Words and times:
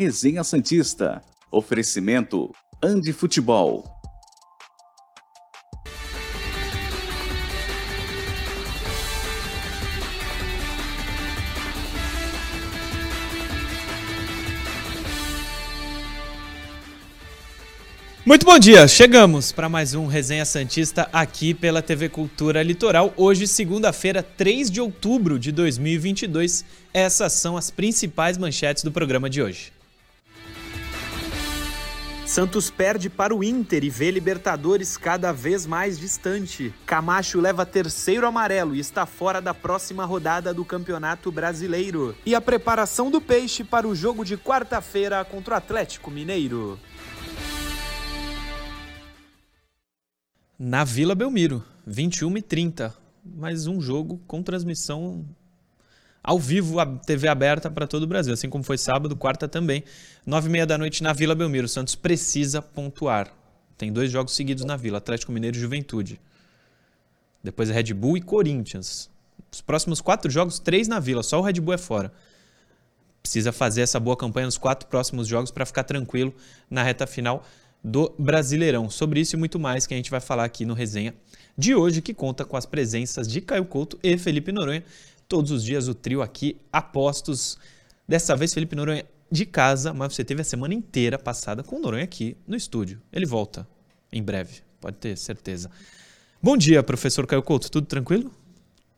Resenha 0.00 0.44
Santista. 0.44 1.20
Oferecimento 1.50 2.54
Andi 2.80 3.12
Futebol. 3.12 3.82
Muito 18.24 18.46
bom 18.46 18.56
dia, 18.56 18.86
chegamos 18.86 19.50
para 19.50 19.68
mais 19.68 19.94
um 19.94 20.06
Resenha 20.06 20.44
Santista 20.44 21.08
aqui 21.12 21.52
pela 21.52 21.82
TV 21.82 22.08
Cultura 22.08 22.62
Litoral. 22.62 23.12
Hoje, 23.16 23.48
segunda-feira, 23.48 24.22
3 24.22 24.70
de 24.70 24.80
outubro 24.80 25.40
de 25.40 25.50
2022. 25.50 26.64
Essas 26.94 27.32
são 27.32 27.56
as 27.56 27.68
principais 27.68 28.38
manchetes 28.38 28.84
do 28.84 28.92
programa 28.92 29.28
de 29.28 29.42
hoje. 29.42 29.77
Santos 32.28 32.70
perde 32.70 33.08
para 33.08 33.34
o 33.34 33.42
Inter 33.42 33.82
e 33.82 33.88
vê 33.88 34.10
Libertadores 34.10 34.98
cada 34.98 35.32
vez 35.32 35.64
mais 35.64 35.98
distante. 35.98 36.74
Camacho 36.84 37.40
leva 37.40 37.64
terceiro 37.64 38.26
amarelo 38.26 38.76
e 38.76 38.80
está 38.80 39.06
fora 39.06 39.40
da 39.40 39.54
próxima 39.54 40.04
rodada 40.04 40.52
do 40.52 40.62
Campeonato 40.62 41.32
Brasileiro. 41.32 42.14
E 42.26 42.34
a 42.34 42.40
preparação 42.40 43.10
do 43.10 43.18
Peixe 43.18 43.64
para 43.64 43.88
o 43.88 43.94
jogo 43.94 44.26
de 44.26 44.36
quarta-feira 44.36 45.24
contra 45.24 45.54
o 45.54 45.56
Atlético 45.56 46.10
Mineiro. 46.10 46.78
na 50.58 50.82
Vila 50.82 51.14
Belmiro, 51.14 51.64
21 51.86 52.36
e 52.36 52.42
30. 52.42 52.92
Mais 53.24 53.68
um 53.68 53.80
jogo 53.80 54.20
com 54.26 54.42
transmissão 54.42 55.24
ao 56.22 56.38
vivo, 56.38 56.80
a 56.80 56.86
TV 56.86 57.28
aberta 57.28 57.70
para 57.70 57.86
todo 57.86 58.02
o 58.02 58.06
Brasil, 58.06 58.32
assim 58.32 58.48
como 58.48 58.64
foi 58.64 58.76
sábado, 58.76 59.16
quarta 59.16 59.48
também, 59.48 59.84
nove 60.26 60.48
e 60.48 60.52
meia 60.52 60.66
da 60.66 60.76
noite 60.76 61.02
na 61.02 61.12
Vila 61.12 61.34
Belmiro. 61.34 61.66
O 61.66 61.68
Santos 61.68 61.94
precisa 61.94 62.60
pontuar. 62.60 63.32
Tem 63.76 63.92
dois 63.92 64.10
jogos 64.10 64.34
seguidos 64.34 64.64
na 64.64 64.76
Vila, 64.76 64.98
Atlético 64.98 65.30
Mineiro 65.32 65.56
e 65.56 65.60
Juventude. 65.60 66.20
Depois 67.42 67.70
é 67.70 67.72
Red 67.72 67.94
Bull 67.94 68.16
e 68.16 68.20
Corinthians. 68.20 69.08
Os 69.50 69.60
próximos 69.60 70.00
quatro 70.00 70.30
jogos, 70.30 70.58
três 70.58 70.88
na 70.88 70.98
Vila, 70.98 71.22
só 71.22 71.38
o 71.38 71.42
Red 71.42 71.60
Bull 71.60 71.74
é 71.74 71.78
fora. 71.78 72.12
Precisa 73.22 73.52
fazer 73.52 73.82
essa 73.82 74.00
boa 74.00 74.16
campanha 74.16 74.46
nos 74.46 74.58
quatro 74.58 74.88
próximos 74.88 75.26
jogos 75.26 75.50
para 75.50 75.64
ficar 75.64 75.84
tranquilo 75.84 76.34
na 76.68 76.82
reta 76.82 77.06
final 77.06 77.44
do 77.82 78.12
Brasileirão. 78.18 78.90
Sobre 78.90 79.20
isso 79.20 79.36
e 79.36 79.38
muito 79.38 79.58
mais 79.58 79.86
que 79.86 79.94
a 79.94 79.96
gente 79.96 80.10
vai 80.10 80.20
falar 80.20 80.44
aqui 80.44 80.64
no 80.64 80.74
resenha 80.74 81.14
de 81.56 81.74
hoje, 81.74 82.02
que 82.02 82.14
conta 82.14 82.44
com 82.44 82.56
as 82.56 82.66
presenças 82.66 83.26
de 83.26 83.40
Caio 83.40 83.64
Couto 83.64 83.98
e 84.02 84.16
Felipe 84.18 84.52
Noronha. 84.52 84.84
Todos 85.28 85.50
os 85.50 85.62
dias 85.62 85.88
o 85.88 85.94
trio 85.94 86.22
aqui 86.22 86.56
apostos. 86.72 87.58
Dessa 88.06 88.34
vez, 88.34 88.54
Felipe 88.54 88.74
Noronha 88.74 89.04
de 89.30 89.44
casa, 89.44 89.92
mas 89.92 90.14
você 90.14 90.24
teve 90.24 90.40
a 90.40 90.44
semana 90.44 90.72
inteira 90.72 91.18
passada 91.18 91.62
com 91.62 91.76
o 91.76 91.80
Noronha 91.80 92.04
aqui 92.04 92.36
no 92.46 92.56
estúdio. 92.56 93.00
Ele 93.12 93.26
volta 93.26 93.68
em 94.10 94.22
breve, 94.22 94.62
pode 94.80 94.96
ter 94.96 95.16
certeza. 95.16 95.70
Bom 96.42 96.56
dia, 96.56 96.82
professor 96.82 97.26
Caio 97.26 97.42
Couto, 97.42 97.70
tudo 97.70 97.86
tranquilo? 97.86 98.32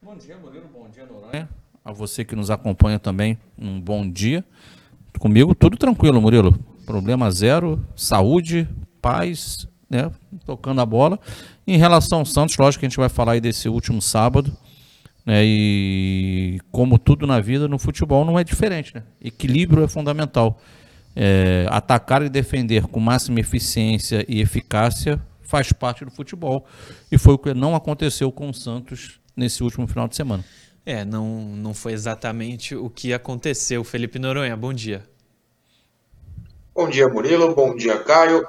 Bom 0.00 0.16
dia, 0.16 0.36
Murilo, 0.38 0.68
bom 0.72 0.88
dia, 0.88 1.04
Noronha. 1.04 1.48
A 1.84 1.92
você 1.92 2.24
que 2.24 2.36
nos 2.36 2.50
acompanha 2.50 2.98
também, 2.98 3.36
um 3.58 3.80
bom 3.80 4.08
dia. 4.08 4.44
Comigo, 5.18 5.54
tudo 5.54 5.76
tranquilo, 5.76 6.20
Murilo 6.20 6.70
problema 6.90 7.30
zero, 7.30 7.80
saúde, 7.94 8.68
paz, 9.00 9.68
né, 9.88 10.10
tocando 10.44 10.80
a 10.80 10.86
bola. 10.86 11.20
Em 11.64 11.76
relação 11.76 12.18
ao 12.18 12.26
Santos, 12.26 12.56
lógico 12.56 12.80
que 12.80 12.86
a 12.86 12.88
gente 12.88 12.98
vai 12.98 13.08
falar 13.08 13.32
aí 13.32 13.40
desse 13.40 13.68
último 13.68 14.02
sábado, 14.02 14.52
né, 15.30 15.44
e 15.44 16.58
como 16.72 16.98
tudo 16.98 17.24
na 17.24 17.38
vida, 17.38 17.68
no 17.68 17.78
futebol 17.78 18.24
não 18.24 18.36
é 18.36 18.42
diferente, 18.42 18.92
né? 18.92 19.04
Equilíbrio 19.22 19.84
é 19.84 19.86
fundamental. 19.86 20.60
É, 21.14 21.68
atacar 21.70 22.20
e 22.22 22.28
defender 22.28 22.88
com 22.88 22.98
máxima 22.98 23.38
eficiência 23.38 24.24
e 24.28 24.40
eficácia 24.40 25.22
faz 25.40 25.70
parte 25.70 26.04
do 26.04 26.10
futebol. 26.10 26.66
E 27.12 27.16
foi 27.16 27.34
o 27.34 27.38
que 27.38 27.54
não 27.54 27.76
aconteceu 27.76 28.32
com 28.32 28.50
o 28.50 28.52
Santos 28.54 29.20
nesse 29.36 29.62
último 29.62 29.86
final 29.86 30.08
de 30.08 30.16
semana. 30.16 30.44
É, 30.84 31.04
não, 31.04 31.42
não 31.56 31.74
foi 31.74 31.92
exatamente 31.92 32.74
o 32.74 32.90
que 32.90 33.12
aconteceu. 33.12 33.84
Felipe 33.84 34.18
Noronha, 34.18 34.56
bom 34.56 34.72
dia. 34.72 35.04
Bom 36.74 36.88
dia, 36.88 37.08
Murilo. 37.08 37.54
Bom 37.54 37.76
dia, 37.76 37.98
Caio. 38.00 38.44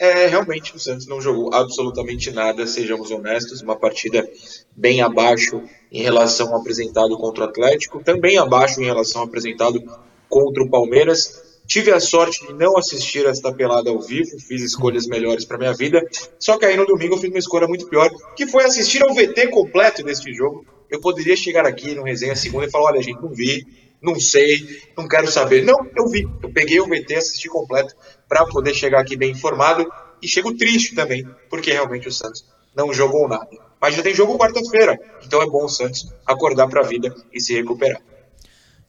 É, 0.00 0.26
realmente 0.28 0.74
o 0.74 0.78
Santos 0.78 1.06
não 1.06 1.20
jogou 1.20 1.52
absolutamente 1.52 2.30
nada, 2.30 2.66
sejamos 2.66 3.10
honestos, 3.10 3.60
uma 3.60 3.76
partida 3.76 4.26
bem 4.74 5.02
abaixo 5.02 5.62
em 5.92 6.00
relação 6.00 6.48
ao 6.48 6.60
apresentado 6.62 7.18
contra 7.18 7.44
o 7.44 7.46
Atlético, 7.46 8.02
também 8.02 8.38
abaixo 8.38 8.80
em 8.80 8.86
relação 8.86 9.20
ao 9.20 9.26
apresentado 9.28 9.78
contra 10.26 10.62
o 10.62 10.70
Palmeiras. 10.70 11.60
Tive 11.66 11.92
a 11.92 12.00
sorte 12.00 12.46
de 12.46 12.54
não 12.54 12.78
assistir 12.78 13.26
esta 13.26 13.52
pelada 13.52 13.90
ao 13.90 14.00
vivo, 14.00 14.40
fiz 14.40 14.62
escolhas 14.62 15.06
melhores 15.06 15.44
para 15.44 15.58
minha 15.58 15.74
vida, 15.74 16.02
só 16.38 16.56
que 16.56 16.64
aí 16.64 16.78
no 16.78 16.86
domingo 16.86 17.16
eu 17.16 17.18
fiz 17.18 17.28
uma 17.28 17.38
escolha 17.38 17.68
muito 17.68 17.86
pior, 17.86 18.08
que 18.34 18.46
foi 18.46 18.64
assistir 18.64 19.02
ao 19.02 19.14
VT 19.14 19.48
completo 19.48 20.02
deste 20.02 20.32
jogo. 20.32 20.64
Eu 20.88 20.98
poderia 21.02 21.36
chegar 21.36 21.66
aqui 21.66 21.94
no 21.94 22.04
resenha 22.04 22.34
segunda 22.34 22.64
e 22.64 22.70
falar, 22.70 22.92
olha 22.92 23.02
gente, 23.02 23.20
não 23.20 23.34
vi, 23.34 23.66
não 24.00 24.18
sei, 24.18 24.80
não 24.96 25.06
quero 25.06 25.30
saber. 25.30 25.62
Não, 25.62 25.86
eu 25.94 26.08
vi. 26.08 26.26
Eu 26.42 26.50
peguei 26.50 26.80
o 26.80 26.86
VT, 26.86 27.16
assisti 27.16 27.48
completo 27.48 27.94
para 28.30 28.46
poder 28.46 28.72
chegar 28.72 29.00
aqui 29.00 29.16
bem 29.16 29.32
informado 29.32 29.92
e 30.22 30.28
chego 30.28 30.56
triste 30.56 30.94
também, 30.94 31.28
porque 31.50 31.72
realmente 31.72 32.06
o 32.06 32.12
Santos 32.12 32.46
não 32.76 32.94
jogou 32.94 33.28
nada. 33.28 33.48
Mas 33.80 33.96
já 33.96 34.04
tem 34.04 34.14
jogo 34.14 34.38
quarta-feira, 34.38 34.96
então 35.26 35.42
é 35.42 35.46
bom 35.46 35.64
o 35.64 35.68
Santos 35.68 36.14
acordar 36.24 36.68
para 36.68 36.82
a 36.82 36.84
vida 36.84 37.12
e 37.32 37.40
se 37.40 37.54
recuperar. 37.54 38.00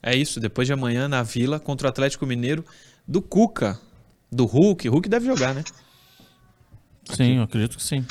É 0.04 0.16
isso, 0.16 0.40
depois 0.40 0.68
de 0.68 0.74
amanhã 0.74 1.08
na 1.08 1.24
Vila 1.24 1.60
contra 1.60 1.88
o 1.88 1.90
Atlético 1.90 2.28
Mineiro 2.28 2.64
do 3.08 3.20
Cuca, 3.20 3.80
do 4.32 4.46
Hulk. 4.46 4.88
Hulk 4.88 5.10
deve 5.10 5.26
jogar, 5.26 5.56
né? 5.56 5.64
Sim, 7.12 7.38
eu 7.38 7.44
acredito 7.44 7.78
que 7.78 7.84
sim. 7.84 8.06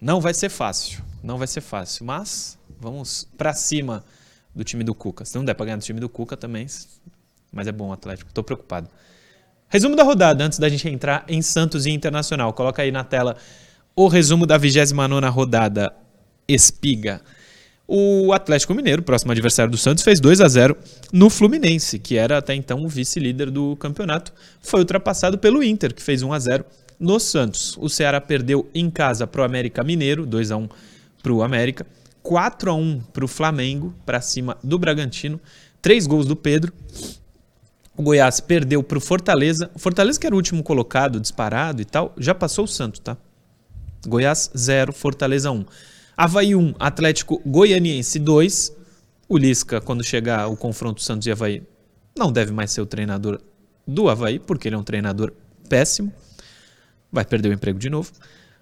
Não 0.00 0.20
vai 0.20 0.34
ser 0.34 0.48
fácil, 0.48 1.04
não 1.22 1.38
vai 1.38 1.46
ser 1.46 1.60
fácil, 1.60 2.04
mas 2.04 2.58
vamos 2.80 3.28
para 3.36 3.54
cima 3.54 4.04
do 4.52 4.64
time 4.64 4.82
do 4.82 4.92
Cuca. 4.94 5.24
Se 5.24 5.36
não 5.36 5.44
der 5.44 5.54
para 5.54 5.66
ganhar 5.66 5.76
do 5.76 5.84
time 5.84 6.00
do 6.00 6.08
Cuca 6.08 6.36
também, 6.36 6.66
mas 7.52 7.68
é 7.68 7.72
bom 7.72 7.90
o 7.90 7.92
Atlético, 7.92 8.28
estou 8.28 8.42
preocupado. 8.42 8.90
Resumo 9.70 9.94
da 9.94 10.02
rodada, 10.02 10.42
antes 10.44 10.58
da 10.58 10.66
gente 10.68 10.88
entrar 10.88 11.24
em 11.28 11.42
Santos 11.42 11.84
e 11.84 11.90
Internacional. 11.90 12.54
Coloca 12.54 12.80
aí 12.80 12.90
na 12.90 13.04
tela 13.04 13.36
o 13.94 14.08
resumo 14.08 14.46
da 14.46 14.56
29 14.56 15.26
rodada 15.28 15.92
Espiga. 16.48 17.20
O 17.86 18.32
Atlético 18.32 18.74
Mineiro, 18.74 19.02
próximo 19.02 19.32
adversário 19.32 19.70
do 19.70 19.76
Santos, 19.76 20.02
fez 20.02 20.20
2 20.20 20.40
a 20.40 20.48
0 20.48 20.76
no 21.12 21.28
Fluminense, 21.28 21.98
que 21.98 22.16
era 22.16 22.38
até 22.38 22.54
então 22.54 22.82
o 22.82 22.88
vice-líder 22.88 23.50
do 23.50 23.76
campeonato. 23.76 24.32
Foi 24.62 24.80
ultrapassado 24.80 25.36
pelo 25.36 25.62
Inter, 25.62 25.94
que 25.94 26.02
fez 26.02 26.22
1 26.22 26.32
a 26.32 26.38
0 26.38 26.64
no 26.98 27.20
Santos. 27.20 27.76
O 27.78 27.90
Ceará 27.90 28.22
perdeu 28.22 28.70
em 28.74 28.88
casa 28.88 29.26
para 29.26 29.42
o 29.42 29.44
América 29.44 29.84
Mineiro, 29.84 30.24
2 30.24 30.50
a 30.50 30.56
1 30.56 30.68
para 31.22 31.32
o 31.32 31.42
América. 31.42 31.86
4 32.22 32.70
a 32.70 32.74
1 32.74 33.00
para 33.12 33.24
o 33.24 33.28
Flamengo, 33.28 33.94
para 34.06 34.20
cima 34.22 34.56
do 34.62 34.78
Bragantino. 34.78 35.38
Três 35.82 36.06
gols 36.06 36.26
do 36.26 36.36
Pedro. 36.36 36.72
O 37.98 38.02
Goiás 38.02 38.38
perdeu 38.38 38.80
para 38.80 38.96
o 38.96 39.00
Fortaleza. 39.00 39.68
O 39.74 39.78
Fortaleza, 39.80 40.20
que 40.20 40.24
era 40.24 40.32
o 40.32 40.38
último 40.38 40.62
colocado, 40.62 41.18
disparado 41.18 41.82
e 41.82 41.84
tal, 41.84 42.14
já 42.16 42.32
passou 42.32 42.64
o 42.64 42.68
Santos, 42.68 43.00
tá? 43.00 43.16
Goiás 44.06 44.52
0, 44.56 44.92
Fortaleza 44.92 45.50
1. 45.50 45.64
Havaí 46.16 46.54
1, 46.54 46.76
Atlético 46.78 47.42
Goianiense 47.44 48.20
2. 48.20 48.72
O 49.28 49.36
Lisca, 49.36 49.80
quando 49.80 50.04
chegar 50.04 50.46
o 50.46 50.56
confronto 50.56 51.02
Santos 51.02 51.26
e 51.26 51.32
Havaí, 51.32 51.64
não 52.16 52.30
deve 52.30 52.52
mais 52.52 52.70
ser 52.70 52.82
o 52.82 52.86
treinador 52.86 53.40
do 53.84 54.08
Havaí, 54.08 54.38
porque 54.38 54.68
ele 54.68 54.76
é 54.76 54.78
um 54.78 54.84
treinador 54.84 55.32
péssimo. 55.68 56.12
Vai 57.10 57.24
perder 57.24 57.48
o 57.48 57.52
emprego 57.52 57.80
de 57.80 57.90
novo. 57.90 58.12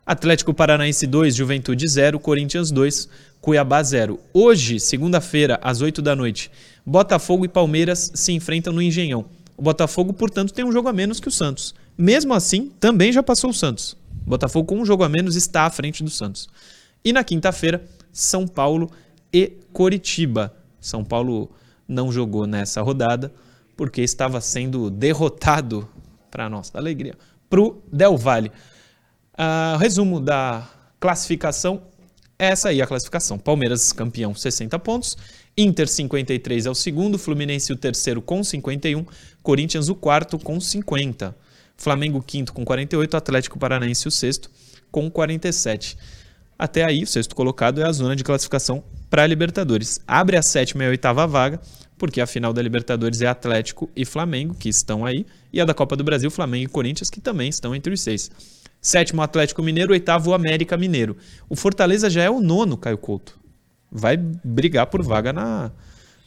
Atlético 0.06 0.54
Paranaense 0.54 1.06
2, 1.06 1.34
Juventude 1.34 1.86
0, 1.86 2.18
Corinthians 2.20 2.70
2, 2.70 3.06
Cuiabá 3.40 3.82
0. 3.82 4.18
Hoje, 4.32 4.80
segunda-feira, 4.80 5.58
às 5.62 5.82
8 5.82 6.00
da 6.00 6.16
noite, 6.16 6.50
Botafogo 6.86 7.44
e 7.44 7.48
Palmeiras 7.48 8.12
se 8.14 8.32
enfrentam 8.32 8.72
no 8.72 8.80
Engenhão. 8.80 9.24
O 9.56 9.62
Botafogo, 9.62 10.12
portanto, 10.12 10.52
tem 10.52 10.64
um 10.64 10.70
jogo 10.70 10.88
a 10.88 10.92
menos 10.92 11.18
que 11.18 11.28
o 11.28 11.32
Santos. 11.32 11.74
Mesmo 11.98 12.32
assim, 12.32 12.70
também 12.78 13.12
já 13.12 13.22
passou 13.22 13.50
o 13.50 13.54
Santos. 13.54 13.96
O 14.24 14.30
Botafogo, 14.30 14.68
com 14.68 14.80
um 14.80 14.84
jogo 14.84 15.02
a 15.02 15.08
menos, 15.08 15.34
está 15.34 15.62
à 15.62 15.70
frente 15.70 16.04
do 16.04 16.10
Santos. 16.10 16.48
E 17.04 17.12
na 17.12 17.24
quinta-feira, 17.24 17.84
São 18.12 18.46
Paulo 18.46 18.90
e 19.32 19.52
Coritiba. 19.72 20.54
São 20.80 21.02
Paulo 21.02 21.50
não 21.88 22.12
jogou 22.12 22.46
nessa 22.46 22.82
rodada 22.82 23.32
porque 23.76 24.02
estava 24.02 24.40
sendo 24.40 24.88
derrotado, 24.88 25.88
para 26.30 26.48
nossa 26.48 26.78
alegria, 26.78 27.14
para 27.48 27.60
o 27.60 27.82
Del 27.92 28.16
Valle. 28.16 28.52
Uh, 29.34 29.76
resumo 29.78 30.20
da 30.20 30.68
classificação 30.98 31.82
essa 32.38 32.68
aí 32.68 32.80
é 32.80 32.84
a 32.84 32.86
classificação. 32.86 33.38
Palmeiras 33.38 33.92
campeão 33.92 34.34
60 34.34 34.78
pontos, 34.78 35.16
Inter 35.58 35.88
53 35.88 36.66
é 36.66 36.70
o 36.70 36.74
segundo, 36.74 37.18
Fluminense 37.18 37.72
o 37.72 37.76
terceiro 37.76 38.20
com 38.20 38.44
51, 38.44 39.06
Corinthians 39.42 39.88
o 39.88 39.94
quarto 39.94 40.38
com 40.38 40.60
50, 40.60 41.34
Flamengo 41.78 42.22
quinto 42.22 42.52
com 42.52 42.62
48, 42.62 43.16
Atlético 43.16 43.58
Paranaense 43.58 44.06
o 44.06 44.10
sexto 44.10 44.50
com 44.90 45.10
47. 45.10 45.96
Até 46.58 46.84
aí, 46.84 47.02
o 47.02 47.06
sexto 47.06 47.34
colocado 47.34 47.80
é 47.80 47.84
a 47.84 47.92
zona 47.92 48.14
de 48.14 48.22
classificação 48.22 48.84
para 49.08 49.22
a 49.22 49.26
Libertadores. 49.26 49.98
Abre 50.06 50.36
a 50.36 50.42
sétima 50.42 50.84
e 50.84 50.86
a 50.88 50.90
oitava 50.90 51.26
vaga, 51.26 51.58
porque 51.96 52.20
a 52.20 52.26
final 52.26 52.52
da 52.52 52.60
Libertadores 52.60 53.22
é 53.22 53.26
Atlético 53.26 53.88
e 53.96 54.04
Flamengo, 54.04 54.54
que 54.54 54.68
estão 54.68 55.06
aí, 55.06 55.24
e 55.50 55.58
a 55.58 55.64
da 55.64 55.72
Copa 55.72 55.96
do 55.96 56.04
Brasil, 56.04 56.30
Flamengo 56.30 56.64
e 56.64 56.68
Corinthians, 56.68 57.08
que 57.08 57.20
também 57.20 57.48
estão 57.48 57.74
entre 57.74 57.94
os 57.94 58.02
seis. 58.02 58.30
Sétimo, 58.78 59.22
Atlético 59.22 59.62
Mineiro, 59.62 59.92
oitavo, 59.92 60.34
América 60.34 60.76
Mineiro. 60.76 61.16
O 61.48 61.56
Fortaleza 61.56 62.10
já 62.10 62.22
é 62.22 62.28
o 62.28 62.42
nono, 62.42 62.76
Caio 62.76 62.98
Couto. 62.98 63.45
Vai 63.90 64.16
brigar 64.16 64.86
por 64.86 65.02
vaga 65.02 65.32
na, 65.32 65.70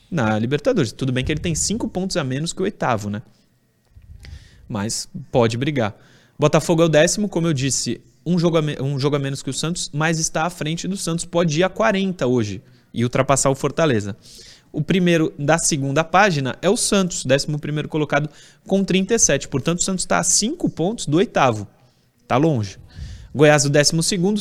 na 0.10 0.40
Libertadores. 0.40 0.92
Tudo 0.92 1.12
bem 1.12 1.24
que 1.24 1.32
ele 1.32 1.40
tem 1.40 1.56
cinco 1.56 1.88
pontos 1.88 2.18
a 2.18 2.24
menos 2.24 2.54
que 2.54 2.62
o 2.62 2.64
oitavo, 2.64 3.10
né? 3.10 3.22
Mas 4.68 5.10
pode 5.32 5.58
brigar. 5.58 5.96
Botafogo 6.38 6.84
é 6.84 6.86
o 6.86 6.90
décimo, 6.90 7.28
como 7.28 7.48
eu 7.48 7.54
disse, 7.54 8.02
um 8.26 8.38
jogo, 8.38 8.58
um 8.82 9.00
jogo 9.00 9.16
a 9.16 9.20
menos 9.20 9.42
que 9.42 9.50
o 9.50 9.54
Santos, 9.54 9.90
mas 9.94 10.20
está 10.20 10.44
à 10.44 10.50
frente 10.50 10.88
do 10.88 10.96
Santos. 10.96 11.26
Pode 11.26 11.60
ir 11.60 11.64
a 11.64 11.70
40 11.70 12.26
hoje 12.28 12.62
e 12.94 13.04
ultrapassar 13.04 13.50
o 13.50 13.56
Fortaleza. 13.56 14.16
O 14.72 14.82
primeiro 14.82 15.34
da 15.38 15.58
segunda 15.58 16.04
página 16.04 16.56
é 16.62 16.70
o 16.70 16.78
Santos, 16.78 17.26
11 17.26 17.88
colocado 17.88 18.30
com 18.68 18.84
37. 18.84 19.48
Portanto, 19.48 19.80
o 19.80 19.84
Santos 19.84 20.04
está 20.04 20.20
a 20.20 20.24
5 20.24 20.70
pontos 20.70 21.06
do 21.08 21.18
oitavo. 21.18 21.68
Está 22.22 22.38
longe. 22.38 22.78
Goiás, 23.34 23.66
o 23.66 23.70
12, 23.70 23.92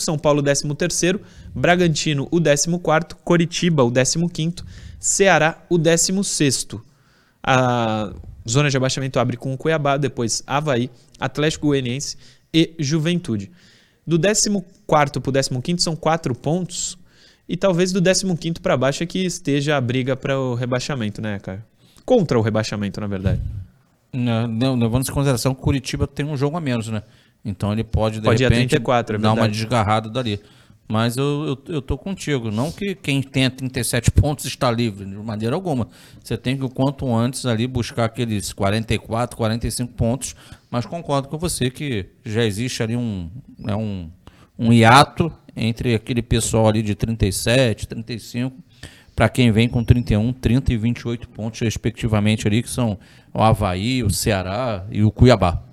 São 0.00 0.18
Paulo, 0.18 0.40
o 0.40 0.74
13, 0.74 1.20
Bragantino, 1.54 2.28
o 2.30 2.40
14, 2.40 3.14
Coritiba, 3.24 3.82
o 3.82 3.90
15, 3.92 4.54
Ceará, 4.98 5.62
o 5.68 5.78
16. 5.78 6.68
A 7.42 8.12
zona 8.48 8.70
de 8.70 8.76
abaixamento 8.76 9.18
abre 9.18 9.36
com 9.36 9.52
o 9.52 9.58
Cuiabá, 9.58 9.96
depois 9.96 10.42
Havaí, 10.46 10.90
Atlético 11.20 11.68
Goianiense 11.68 12.16
e 12.52 12.74
Juventude. 12.78 13.50
Do 14.06 14.18
14 14.18 14.50
para 14.88 15.58
o 15.58 15.62
15 15.62 15.82
são 15.82 15.94
4 15.94 16.34
pontos. 16.34 16.98
E 17.48 17.56
talvez 17.56 17.92
do 17.92 18.02
15 18.02 18.60
para 18.62 18.76
baixo 18.76 19.02
é 19.02 19.06
que 19.06 19.24
esteja 19.24 19.76
a 19.76 19.80
briga 19.80 20.16
para 20.16 20.38
o 20.38 20.54
rebaixamento, 20.54 21.20
né, 21.20 21.38
cara? 21.38 21.64
Contra 22.04 22.38
o 22.38 22.42
rebaixamento, 22.42 23.00
na 23.00 23.06
verdade. 23.06 23.40
Não, 24.12 24.46
não, 24.46 24.74
levando 24.76 25.06
em 25.06 25.12
consideração 25.12 25.54
que 25.54 25.60
Curitiba 25.60 26.06
tem 26.06 26.24
um 26.24 26.36
jogo 26.36 26.56
a 26.56 26.60
menos, 26.60 26.88
né? 26.88 27.02
Então 27.48 27.72
ele 27.72 27.84
pode, 27.84 28.20
de 28.20 28.24
pode 28.24 28.42
repente, 28.42 28.72
ir 28.72 28.76
a 28.76 28.80
34, 28.80 29.16
é 29.16 29.18
dar 29.18 29.32
uma 29.32 29.48
desgarrada 29.48 30.08
dali. 30.08 30.40
Mas 30.90 31.18
eu, 31.18 31.58
eu, 31.68 31.74
eu, 31.74 31.82
tô 31.82 31.98
contigo. 31.98 32.50
Não 32.50 32.72
que 32.72 32.94
quem 32.94 33.20
tem 33.20 33.50
37 33.50 34.10
pontos 34.12 34.46
está 34.46 34.70
livre, 34.70 35.04
de 35.04 35.16
maneira 35.16 35.54
alguma. 35.54 35.88
Você 36.24 36.36
tem 36.36 36.56
que, 36.56 36.64
o 36.64 36.70
quanto 36.70 37.14
antes, 37.14 37.44
ali 37.44 37.66
buscar 37.66 38.06
aqueles 38.06 38.54
44, 38.54 39.36
45 39.36 39.92
pontos. 39.92 40.34
Mas 40.70 40.86
concordo 40.86 41.28
com 41.28 41.36
você 41.36 41.70
que 41.70 42.06
já 42.24 42.42
existe 42.42 42.82
ali 42.82 42.96
um, 42.96 43.30
né, 43.58 43.76
um, 43.76 44.10
um 44.58 44.72
hiato 44.72 45.30
entre 45.54 45.94
aquele 45.94 46.22
pessoal 46.22 46.66
ali 46.66 46.82
de 46.82 46.94
37, 46.94 47.86
35, 47.86 48.56
para 49.14 49.28
quem 49.28 49.50
vem 49.50 49.68
com 49.68 49.84
31, 49.84 50.32
30 50.32 50.72
e 50.72 50.76
28 50.76 51.28
pontos, 51.28 51.60
respectivamente, 51.60 52.46
ali, 52.46 52.62
que 52.62 52.70
são 52.70 52.98
o 53.34 53.42
Havaí, 53.42 54.02
o 54.02 54.10
Ceará 54.10 54.86
e 54.90 55.02
o 55.02 55.10
Cuiabá. 55.10 55.67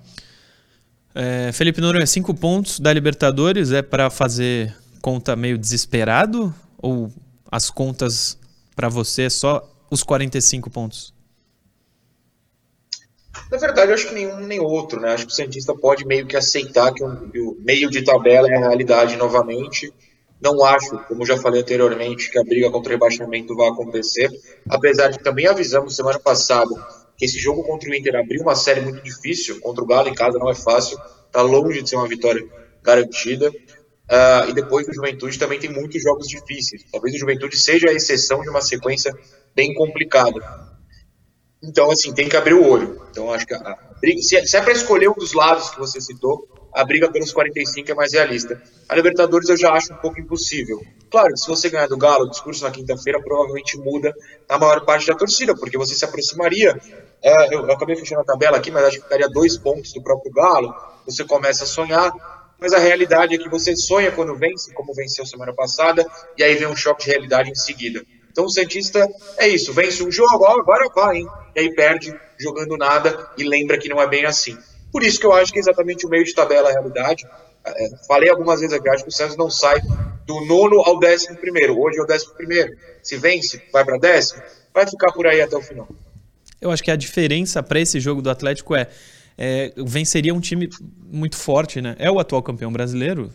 É, 1.18 1.50
Felipe 1.50 1.80
Noronha, 1.80 2.06
5 2.06 2.34
pontos 2.34 2.78
da 2.78 2.92
Libertadores 2.92 3.72
é 3.72 3.80
para 3.80 4.10
fazer 4.10 4.76
conta 5.00 5.34
meio 5.34 5.56
desesperado? 5.56 6.54
Ou 6.76 7.10
as 7.50 7.70
contas 7.70 8.38
para 8.74 8.90
você 8.90 9.22
é 9.22 9.30
só 9.30 9.66
os 9.90 10.02
45 10.02 10.68
pontos? 10.68 11.14
Na 13.50 13.56
verdade, 13.56 13.92
eu 13.92 13.94
acho 13.94 14.08
que 14.08 14.14
nenhum 14.14 14.40
nem 14.40 14.60
outro, 14.60 15.00
né? 15.00 15.14
Acho 15.14 15.26
que 15.26 15.32
o 15.32 15.34
Santista 15.34 15.74
pode 15.74 16.04
meio 16.04 16.26
que 16.26 16.36
aceitar 16.36 16.92
que 16.92 17.02
o, 17.02 17.56
meio 17.60 17.88
de 17.88 18.04
tabela 18.04 18.50
é 18.50 18.54
a 18.54 18.68
realidade 18.68 19.16
novamente. 19.16 19.90
Não 20.38 20.62
acho, 20.62 20.98
como 21.08 21.24
já 21.24 21.38
falei 21.38 21.62
anteriormente, 21.62 22.30
que 22.30 22.38
a 22.38 22.44
briga 22.44 22.70
contra 22.70 22.90
o 22.90 22.92
rebaixamento 22.92 23.56
vai 23.56 23.68
acontecer. 23.68 24.30
Apesar 24.68 25.08
de 25.08 25.18
também 25.20 25.46
avisamos 25.46 25.96
semana 25.96 26.18
passada 26.18 26.68
que 27.16 27.24
esse 27.24 27.38
jogo 27.38 27.62
contra 27.64 27.90
o 27.90 27.94
Inter 27.94 28.16
abriu 28.16 28.42
uma 28.42 28.54
série 28.54 28.80
muito 28.80 29.02
difícil. 29.02 29.60
Contra 29.60 29.82
o 29.82 29.86
Galo 29.86 30.08
em 30.08 30.14
casa 30.14 30.38
não 30.38 30.50
é 30.50 30.54
fácil. 30.54 30.98
Está 31.26 31.42
longe 31.42 31.82
de 31.82 31.88
ser 31.88 31.96
uma 31.96 32.08
vitória 32.08 32.46
garantida. 32.82 33.50
Uh, 33.50 34.50
e 34.50 34.52
depois 34.52 34.86
o 34.86 34.92
Juventude 34.92 35.38
também 35.38 35.58
tem 35.58 35.70
muitos 35.70 36.02
jogos 36.02 36.28
difíceis. 36.28 36.84
Talvez 36.92 37.14
o 37.14 37.18
Juventude 37.18 37.56
seja 37.56 37.88
a 37.88 37.92
exceção 37.92 38.42
de 38.42 38.48
uma 38.48 38.60
sequência 38.60 39.12
bem 39.54 39.74
complicada. 39.74 40.40
Então, 41.62 41.90
assim, 41.90 42.12
tem 42.12 42.28
que 42.28 42.36
abrir 42.36 42.54
o 42.54 42.68
olho. 42.68 43.02
Então, 43.10 43.32
acho 43.32 43.46
que 43.46 43.54
a, 43.54 43.76
briga, 44.00 44.22
se, 44.22 44.46
se 44.46 44.56
é 44.56 44.60
para 44.60 44.72
escolher 44.72 45.08
um 45.08 45.14
dos 45.14 45.32
lados 45.32 45.70
que 45.70 45.78
você 45.78 46.00
citou, 46.00 46.46
a 46.72 46.84
briga 46.84 47.10
pelos 47.10 47.32
45 47.32 47.90
é 47.90 47.94
mais 47.94 48.12
realista. 48.12 48.62
A 48.88 48.94
Libertadores 48.94 49.48
eu 49.48 49.56
já 49.56 49.72
acho 49.72 49.94
um 49.94 49.96
pouco 49.96 50.20
impossível. 50.20 50.80
Claro 51.10 51.36
se 51.36 51.48
você 51.48 51.70
ganhar 51.70 51.86
do 51.86 51.96
Galo, 51.96 52.26
o 52.26 52.30
discurso 52.30 52.62
na 52.64 52.70
quinta-feira 52.70 53.20
provavelmente 53.22 53.78
muda 53.78 54.14
na 54.48 54.58
maior 54.58 54.84
parte 54.84 55.06
da 55.06 55.14
torcida, 55.14 55.56
porque 55.56 55.78
você 55.78 55.94
se 55.94 56.04
aproximaria. 56.04 56.78
É, 57.26 57.52
eu, 57.52 57.66
eu, 57.66 57.72
acabei 57.72 57.96
fechando 57.96 58.20
a 58.20 58.24
tabela 58.24 58.56
aqui, 58.56 58.70
mas 58.70 58.84
acho 58.84 58.98
que 58.98 59.02
ficaria 59.02 59.28
dois 59.28 59.58
pontos 59.58 59.92
do 59.92 60.00
próprio 60.00 60.32
Galo. 60.32 60.72
Você 61.04 61.24
começa 61.24 61.64
a 61.64 61.66
sonhar, 61.66 62.12
mas 62.56 62.72
a 62.72 62.78
realidade 62.78 63.34
é 63.34 63.38
que 63.38 63.48
você 63.48 63.74
sonha 63.74 64.12
quando 64.12 64.36
vence, 64.36 64.72
como 64.72 64.94
venceu 64.94 65.26
semana 65.26 65.52
passada, 65.52 66.06
e 66.38 66.44
aí 66.44 66.54
vem 66.54 66.68
um 66.68 66.76
choque 66.76 67.02
de 67.02 67.10
realidade 67.10 67.50
em 67.50 67.54
seguida. 67.56 68.00
Então 68.30 68.44
o 68.44 68.48
Santista 68.48 69.04
é 69.38 69.48
isso, 69.48 69.72
vence 69.72 70.04
um 70.04 70.12
jogo, 70.12 70.46
agora 70.46 70.88
vai, 70.94 71.16
hein? 71.16 71.26
E 71.56 71.60
aí 71.60 71.74
perde 71.74 72.16
jogando 72.38 72.76
nada 72.76 73.28
e 73.36 73.42
lembra 73.42 73.76
que 73.76 73.88
não 73.88 74.00
é 74.00 74.06
bem 74.06 74.24
assim. 74.24 74.56
Por 74.92 75.02
isso 75.02 75.18
que 75.18 75.26
eu 75.26 75.32
acho 75.32 75.52
que 75.52 75.58
é 75.58 75.62
exatamente 75.62 76.06
o 76.06 76.08
meio 76.08 76.24
de 76.24 76.32
tabela 76.32 76.68
a 76.68 76.72
realidade. 76.72 77.26
É, 77.64 77.88
falei 78.06 78.30
algumas 78.30 78.60
vezes 78.60 78.72
aqui, 78.72 78.88
acho 78.88 79.02
que 79.02 79.10
o 79.10 79.12
Santos 79.12 79.36
não 79.36 79.50
sai 79.50 79.80
do 80.24 80.44
nono 80.44 80.80
ao 80.82 81.00
décimo 81.00 81.36
primeiro. 81.38 81.76
Hoje 81.76 81.98
é 81.98 82.02
o 82.02 82.06
décimo 82.06 82.34
primeiro. 82.34 82.70
Se 83.02 83.16
vence, 83.16 83.60
vai 83.72 83.84
para 83.84 83.98
décimo, 83.98 84.40
vai 84.72 84.86
ficar 84.86 85.12
por 85.12 85.26
aí 85.26 85.40
até 85.40 85.56
o 85.56 85.62
final. 85.62 85.88
Eu 86.60 86.70
acho 86.70 86.82
que 86.82 86.90
a 86.90 86.96
diferença 86.96 87.62
para 87.62 87.80
esse 87.80 88.00
jogo 88.00 88.22
do 88.22 88.30
Atlético 88.30 88.74
é, 88.74 88.88
é, 89.36 89.72
venceria 89.76 90.34
um 90.34 90.40
time 90.40 90.68
muito 91.10 91.36
forte, 91.36 91.80
né? 91.80 91.94
É 91.98 92.10
o 92.10 92.18
atual 92.18 92.42
campeão 92.42 92.72
brasileiro, 92.72 93.30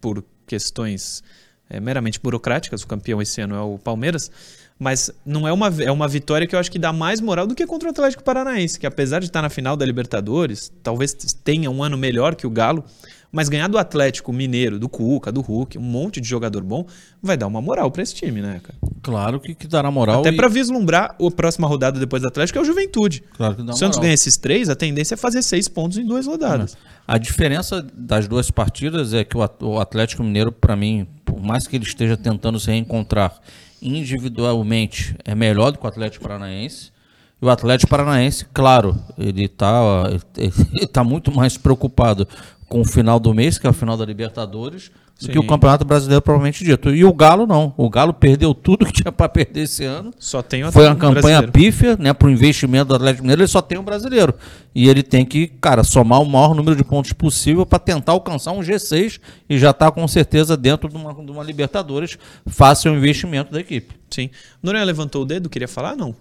por 0.00 0.24
questões 0.46 1.22
é, 1.70 1.80
meramente 1.80 2.20
burocráticas. 2.20 2.82
O 2.82 2.86
campeão 2.86 3.22
esse 3.22 3.40
ano 3.40 3.54
é 3.54 3.60
o 3.60 3.78
Palmeiras. 3.78 4.30
Mas 4.78 5.12
não 5.24 5.46
é 5.46 5.52
uma, 5.52 5.68
é 5.80 5.92
uma 5.92 6.08
vitória 6.08 6.44
que 6.46 6.56
eu 6.56 6.58
acho 6.58 6.70
que 6.70 6.78
dá 6.78 6.92
mais 6.92 7.20
moral 7.20 7.46
do 7.46 7.54
que 7.54 7.64
contra 7.66 7.88
o 7.88 7.92
Atlético 7.92 8.24
Paranaense, 8.24 8.80
que 8.80 8.86
apesar 8.86 9.20
de 9.20 9.26
estar 9.26 9.40
na 9.40 9.48
final 9.48 9.76
da 9.76 9.86
Libertadores, 9.86 10.72
talvez 10.82 11.14
tenha 11.44 11.70
um 11.70 11.84
ano 11.84 11.96
melhor 11.96 12.34
que 12.34 12.48
o 12.48 12.50
Galo, 12.50 12.84
mas 13.32 13.48
ganhar 13.48 13.66
do 13.66 13.78
Atlético 13.78 14.30
Mineiro, 14.30 14.78
do 14.78 14.90
Cuca, 14.90 15.32
do 15.32 15.40
Hulk, 15.40 15.78
um 15.78 15.82
monte 15.82 16.20
de 16.20 16.28
jogador 16.28 16.62
bom, 16.62 16.86
vai 17.22 17.34
dar 17.34 17.46
uma 17.46 17.62
moral 17.62 17.90
para 17.90 18.02
esse 18.02 18.14
time, 18.14 18.42
né, 18.42 18.60
cara? 18.62 18.78
Claro 19.02 19.40
que, 19.40 19.54
que 19.54 19.66
dará 19.66 19.90
moral. 19.90 20.20
Até 20.20 20.28
e... 20.28 20.36
para 20.36 20.48
vislumbrar 20.48 21.16
a 21.18 21.30
próxima 21.30 21.66
rodada 21.66 21.98
depois 21.98 22.20
do 22.20 22.28
Atlético 22.28 22.58
é 22.58 22.62
o 22.62 22.64
Juventude. 22.64 23.22
Claro 23.34 23.56
que 23.56 23.62
dá 23.62 23.72
o 23.72 23.76
Santos 23.76 23.98
ganha 23.98 24.12
esses 24.12 24.36
três, 24.36 24.68
a 24.68 24.76
tendência 24.76 25.14
é 25.14 25.16
fazer 25.16 25.42
seis 25.42 25.66
pontos 25.66 25.96
em 25.96 26.04
duas 26.04 26.26
rodadas. 26.26 26.76
A 27.08 27.16
diferença 27.16 27.84
das 27.94 28.28
duas 28.28 28.50
partidas 28.50 29.14
é 29.14 29.24
que 29.24 29.36
o 29.36 29.80
Atlético 29.80 30.22
Mineiro, 30.22 30.52
para 30.52 30.76
mim, 30.76 31.06
por 31.24 31.40
mais 31.40 31.66
que 31.66 31.74
ele 31.74 31.84
esteja 31.84 32.16
tentando 32.16 32.60
se 32.60 32.66
reencontrar 32.70 33.40
individualmente, 33.80 35.16
é 35.24 35.34
melhor 35.34 35.72
do 35.72 35.78
que 35.78 35.84
o 35.84 35.88
Atlético 35.88 36.22
Paranaense. 36.22 36.92
E 37.40 37.44
o 37.44 37.50
Atlético 37.50 37.90
Paranaense, 37.90 38.46
claro, 38.54 38.96
ele 39.18 39.46
está 39.46 40.04
ele 40.38 40.86
tá 40.86 41.02
muito 41.02 41.32
mais 41.32 41.58
preocupado 41.58 42.28
com 42.72 42.80
o 42.80 42.84
final 42.86 43.20
do 43.20 43.34
mês, 43.34 43.58
que 43.58 43.66
é 43.66 43.70
o 43.70 43.72
final 43.74 43.98
da 43.98 44.04
Libertadores, 44.06 44.90
do 45.20 45.28
que 45.28 45.38
o 45.38 45.46
Campeonato 45.46 45.84
Brasileiro 45.84 46.22
provavelmente 46.22 46.64
dito. 46.64 46.88
E 46.88 47.04
o 47.04 47.12
Galo 47.12 47.46
não. 47.46 47.74
O 47.76 47.90
Galo 47.90 48.14
perdeu 48.14 48.54
tudo 48.54 48.86
que 48.86 48.92
tinha 49.04 49.12
para 49.12 49.28
perder 49.28 49.64
esse 49.64 49.84
ano. 49.84 50.10
Só 50.18 50.40
tem 50.40 50.64
o 50.64 50.72
Foi 50.72 50.86
uma 50.86 50.96
campanha 50.96 51.42
brasileiro. 51.42 51.52
pífia, 51.52 51.96
né, 51.98 52.14
para 52.14 52.28
o 52.28 52.30
investimento 52.30 52.86
do 52.86 52.94
Atlético 52.94 53.24
Mineiro, 53.24 53.42
ele 53.42 53.46
só 53.46 53.60
tem 53.60 53.76
o 53.76 53.82
brasileiro. 53.82 54.34
E 54.74 54.88
ele 54.88 55.02
tem 55.02 55.22
que, 55.26 55.48
cara, 55.60 55.84
somar 55.84 56.22
o 56.22 56.24
maior 56.24 56.54
número 56.54 56.74
de 56.74 56.82
pontos 56.82 57.12
possível 57.12 57.66
para 57.66 57.78
tentar 57.78 58.12
alcançar 58.12 58.52
um 58.52 58.60
G6 58.60 59.20
e 59.50 59.58
já 59.58 59.68
está 59.68 59.90
com 59.90 60.08
certeza 60.08 60.56
dentro 60.56 60.88
de 60.88 60.96
uma, 60.96 61.12
de 61.12 61.30
uma 61.30 61.44
Libertadores. 61.44 62.18
Faça 62.46 62.90
o 62.90 62.96
investimento 62.96 63.52
da 63.52 63.60
equipe. 63.60 63.94
Sim. 64.08 64.30
Noronha 64.62 64.84
levantou 64.84 65.22
o 65.22 65.26
dedo, 65.26 65.50
queria 65.50 65.68
falar? 65.68 65.94
Não. 65.94 66.14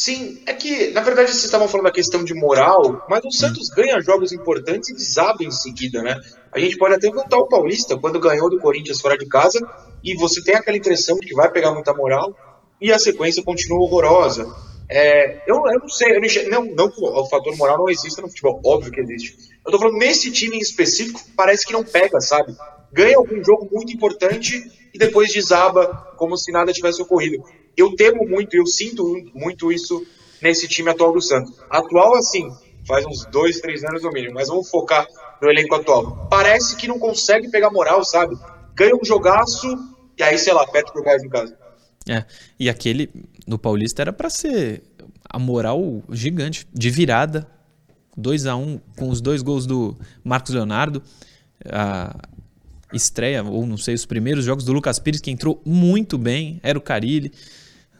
Sim, 0.00 0.40
é 0.46 0.52
que, 0.52 0.92
na 0.92 1.00
verdade, 1.00 1.32
vocês 1.32 1.42
estavam 1.42 1.66
falando 1.66 1.86
da 1.86 1.90
questão 1.90 2.22
de 2.22 2.32
moral, 2.32 3.04
mas 3.10 3.20
o 3.24 3.32
Santos 3.32 3.68
ganha 3.68 4.00
jogos 4.00 4.30
importantes 4.30 4.90
e 4.90 4.94
desaba 4.94 5.42
em 5.42 5.50
seguida, 5.50 6.00
né? 6.00 6.16
A 6.52 6.60
gente 6.60 6.78
pode 6.78 6.94
até 6.94 7.10
contar 7.10 7.36
o 7.36 7.48
Paulista, 7.48 7.98
quando 7.98 8.20
ganhou 8.20 8.48
do 8.48 8.60
Corinthians 8.60 9.00
fora 9.00 9.18
de 9.18 9.26
casa, 9.26 9.58
e 10.04 10.14
você 10.14 10.40
tem 10.40 10.54
aquela 10.54 10.76
impressão 10.76 11.18
de 11.18 11.26
que 11.26 11.34
vai 11.34 11.50
pegar 11.50 11.72
muita 11.72 11.92
moral, 11.92 12.32
e 12.80 12.92
a 12.92 12.98
sequência 13.00 13.42
continua 13.42 13.80
horrorosa. 13.80 14.46
É, 14.88 15.42
eu, 15.50 15.56
eu, 15.66 15.80
não 15.80 15.88
sei, 15.88 16.16
eu 16.16 16.20
não, 16.48 16.64
não, 16.64 16.74
não, 16.76 17.20
o 17.20 17.26
fator 17.28 17.56
moral 17.56 17.78
não 17.78 17.88
existe 17.88 18.22
no 18.22 18.28
futebol, 18.28 18.60
óbvio 18.64 18.92
que 18.92 19.00
existe. 19.00 19.36
Eu 19.66 19.72
tô 19.72 19.80
falando 19.80 19.98
nesse 19.98 20.30
time 20.30 20.58
em 20.58 20.60
específico, 20.60 21.20
parece 21.36 21.66
que 21.66 21.72
não 21.72 21.82
pega, 21.82 22.20
sabe? 22.20 22.54
Ganha 22.92 23.16
algum 23.16 23.42
jogo 23.42 23.68
muito 23.72 23.92
importante 23.92 24.62
e 24.94 24.96
depois 24.96 25.32
desaba 25.32 26.14
como 26.16 26.36
se 26.36 26.52
nada 26.52 26.72
tivesse 26.72 27.02
ocorrido 27.02 27.42
eu 27.80 27.94
temo 27.94 28.26
muito, 28.26 28.54
eu 28.54 28.66
sinto 28.66 29.04
muito 29.34 29.72
isso 29.72 30.06
nesse 30.42 30.68
time 30.68 30.90
atual 30.90 31.12
do 31.12 31.20
Santos. 31.20 31.54
Atual, 31.70 32.16
assim, 32.16 32.50
faz 32.86 33.04
uns 33.06 33.24
dois, 33.26 33.60
três 33.60 33.84
anos 33.84 34.02
no 34.02 34.10
mínimo, 34.10 34.34
mas 34.34 34.48
vamos 34.48 34.70
focar 34.70 35.06
no 35.40 35.48
elenco 35.48 35.74
atual. 35.74 36.28
Parece 36.30 36.76
que 36.76 36.88
não 36.88 36.98
consegue 36.98 37.50
pegar 37.50 37.70
moral, 37.70 38.04
sabe? 38.04 38.36
Ganha 38.74 38.94
um 38.94 39.04
jogaço 39.04 39.66
e 40.16 40.22
aí, 40.22 40.38
sei 40.38 40.52
lá, 40.52 40.66
perto 40.66 40.92
pro 40.92 41.02
Goiás 41.02 41.22
em 41.22 41.28
casa. 41.28 41.56
É, 42.08 42.24
e 42.58 42.70
aquele 42.70 43.10
no 43.46 43.58
Paulista 43.58 44.02
era 44.02 44.12
para 44.12 44.30
ser 44.30 44.82
a 45.28 45.38
moral 45.38 46.02
gigante, 46.10 46.66
de 46.72 46.90
virada, 46.90 47.46
2 48.16 48.46
a 48.46 48.56
1 48.56 48.62
um, 48.62 48.80
com 48.96 49.10
os 49.10 49.20
dois 49.20 49.42
gols 49.42 49.66
do 49.66 49.96
Marcos 50.24 50.54
Leonardo. 50.54 51.02
A 51.70 52.16
estreia, 52.92 53.44
ou 53.44 53.66
não 53.66 53.76
sei, 53.76 53.94
os 53.94 54.06
primeiros 54.06 54.44
jogos 54.44 54.64
do 54.64 54.72
Lucas 54.72 54.98
Pires, 54.98 55.20
que 55.20 55.30
entrou 55.30 55.60
muito 55.64 56.16
bem, 56.16 56.58
era 56.62 56.78
o 56.78 56.80
Carilli. 56.82 57.30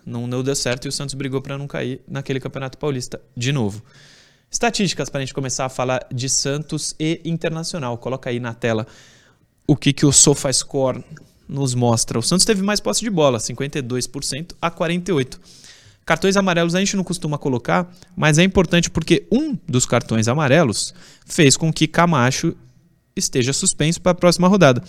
Não, 0.09 0.27
não 0.27 0.43
deu 0.43 0.57
certo 0.57 0.87
e 0.87 0.89
o 0.89 0.93
Santos 0.93 1.15
brigou 1.15 1.43
para 1.43 1.59
não 1.59 1.67
cair 1.67 2.01
naquele 2.09 2.41
Campeonato 2.41 2.79
Paulista 2.79 3.21
de 3.37 3.53
novo. 3.53 3.83
Estatísticas 4.51 5.11
para 5.11 5.19
a 5.19 5.23
gente 5.23 5.35
começar 5.35 5.67
a 5.67 5.69
falar 5.69 6.07
de 6.13 6.29
Santos 6.29 6.95
e 6.99 7.21
Internacional. 7.25 7.99
Coloca 7.99 8.31
aí 8.31 8.41
na 8.41 8.55
tela 8.55 8.87
o 9.67 9.77
que, 9.77 9.93
que 9.93 10.07
o 10.07 10.13
SofaScore 10.13 11.05
nos 11.47 11.75
mostra. 11.75 12.19
O 12.19 12.23
Santos 12.23 12.47
teve 12.47 12.63
mais 12.63 12.81
posse 12.81 13.01
de 13.01 13.11
bola, 13.11 13.39
52% 13.39 14.55
a 14.61 14.71
48%. 14.71 15.39
Cartões 16.07 16.39
amarelos 16.39 16.75
a 16.75 16.79
gente 16.79 16.97
não 16.97 17.05
costuma 17.05 17.37
colocar, 17.37 17.93
mas 18.17 18.39
é 18.39 18.43
importante 18.43 18.89
porque 18.89 19.27
um 19.31 19.55
dos 19.69 19.85
cartões 19.85 20.27
amarelos 20.27 20.95
fez 21.27 21.55
com 21.55 21.71
que 21.71 21.87
Camacho 21.87 22.57
esteja 23.19 23.53
suspenso 23.53 24.01
para 24.01 24.13
a 24.13 24.15
próxima 24.15 24.49
rodada. 24.49 24.83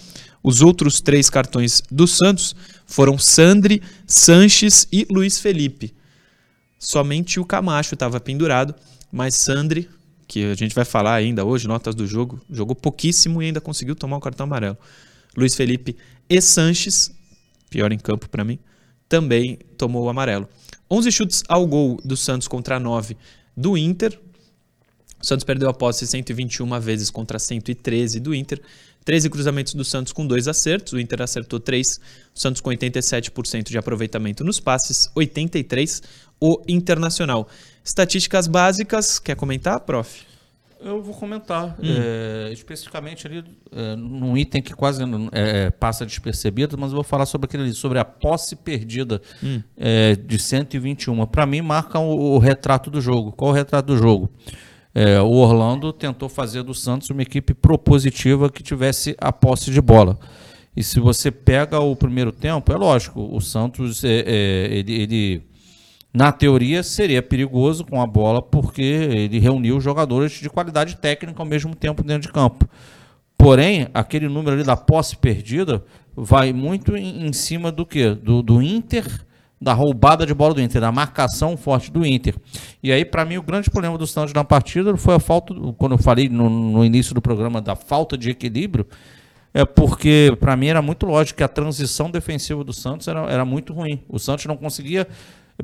Os 0.44 0.62
outros 0.62 1.02
três 1.02 1.30
cartões 1.30 1.82
do 1.92 2.08
Santos 2.08 2.56
foram 2.86 3.18
Sandri, 3.18 3.82
Sanches 4.08 4.88
e 4.92 5.06
Luiz 5.10 5.40
Felipe. 5.40 5.94
Somente 6.78 7.40
o 7.40 7.46
Camacho 7.46 7.94
estava 7.94 8.20
pendurado, 8.20 8.74
mas 9.12 9.36
Sandri, 9.36 9.90
que 10.28 10.46
a 10.46 10.56
gente 10.56 10.74
vai 10.74 10.86
falar 10.86 11.16
ainda 11.16 11.44
hoje, 11.44 11.68
notas 11.68 11.94
do 11.94 12.08
jogo, 12.08 12.40
jogou 12.50 12.76
pouquíssimo 12.76 13.42
e 13.42 13.48
ainda 13.48 13.60
conseguiu 13.60 13.96
tomar 13.96 14.18
o 14.18 14.22
cartão 14.22 14.46
amarelo. 14.46 14.78
Luiz 15.36 15.56
Felipe 15.56 15.98
e 16.30 16.40
Sanches, 16.42 17.12
pior 17.70 17.92
em 17.92 17.98
campo 17.98 18.30
para 18.30 18.44
mim, 18.44 18.60
também 19.10 19.58
tomou 19.78 20.06
o 20.06 20.10
amarelo. 20.10 20.48
11 20.90 21.12
chutes 21.12 21.44
ao 21.48 21.68
gol 21.68 22.00
do 22.04 22.16
Santos 22.16 22.48
contra 22.48 22.80
9 22.80 23.18
do 23.56 23.78
Inter. 23.78 24.20
O 25.22 25.26
Santos 25.26 25.44
perdeu 25.44 25.70
a 25.70 25.74
posse 25.74 26.08
121 26.08 26.80
vezes 26.80 27.10
contra 27.10 27.38
113 27.38 28.20
do 28.20 28.34
Inter. 28.34 28.62
13 29.04 29.30
cruzamentos 29.30 29.74
do 29.74 29.84
Santos 29.84 30.14
com 30.14 30.26
dois 30.26 30.48
acertos. 30.48 30.94
O 30.94 31.00
Inter 31.00 31.22
acertou 31.22 31.60
3. 31.60 32.00
O 32.34 32.40
Santos 32.40 32.62
com 32.62 32.70
87% 32.70 33.70
de 33.70 33.78
aproveitamento 33.78 34.44
nos 34.44 34.60
passes. 34.60 35.10
83 35.16 36.02
o 36.40 36.62
Internacional. 36.68 37.48
Estatísticas 37.84 38.48
básicas. 38.48 39.20
Quer 39.20 39.36
comentar, 39.36 39.80
prof? 39.82 40.30
Eu 40.82 41.02
vou 41.02 41.14
comentar, 41.14 41.76
hum. 41.78 41.84
é, 41.84 42.54
especificamente 42.54 43.28
ali 43.28 43.44
é, 43.70 43.98
num 43.98 44.38
item 44.38 44.62
que 44.62 44.74
quase 44.74 45.04
é, 45.34 45.70
passa 45.72 46.06
despercebido, 46.06 46.78
mas 46.78 46.92
eu 46.92 46.96
vou 46.96 47.04
falar 47.04 47.26
sobre 47.26 47.48
aquele 47.48 47.64
ali, 47.64 47.74
sobre 47.74 48.00
a 48.00 48.06
posse 48.06 48.56
perdida 48.56 49.22
hum. 49.44 49.62
É, 49.76 50.16
de 50.16 50.40
121. 50.40 51.26
Para 51.28 51.46
mim, 51.46 51.62
marca 51.62 52.00
o, 52.00 52.36
o, 52.36 52.38
retrato 52.38 52.90
do 52.90 53.02
jogo. 53.02 53.34
Qual 53.34 53.52
o 53.52 53.54
retrato 53.54 53.88
do 53.88 53.98
jogo? 53.98 54.32
É, 54.94 55.22
o 55.22 55.32
Orlando 55.32 55.94
tentou 55.94 56.28
fazer 56.28 56.64
do 56.64 56.74
Santos 56.74 57.10
uma 57.10 57.22
equipe 57.22 57.54
propositiva 57.54 58.50
que 58.50 58.64
tivesse 58.64 59.16
a 59.20 59.32
posse 59.32 59.72
de 59.72 59.82
bola. 59.82 60.18
E 60.76 60.84
se 60.84 61.00
você 61.00 61.30
pega 61.30 61.80
o 61.80 61.96
primeiro 61.96 62.32
tempo, 62.32 62.72
é 62.72 62.76
lógico, 62.76 63.22
o 63.36 63.40
Santos 63.40 64.04
é, 64.04 64.68
ele, 64.72 64.94
ele 64.94 65.44
na 66.14 66.32
teoria, 66.32 66.82
seria 66.82 67.22
perigoso 67.22 67.86
com 67.86 68.02
a 68.02 68.08
bola, 68.08 68.42
porque 68.42 68.82
ele 68.82 69.40
reuniu 69.40 69.80
jogadores 69.80 70.32
de 70.34 70.50
qualidade 70.50 70.98
técnica 70.98 71.42
ao 71.42 71.46
mesmo 71.46 71.76
tempo 71.76 72.04
dentro 72.04 72.28
de 72.28 72.34
campo. 72.34 72.68
Porém, 73.38 73.88
aquele 73.94 74.28
número 74.28 74.56
ali 74.56 74.64
da 74.64 74.76
posse 74.76 75.16
perdida 75.16 75.84
vai 76.16 76.52
muito 76.52 76.98
em, 76.98 77.28
em 77.28 77.32
cima 77.32 77.72
do 77.72 77.86
que? 77.86 78.14
Do, 78.16 78.42
do 78.42 78.62
Inter, 78.62 79.06
da 79.62 79.74
roubada 79.74 80.26
de 80.26 80.34
bola 80.34 80.54
do 80.54 80.62
Inter, 80.62 80.80
da 80.80 80.92
marcação 80.92 81.58
forte 81.58 81.92
do 81.92 82.06
Inter. 82.06 82.36
E 82.82 82.92
aí, 82.92 83.04
para 83.04 83.26
mim, 83.26 83.38
o 83.38 83.42
grande 83.42 83.70
problema 83.70 83.98
do 83.98 84.08
Santos 84.08 84.34
na 84.34 84.44
partida 84.44 84.96
foi 84.96 85.16
a 85.16 85.20
falta, 85.20 85.54
quando 85.78 85.94
eu 85.94 85.98
falei 85.98 86.30
no, 86.30 86.50
no 86.50 86.86
início 86.86 87.14
do 87.14 87.22
programa 87.22 87.62
da 87.62 87.76
falta 87.76 88.18
de 88.18 88.30
equilíbrio, 88.30 88.86
é 89.54 89.66
porque 89.66 90.36
para 90.40 90.56
mim 90.56 90.68
era 90.68 90.82
muito 90.82 91.06
lógico 91.06 91.38
que 91.38 91.44
a 91.44 91.48
transição 91.48 92.10
defensiva 92.10 92.64
do 92.64 92.72
Santos 92.72 93.08
era, 93.08 93.22
era 93.22 93.44
muito 93.44 93.74
ruim. 93.74 94.02
O 94.08 94.20
Santos 94.20 94.46
não 94.46 94.56
conseguia 94.56 95.08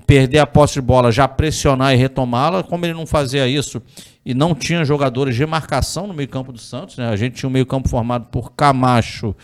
perder 0.05 0.39
a 0.39 0.47
posse 0.47 0.73
de 0.73 0.81
bola, 0.81 1.11
já 1.11 1.27
pressionar 1.27 1.93
e 1.93 1.95
retomá-la, 1.95 2.63
como 2.63 2.85
ele 2.85 2.93
não 2.93 3.05
fazia 3.05 3.47
isso 3.47 3.81
e 4.25 4.33
não 4.33 4.53
tinha 4.53 4.83
jogadores 4.83 5.35
de 5.35 5.45
marcação 5.45 6.07
no 6.07 6.13
meio-campo 6.13 6.51
do 6.51 6.57
Santos, 6.57 6.97
né? 6.97 7.07
A 7.07 7.15
gente 7.15 7.35
tinha 7.35 7.47
um 7.47 7.53
meio-campo 7.53 7.87
formado 7.87 8.25
por 8.27 8.51
Camacho, 8.53 9.35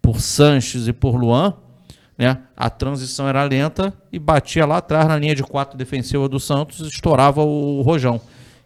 por 0.00 0.20
Sanches 0.20 0.88
e 0.88 0.92
por 0.92 1.16
Luan, 1.16 1.54
né? 2.20 2.36
A 2.54 2.68
transição 2.68 3.26
era 3.26 3.42
lenta 3.44 3.94
e 4.12 4.18
batia 4.18 4.66
lá 4.66 4.76
atrás 4.76 5.08
na 5.08 5.16
linha 5.16 5.34
de 5.34 5.42
quatro 5.42 5.78
defensiva 5.78 6.28
do 6.28 6.38
Santos, 6.38 6.80
estourava 6.80 7.42
o 7.42 7.80
rojão. 7.80 8.20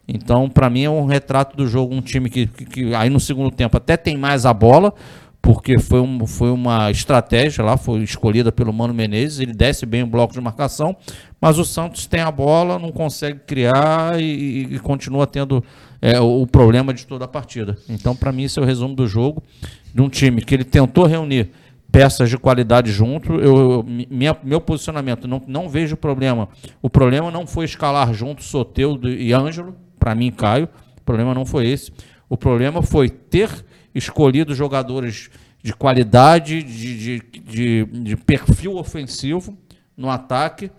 Então, 0.09 0.51
para 0.51 0.69
mim 0.69 0.83
é 0.83 0.91
um 0.91 1.07
retrato 1.07 1.57
do 1.57 1.65
jogo, 1.65 1.95
um 1.95 2.01
time 2.01 2.29
que, 2.29 2.49
que, 2.49 2.65
que 2.65 2.95
aí 2.97 3.09
no 3.09 3.21
segundo 3.21 3.53
tempo 3.53 3.77
até 3.77 3.97
tem 3.97 4.17
mais 4.17 4.45
a 4.45 4.53
bola, 4.53 4.93
porque 5.41 5.79
foi, 5.79 6.01
um, 6.01 6.27
foi 6.27 6.51
uma 6.51 6.91
estratégia 6.91 7.63
lá, 7.63 7.77
foi 7.77 8.01
escolhida 8.01 8.51
pelo 8.51 8.73
Mano 8.73 8.93
Menezes, 8.93 9.39
ele 9.39 9.53
desce 9.53 9.87
bem 9.87 10.03
o 10.03 10.07
bloco 10.09 10.35
de 10.35 10.41
marcação, 10.41 10.97
mas 11.41 11.57
o 11.57 11.65
Santos 11.65 12.07
tem 12.07 12.23
a 12.23 12.33
bola, 12.33 12.77
não 12.77 12.91
consegue 12.91 13.39
criar 13.47 14.21
e, 14.21 14.75
e 14.75 14.79
continua 14.81 15.29
tendo 15.29 15.63
é, 16.03 16.19
o 16.19 16.45
problema 16.45 16.93
de 16.93 17.07
toda 17.07 17.25
a 17.25 17.29
partida. 17.29 17.79
Então, 17.89 18.17
para 18.17 18.33
mim, 18.33 18.43
esse 18.43 18.59
é 18.59 18.63
o 18.63 18.65
resumo 18.65 18.97
do 18.97 19.07
jogo 19.07 19.45
de 19.95 20.03
um 20.03 20.09
time 20.09 20.43
que 20.43 20.53
ele 20.53 20.65
tentou 20.65 21.07
reunir 21.07 21.51
peças 21.95 22.29
de 22.29 22.37
qualidade 22.37 22.91
junto. 22.91 23.35
Eu, 23.35 23.85
minha, 23.85 24.37
meu 24.43 24.61
posicionamento, 24.61 25.29
não, 25.29 25.41
não 25.47 25.69
vejo 25.69 25.97
problema. 25.97 26.49
O 26.83 26.91
problema 26.91 27.31
não 27.31 27.47
foi 27.47 27.67
escalar 27.67 28.13
junto 28.13 28.43
Soteudo 28.43 29.09
e 29.09 29.33
Ângelo, 29.33 29.77
para 29.97 30.13
mim, 30.13 30.33
Caio. 30.33 30.69
O 30.99 31.03
problema 31.03 31.33
não 31.33 31.47
foi 31.47 31.69
esse. 31.69 31.93
O 32.29 32.37
problema 32.37 32.83
foi 32.83 33.09
ter 33.09 33.65
escolhido 33.95 34.53
jogadores 34.57 35.31
de 35.63 35.73
qualidade, 35.73 36.65
de, 36.65 36.99
de, 36.99 37.23
de, 37.45 37.85
de 37.85 38.17
perfil 38.17 38.77
ofensivo 38.77 39.57
no 39.97 40.11
ataque, 40.11 40.73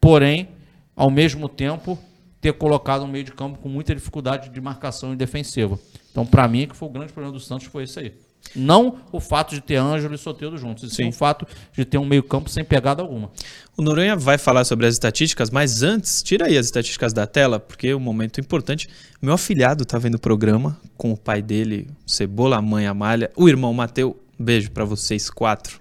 porém, 0.00 0.48
ao 0.96 1.10
mesmo 1.12 1.48
tempo, 1.48 1.96
ter 2.40 2.54
colocado 2.54 3.04
um 3.04 3.08
meio 3.08 3.22
de 3.22 3.32
campo 3.32 3.60
com 3.60 3.68
muita 3.68 3.94
dificuldade 3.94 4.48
de 4.50 4.60
marcação 4.60 5.12
e 5.12 5.16
defensiva. 5.16 5.78
Então, 6.10 6.26
para 6.26 6.48
mim, 6.48 6.66
que 6.66 6.74
foi 6.74 6.88
o 6.88 6.90
grande 6.90 7.12
problema 7.12 7.32
do 7.32 7.40
Santos 7.40 7.68
foi 7.68 7.84
isso 7.84 8.00
aí. 8.00 8.12
Não 8.54 9.00
o 9.10 9.18
fato 9.18 9.54
de 9.54 9.60
ter 9.60 9.76
Ângelo 9.76 10.14
e 10.14 10.18
Soteldo 10.18 10.56
juntos, 10.56 10.92
sim 10.92 11.08
o 11.08 11.12
fato 11.12 11.46
de 11.72 11.84
ter 11.84 11.98
um 11.98 12.04
meio-campo 12.04 12.48
sem 12.48 12.64
pegada 12.64 13.02
alguma. 13.02 13.30
O 13.76 13.82
Noronha 13.82 14.14
vai 14.14 14.38
falar 14.38 14.64
sobre 14.64 14.86
as 14.86 14.94
estatísticas, 14.94 15.50
mas 15.50 15.82
antes, 15.82 16.22
tira 16.22 16.46
aí 16.46 16.56
as 16.56 16.66
estatísticas 16.66 17.12
da 17.12 17.26
tela, 17.26 17.58
porque 17.58 17.88
é 17.88 17.96
um 17.96 18.00
momento 18.00 18.40
importante. 18.40 18.88
Meu 19.20 19.34
afilhado 19.34 19.82
está 19.82 19.98
vendo 19.98 20.14
o 20.14 20.20
programa 20.20 20.78
com 20.96 21.12
o 21.12 21.16
pai 21.16 21.42
dele, 21.42 21.88
Cebola, 22.06 22.58
a 22.58 22.62
mãe 22.62 22.86
Amália, 22.86 23.30
o 23.36 23.48
irmão 23.48 23.72
Mateu. 23.72 24.20
Beijo 24.38 24.70
para 24.70 24.84
vocês 24.84 25.28
quatro. 25.30 25.80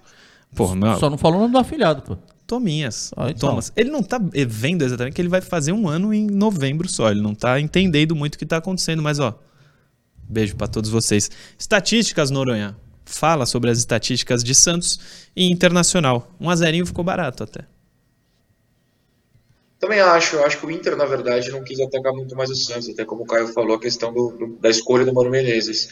Porra, 0.56 0.76
meu... 0.76 0.98
Só 0.98 1.10
não 1.10 1.18
falou 1.18 1.38
o 1.38 1.42
nome 1.42 1.54
do 1.54 1.60
afilhado, 1.60 2.02
pô. 2.02 2.18
Tominhas. 2.46 3.12
Ah, 3.16 3.30
então. 3.30 3.50
Thomas. 3.50 3.72
Ele 3.76 3.90
não 3.90 4.04
tá 4.04 4.20
vendo 4.48 4.84
exatamente 4.84 5.14
que 5.14 5.22
ele 5.22 5.30
vai 5.30 5.42
fazer 5.42 5.72
um 5.72 5.88
ano 5.88 6.14
em 6.14 6.28
novembro 6.28 6.88
só. 6.88 7.10
Ele 7.10 7.22
não 7.22 7.34
tá 7.34 7.60
entendendo 7.60 8.16
muito 8.16 8.36
o 8.36 8.38
que 8.38 8.46
tá 8.46 8.58
acontecendo, 8.58 9.02
mas 9.02 9.20
ó, 9.20 9.40
Beijo 10.28 10.56
para 10.56 10.68
todos 10.68 10.90
vocês. 10.90 11.30
Estatísticas, 11.58 12.30
Noronha. 12.30 12.76
Fala 13.06 13.46
sobre 13.46 13.70
as 13.70 13.78
estatísticas 13.78 14.44
de 14.44 14.56
Santos 14.56 15.00
e 15.36 15.52
Internacional. 15.52 16.32
Um 16.40 16.50
a 16.50 16.56
zerinho 16.56 16.86
ficou 16.86 17.04
barato 17.04 17.44
até. 17.44 17.66
Também 19.80 20.00
acho. 20.00 20.40
Acho 20.40 20.60
que 20.60 20.66
o 20.66 20.72
Inter, 20.72 20.96
na 20.96 21.06
verdade, 21.06 21.52
não 21.52 21.64
quis 21.64 21.80
atacar 21.82 22.14
muito 22.14 22.36
mais 22.36 22.50
o 22.50 22.56
Santos. 22.56 22.90
Até 22.90 23.04
como 23.04 23.24
o 23.24 23.26
Caio 23.26 23.48
falou, 23.50 23.76
a 23.76 23.80
questão 23.80 24.14
do, 24.14 24.32
do, 24.32 24.48
da 24.60 24.70
escolha 24.70 25.04
do 25.04 25.14
Mano 25.14 25.30
Menezes. 25.30 25.90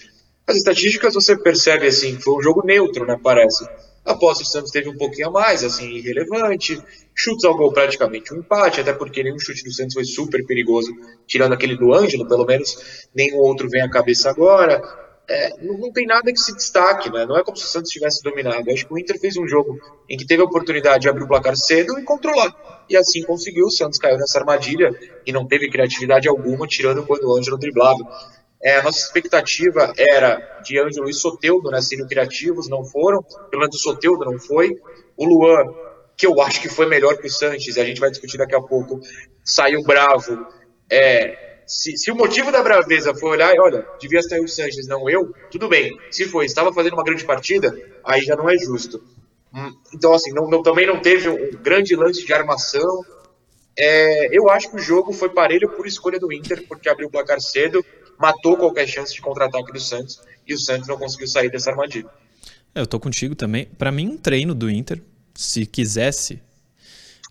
As 0.47 0.55
estatísticas 0.55 1.13
você 1.13 1.37
percebe 1.37 1.87
assim, 1.87 2.17
foi 2.19 2.35
um 2.35 2.41
jogo 2.41 2.65
neutro, 2.65 3.05
né? 3.05 3.19
Parece. 3.21 3.67
A 4.03 4.15
do 4.15 4.45
Santos 4.45 4.71
teve 4.71 4.89
um 4.89 4.97
pouquinho 4.97 5.27
a 5.27 5.31
mais, 5.31 5.63
assim, 5.63 5.89
irrelevante. 5.91 6.81
Chutes 7.13 7.45
ao 7.45 7.55
gol 7.55 7.71
praticamente 7.71 8.33
um 8.33 8.37
empate, 8.37 8.81
até 8.81 8.93
porque 8.93 9.23
nenhum 9.23 9.37
chute 9.37 9.63
do 9.63 9.71
Santos 9.71 9.93
foi 9.93 10.03
super 10.03 10.43
perigoso, 10.45 10.91
tirando 11.27 11.53
aquele 11.53 11.77
do 11.77 11.93
Ângelo, 11.93 12.27
pelo 12.27 12.45
menos 12.45 13.07
nenhum 13.13 13.37
outro 13.37 13.69
vem 13.69 13.81
à 13.81 13.89
cabeça 13.89 14.29
agora. 14.29 14.81
É, 15.29 15.49
não, 15.63 15.77
não, 15.77 15.91
tem 15.91 16.05
nada 16.05 16.31
que 16.31 16.39
se 16.39 16.53
destaque, 16.53 17.11
né? 17.11 17.25
Não 17.25 17.37
é 17.37 17.43
como 17.43 17.55
se 17.55 17.63
o 17.63 17.67
Santos 17.67 17.91
tivesse 17.91 18.23
dominado. 18.23 18.69
acho 18.71 18.85
que 18.85 18.93
o 18.93 18.97
Inter 18.97 19.19
fez 19.19 19.37
um 19.37 19.47
jogo 19.47 19.79
em 20.09 20.17
que 20.17 20.25
teve 20.25 20.41
a 20.41 20.45
oportunidade 20.45 21.03
de 21.03 21.09
abrir 21.09 21.23
o 21.23 21.27
placar 21.27 21.55
cedo 21.55 21.97
e 21.99 22.03
controlar. 22.03 22.85
E 22.89 22.97
assim 22.97 23.21
conseguiu. 23.23 23.67
O 23.67 23.71
Santos 23.71 23.99
caiu 23.99 24.17
nessa 24.17 24.39
armadilha 24.39 24.89
e 25.25 25.31
não 25.31 25.47
teve 25.47 25.69
criatividade 25.69 26.27
alguma, 26.27 26.67
tirando 26.67 27.05
quando 27.05 27.23
o 27.23 27.37
Ângelo 27.37 27.57
driblava. 27.57 27.99
É, 28.63 28.77
a 28.77 28.83
nossa 28.83 28.99
expectativa 28.99 29.91
era 29.97 30.61
de 30.63 30.79
Ângelo 30.79 31.09
e 31.09 31.13
Soteudo 31.13 31.71
né, 31.71 31.81
serem 31.81 32.05
criativos, 32.07 32.69
não 32.69 32.85
foram. 32.85 33.23
Pelo 33.49 33.61
menos 33.61 33.75
o 33.75 33.79
Soteudo 33.79 34.23
não 34.23 34.37
foi. 34.37 34.75
O 35.17 35.25
Luan, 35.25 35.65
que 36.15 36.27
eu 36.27 36.39
acho 36.41 36.61
que 36.61 36.69
foi 36.69 36.85
melhor 36.85 37.17
que 37.17 37.27
o 37.27 37.31
Sanches, 37.31 37.77
a 37.77 37.83
gente 37.83 37.99
vai 37.99 38.11
discutir 38.11 38.37
daqui 38.37 38.55
a 38.55 38.61
pouco, 38.61 38.99
saiu 39.43 39.81
bravo. 39.83 40.45
É, 40.91 41.63
se, 41.65 41.97
se, 41.97 42.11
o 42.11 42.15
motivo 42.15 42.51
da 42.51 42.61
braveza 42.61 43.15
foi 43.15 43.31
olhar, 43.31 43.53
olha, 43.59 43.87
devia 43.99 44.21
sair 44.21 44.41
o 44.41 44.47
Sanches, 44.47 44.87
não 44.87 45.09
eu, 45.09 45.33
tudo 45.49 45.67
bem. 45.67 45.97
Se 46.11 46.25
foi, 46.25 46.45
estava 46.45 46.71
fazendo 46.73 46.93
uma 46.93 47.03
grande 47.03 47.25
partida, 47.25 47.75
aí 48.03 48.21
já 48.21 48.35
não 48.35 48.49
é 48.49 48.57
justo. 48.57 49.03
Hum, 49.53 49.73
então, 49.93 50.13
assim, 50.13 50.31
não, 50.33 50.47
não, 50.47 50.61
também 50.61 50.85
não 50.85 51.01
teve 51.01 51.29
um 51.29 51.51
grande 51.61 51.95
lance 51.95 52.25
de 52.25 52.33
armação. 52.33 53.03
É, 53.77 54.37
eu 54.37 54.49
acho 54.49 54.69
que 54.69 54.75
o 54.75 54.79
jogo 54.79 55.13
foi 55.13 55.29
parelho 55.29 55.69
por 55.69 55.87
escolha 55.87 56.19
do 56.19 56.31
Inter, 56.31 56.65
porque 56.67 56.89
abriu 56.89 57.07
o 57.07 57.11
placar 57.11 57.39
cedo, 57.39 57.83
matou 58.21 58.55
qualquer 58.55 58.87
chance 58.87 59.13
de 59.13 59.21
contra-ataque 59.21 59.73
do 59.73 59.79
Santos, 59.79 60.21
e 60.47 60.53
o 60.53 60.59
Santos 60.59 60.87
não 60.87 60.97
conseguiu 60.97 61.27
sair 61.27 61.49
dessa 61.49 61.71
armadilha. 61.71 62.09
É, 62.73 62.81
eu 62.81 62.87
tô 62.87 62.99
contigo 62.99 63.35
também. 63.35 63.65
Para 63.77 63.91
mim, 63.91 64.09
um 64.09 64.17
treino 64.17 64.53
do 64.53 64.69
Inter, 64.69 65.01
se 65.33 65.65
quisesse, 65.65 66.41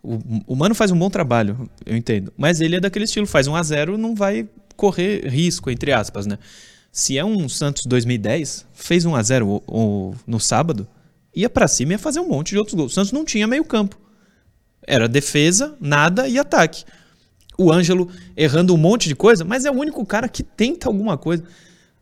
o, 0.02 0.18
o 0.46 0.56
Mano 0.56 0.74
faz 0.74 0.90
um 0.90 0.98
bom 0.98 1.08
trabalho, 1.08 1.70
eu 1.86 1.96
entendo. 1.96 2.32
Mas 2.36 2.60
ele 2.60 2.76
é 2.76 2.80
daquele 2.80 3.04
estilo, 3.04 3.26
faz 3.26 3.46
1 3.46 3.54
a 3.54 3.62
0 3.62 3.98
não 3.98 4.14
vai 4.14 4.48
correr 4.76 5.28
risco, 5.28 5.70
entre 5.70 5.92
aspas, 5.92 6.26
né? 6.26 6.38
Se 6.90 7.16
é 7.16 7.24
um 7.24 7.48
Santos 7.48 7.84
2010, 7.86 8.66
fez 8.72 9.04
1 9.04 9.14
a 9.14 9.22
0 9.22 9.46
o, 9.46 9.62
o, 9.66 10.14
no 10.26 10.40
sábado, 10.40 10.88
ia 11.34 11.48
para 11.48 11.68
cima 11.68 11.92
e 11.92 11.94
ia 11.94 11.98
fazer 11.98 12.18
um 12.20 12.28
monte 12.28 12.50
de 12.50 12.58
outros 12.58 12.74
gols. 12.74 12.92
O 12.92 12.94
Santos 12.94 13.12
não 13.12 13.24
tinha 13.24 13.46
meio 13.46 13.64
campo. 13.64 13.96
Era 14.86 15.08
defesa, 15.08 15.76
nada 15.80 16.26
e 16.26 16.38
ataque. 16.38 16.84
O 17.60 17.70
Ângelo 17.70 18.08
errando 18.36 18.74
um 18.74 18.78
monte 18.78 19.06
de 19.06 19.14
coisa, 19.14 19.44
mas 19.44 19.66
é 19.66 19.70
o 19.70 19.74
único 19.74 20.04
cara 20.06 20.28
que 20.28 20.42
tenta 20.42 20.88
alguma 20.88 21.18
coisa. 21.18 21.44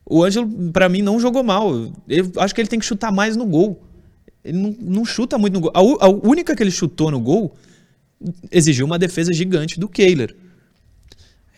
O 0.07 0.23
Ângelo, 0.23 0.49
para 0.73 0.89
mim, 0.89 1.03
não 1.03 1.19
jogou 1.19 1.43
mal. 1.43 1.73
Eu 2.09 2.33
acho 2.37 2.55
que 2.55 2.61
ele 2.61 2.69
tem 2.69 2.79
que 2.79 2.87
chutar 2.87 3.11
mais 3.11 3.37
no 3.37 3.45
gol. 3.45 3.83
Ele 4.45 4.57
não, 4.57 4.77
não 4.81 5.05
chuta 5.05 5.37
muito 5.37 5.55
no 5.55 5.61
gol. 5.61 5.73
A, 5.75 6.07
a 6.07 6.09
única 6.09 6.55
que 6.55 6.63
ele 6.63 6.71
chutou 6.71 7.11
no 7.11 7.19
gol 7.19 7.57
exigiu 8.53 8.87
uma 8.87 8.99
defesa 8.99 9.33
gigante 9.33 9.81
do 9.81 9.89
Kehler. 9.89 10.37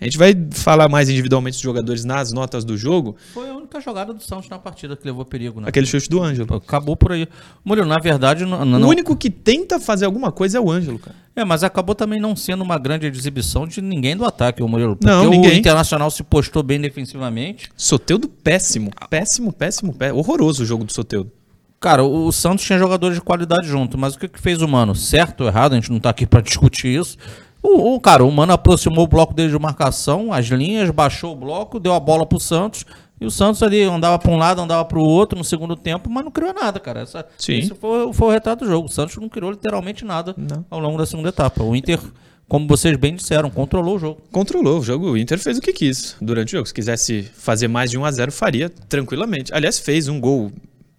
A 0.00 0.04
gente 0.04 0.16
vai 0.16 0.35
falar 0.52 0.88
mais 0.88 1.11
individualmente 1.11 1.57
dos 1.57 1.62
jogadores 1.62 2.07
nas 2.07 2.33
notas 2.33 2.64
do 2.64 2.75
jogo. 2.75 3.16
Foi 3.35 3.50
a 3.50 3.54
única 3.54 3.78
jogada 3.83 4.14
do 4.14 4.23
Santos 4.23 4.49
na 4.49 4.59
partida 4.59 4.97
que 4.97 5.04
levou 5.04 5.26
perigo, 5.26 5.61
né? 5.61 5.69
Aquele 5.69 5.85
chute 5.85 6.09
do 6.09 6.23
Ângelo. 6.23 6.54
Acabou 6.54 6.97
por 6.97 7.12
aí. 7.12 7.28
Murilo, 7.62 7.87
na 7.87 7.99
verdade. 7.99 8.47
Não, 8.47 8.64
não... 8.64 8.88
O 8.88 8.90
único 8.90 9.14
que 9.14 9.28
tenta 9.28 9.78
fazer 9.78 10.07
alguma 10.07 10.33
coisa 10.33 10.57
é 10.57 10.61
o 10.61 10.71
Ângelo, 10.71 10.99
cara. 10.99 11.14
É, 11.37 11.45
mas 11.45 11.62
acabou 11.62 11.95
também 11.95 12.19
não 12.19 12.35
sendo 12.35 12.62
uma 12.62 12.78
grande 12.78 13.07
exibição 13.07 13.66
de 13.66 13.83
ninguém 13.83 14.16
do 14.16 14.25
ataque, 14.25 14.62
o 14.62 14.69
Murilo. 14.69 14.97
Porque 14.97 15.07
não, 15.07 15.28
ninguém. 15.28 15.50
o 15.50 15.54
Internacional 15.54 16.11
se 16.11 16.23
postou 16.23 16.62
bem 16.62 16.80
defensivamente. 16.80 17.71
Soteudo 17.76 18.26
péssimo. 18.26 18.90
Péssimo, 19.11 19.52
péssimo, 19.52 19.92
péssimo. 19.92 20.19
Horroroso 20.19 20.62
o 20.62 20.66
jogo 20.66 20.85
do 20.85 20.92
Soteudo. 20.95 21.30
Cara, 21.78 22.04
o 22.04 22.30
Santos 22.30 22.64
tinha 22.64 22.78
jogadores 22.78 23.16
de 23.16 23.23
qualidade 23.23 23.66
junto, 23.66 23.97
mas 23.97 24.14
o 24.14 24.19
que, 24.19 24.28
que 24.28 24.38
fez 24.38 24.61
o 24.61 24.69
Mano? 24.69 24.95
Certo 24.95 25.42
ou 25.42 25.47
errado? 25.47 25.73
A 25.73 25.76
gente 25.76 25.90
não 25.90 25.99
tá 25.99 26.11
aqui 26.11 26.26
para 26.26 26.42
discutir 26.42 26.88
isso. 26.88 27.16
O, 27.62 27.94
o, 27.94 28.00
cara, 28.00 28.24
o 28.24 28.30
Mano 28.30 28.52
aproximou 28.52 29.04
o 29.04 29.08
bloco 29.08 29.34
dele 29.34 29.50
de 29.50 29.58
marcação, 29.58 30.32
as 30.32 30.46
linhas, 30.46 30.90
baixou 30.90 31.32
o 31.32 31.36
bloco, 31.36 31.78
deu 31.78 31.92
a 31.92 32.00
bola 32.00 32.24
pro 32.24 32.40
Santos. 32.40 32.84
E 33.20 33.26
o 33.26 33.30
Santos 33.30 33.62
ali 33.62 33.82
andava 33.82 34.18
para 34.18 34.30
um 34.30 34.38
lado, 34.38 34.62
andava 34.62 34.82
para 34.84 34.98
o 34.98 35.02
outro 35.02 35.36
no 35.38 35.44
segundo 35.44 35.76
tempo, 35.76 36.08
mas 36.08 36.24
não 36.24 36.30
criou 36.30 36.54
nada, 36.54 36.80
cara. 36.80 37.00
Essa, 37.00 37.26
Sim. 37.36 37.58
Esse 37.58 37.74
foi, 37.74 38.10
foi 38.14 38.28
o 38.28 38.30
retrato 38.30 38.64
do 38.64 38.70
jogo. 38.70 38.86
O 38.86 38.90
Santos 38.90 39.16
não 39.18 39.28
criou 39.28 39.50
literalmente 39.50 40.06
nada 40.06 40.34
não. 40.38 40.64
ao 40.70 40.80
longo 40.80 40.96
da 40.96 41.04
segunda 41.04 41.28
etapa. 41.28 41.62
O 41.62 41.76
Inter, 41.76 42.00
como 42.48 42.66
vocês 42.66 42.96
bem 42.96 43.14
disseram, 43.14 43.50
controlou 43.50 43.96
o 43.96 43.98
jogo. 43.98 44.22
Controlou 44.32 44.78
o 44.78 44.82
jogo. 44.82 45.10
O 45.10 45.18
Inter 45.18 45.38
fez 45.38 45.58
o 45.58 45.60
que 45.60 45.70
quis 45.70 46.16
durante 46.18 46.54
o 46.54 46.56
jogo. 46.56 46.66
Se 46.66 46.72
quisesse 46.72 47.22
fazer 47.22 47.68
mais 47.68 47.90
de 47.90 47.98
1 47.98 48.04
a 48.06 48.10
0 48.10 48.32
faria 48.32 48.70
tranquilamente. 48.70 49.52
Aliás, 49.52 49.78
fez 49.78 50.08
um 50.08 50.18
gol 50.18 50.50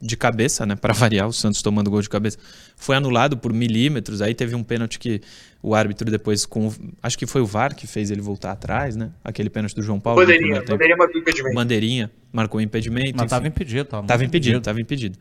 de 0.02 0.18
cabeça, 0.18 0.66
né? 0.66 0.76
Para 0.76 0.94
variar, 0.94 1.28
o 1.28 1.34
Santos 1.34 1.62
tomando 1.62 1.90
gol 1.90 2.02
de 2.02 2.10
cabeça. 2.10 2.38
Foi 2.76 2.96
anulado 2.96 3.38
por 3.38 3.54
milímetros. 3.54 4.22
Aí 4.22 4.34
teve 4.34 4.56
um 4.56 4.64
pênalti 4.64 4.98
que 4.98 5.22
o 5.62 5.76
árbitro 5.76 6.10
depois, 6.10 6.46
com 6.46 6.74
acho 7.04 7.18
que 7.18 7.28
foi 7.28 7.42
o 7.42 7.46
VAR 7.46 7.76
que 7.76 7.86
fez 7.86 8.10
ele 8.10 8.22
voltar 8.22 8.52
atrás, 8.52 8.96
né? 8.96 9.12
Aquele 9.24 9.50
pênalti 9.50 9.76
do 9.76 9.84
João 9.84 10.00
Paulo. 10.00 10.20
Bandeirinha, 10.20 10.64
bandeirinha 10.64 10.98
marcou 10.98 11.20
impedimento. 11.20 11.56
Bandeirinha 11.56 12.12
marcou 12.34 12.62
impedimento. 12.62 13.14
Mas 13.16 13.26
estava 13.26 13.48
impedido. 13.48 13.82
Estava 13.82 14.26
impedido, 14.26 14.58
estava 14.58 14.82
impedido. 14.82 15.20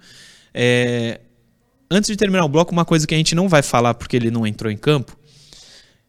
É, 0.54 1.20
antes 1.90 2.08
de 2.08 2.16
terminar 2.16 2.44
o 2.44 2.48
bloco, 2.48 2.72
uma 2.72 2.84
coisa 2.84 3.06
que 3.06 3.14
a 3.14 3.18
gente 3.18 3.34
não 3.34 3.48
vai 3.48 3.62
falar 3.62 3.94
porque 3.94 4.16
ele 4.16 4.30
não 4.30 4.46
entrou 4.46 4.72
em 4.72 4.76
campo 4.76 5.16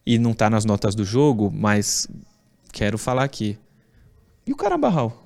e 0.06 0.18
não 0.18 0.32
está 0.32 0.50
nas 0.50 0.63
notas 0.63 0.96
do 0.96 1.04
jogo, 1.04 1.51
mas 1.54 2.08
quero 2.72 2.98
falar 2.98 3.24
aqui. 3.24 3.57
E 4.48 4.53
o 4.53 4.55
Carabarral? 4.55 5.22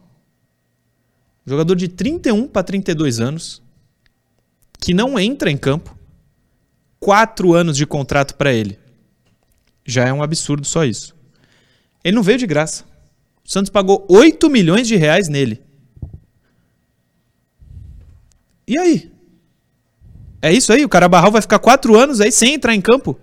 Jogador 1.46 1.76
de 1.76 1.88
31 1.88 2.48
para 2.48 2.64
32 2.64 3.20
anos, 3.20 3.62
que 4.80 4.94
não 4.94 5.20
entra 5.20 5.52
em 5.52 5.58
campo, 5.58 5.96
quatro 7.00 7.54
anos 7.54 7.78
de 7.78 7.86
contrato 7.86 8.36
para 8.36 8.52
ele. 8.52 8.80
Já 9.86 10.06
é 10.06 10.14
um 10.14 10.24
absurdo 10.24 10.66
só 10.66 10.84
isso. 10.84 11.16
Ele 12.04 12.16
não 12.16 12.24
veio 12.24 12.40
de 12.40 12.48
graça. 12.48 12.84
O 13.44 13.52
Santos 13.52 13.70
pagou 13.70 14.06
8 14.10 14.50
milhões 14.50 14.88
de 14.88 14.96
reais 14.96 15.28
nele. 15.28 15.62
E 18.68 18.78
aí? 18.78 19.12
É 20.42 20.52
isso 20.52 20.74
aí? 20.74 20.84
O 20.84 20.90
Carabarral 20.90 21.32
vai 21.32 21.42
ficar 21.42 21.60
quatro 21.60 21.96
anos 21.96 22.20
aí 22.20 22.32
sem 22.32 22.56
entrar 22.56 22.74
em 22.74 22.82
campo? 22.82 23.20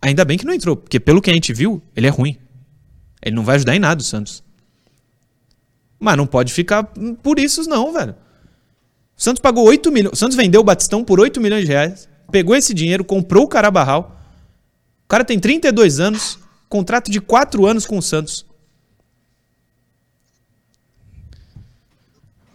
Ainda 0.00 0.24
bem 0.24 0.38
que 0.38 0.46
não 0.46 0.54
entrou, 0.54 0.76
porque 0.76 0.98
pelo 0.98 1.20
que 1.20 1.30
a 1.30 1.34
gente 1.34 1.52
viu, 1.52 1.82
ele 1.94 2.06
é 2.06 2.10
ruim. 2.10 2.36
Ele 3.22 3.34
não 3.34 3.44
vai 3.44 3.56
ajudar 3.56 3.74
em 3.76 3.80
nada 3.80 4.00
o 4.00 4.04
Santos. 4.04 4.42
Mas 6.00 6.16
não 6.16 6.26
pode 6.26 6.50
ficar 6.50 6.82
por 7.22 7.38
isso, 7.38 7.68
não, 7.68 7.92
velho. 7.92 8.14
O 9.16 9.22
Santos 9.22 9.40
pagou 9.40 9.66
8 9.66 9.92
milhões. 9.92 10.14
O 10.14 10.16
Santos 10.16 10.34
vendeu 10.34 10.62
o 10.62 10.64
Batistão 10.64 11.04
por 11.04 11.20
8 11.20 11.38
milhões 11.38 11.66
de 11.66 11.68
reais. 11.68 12.08
Pegou 12.32 12.56
esse 12.56 12.72
dinheiro, 12.72 13.04
comprou 13.04 13.44
o 13.44 13.48
Carabarral. 13.48 14.18
O 15.04 15.08
cara 15.08 15.24
tem 15.24 15.38
32 15.38 16.00
anos, 16.00 16.38
contrato 16.70 17.10
de 17.10 17.20
4 17.20 17.66
anos 17.66 17.84
com 17.84 17.98
o 17.98 18.02
Santos. 18.02 18.46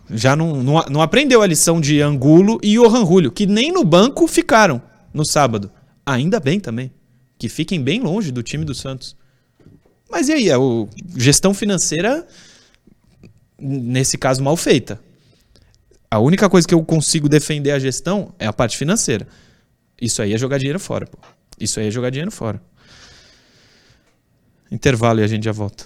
Já 0.09 0.35
não, 0.35 0.63
não, 0.63 0.83
não 0.89 1.01
aprendeu 1.01 1.43
a 1.43 1.47
lição 1.47 1.79
de 1.79 2.01
Angulo 2.01 2.59
e 2.63 2.75
Johan 2.75 3.05
Julio, 3.05 3.31
que 3.31 3.45
nem 3.45 3.71
no 3.71 3.83
banco 3.83 4.27
ficaram 4.27 4.81
no 5.13 5.25
sábado. 5.25 5.71
Ainda 6.03 6.39
bem 6.39 6.59
também. 6.59 6.91
Que 7.37 7.47
fiquem 7.47 7.81
bem 7.81 7.99
longe 7.99 8.31
do 8.31 8.41
time 8.41 8.65
do 8.65 8.73
Santos. 8.73 9.15
Mas 10.09 10.29
e 10.29 10.33
aí? 10.33 10.51
A 10.51 10.57
gestão 11.15 11.53
financeira 11.53 12.25
nesse 13.65 14.17
caso, 14.17 14.43
mal 14.43 14.55
feita. 14.55 14.99
A 16.09 16.19
única 16.19 16.49
coisa 16.49 16.67
que 16.67 16.73
eu 16.73 16.83
consigo 16.83 17.27
defender 17.27 17.71
a 17.71 17.79
gestão 17.79 18.33
é 18.37 18.45
a 18.45 18.53
parte 18.53 18.77
financeira. 18.77 19.27
Isso 19.99 20.21
aí 20.21 20.33
é 20.33 20.37
jogar 20.37 20.57
dinheiro 20.57 20.79
fora, 20.79 21.07
pô. 21.07 21.17
Isso 21.59 21.79
aí 21.79 21.87
é 21.87 21.91
jogar 21.91 22.09
dinheiro 22.09 22.31
fora. 22.31 22.61
Intervalo 24.71 25.19
e 25.19 25.23
a 25.23 25.27
gente 25.27 25.43
já 25.43 25.51
volta. 25.51 25.85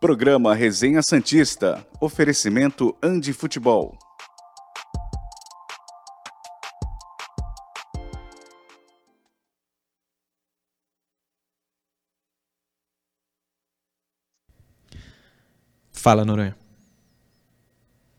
Programa 0.00 0.54
Resenha 0.54 1.02
Santista. 1.02 1.84
Oferecimento 2.00 2.94
Andi 3.02 3.32
Futebol. 3.32 3.98
Fala, 16.04 16.22
Noronha. 16.22 16.54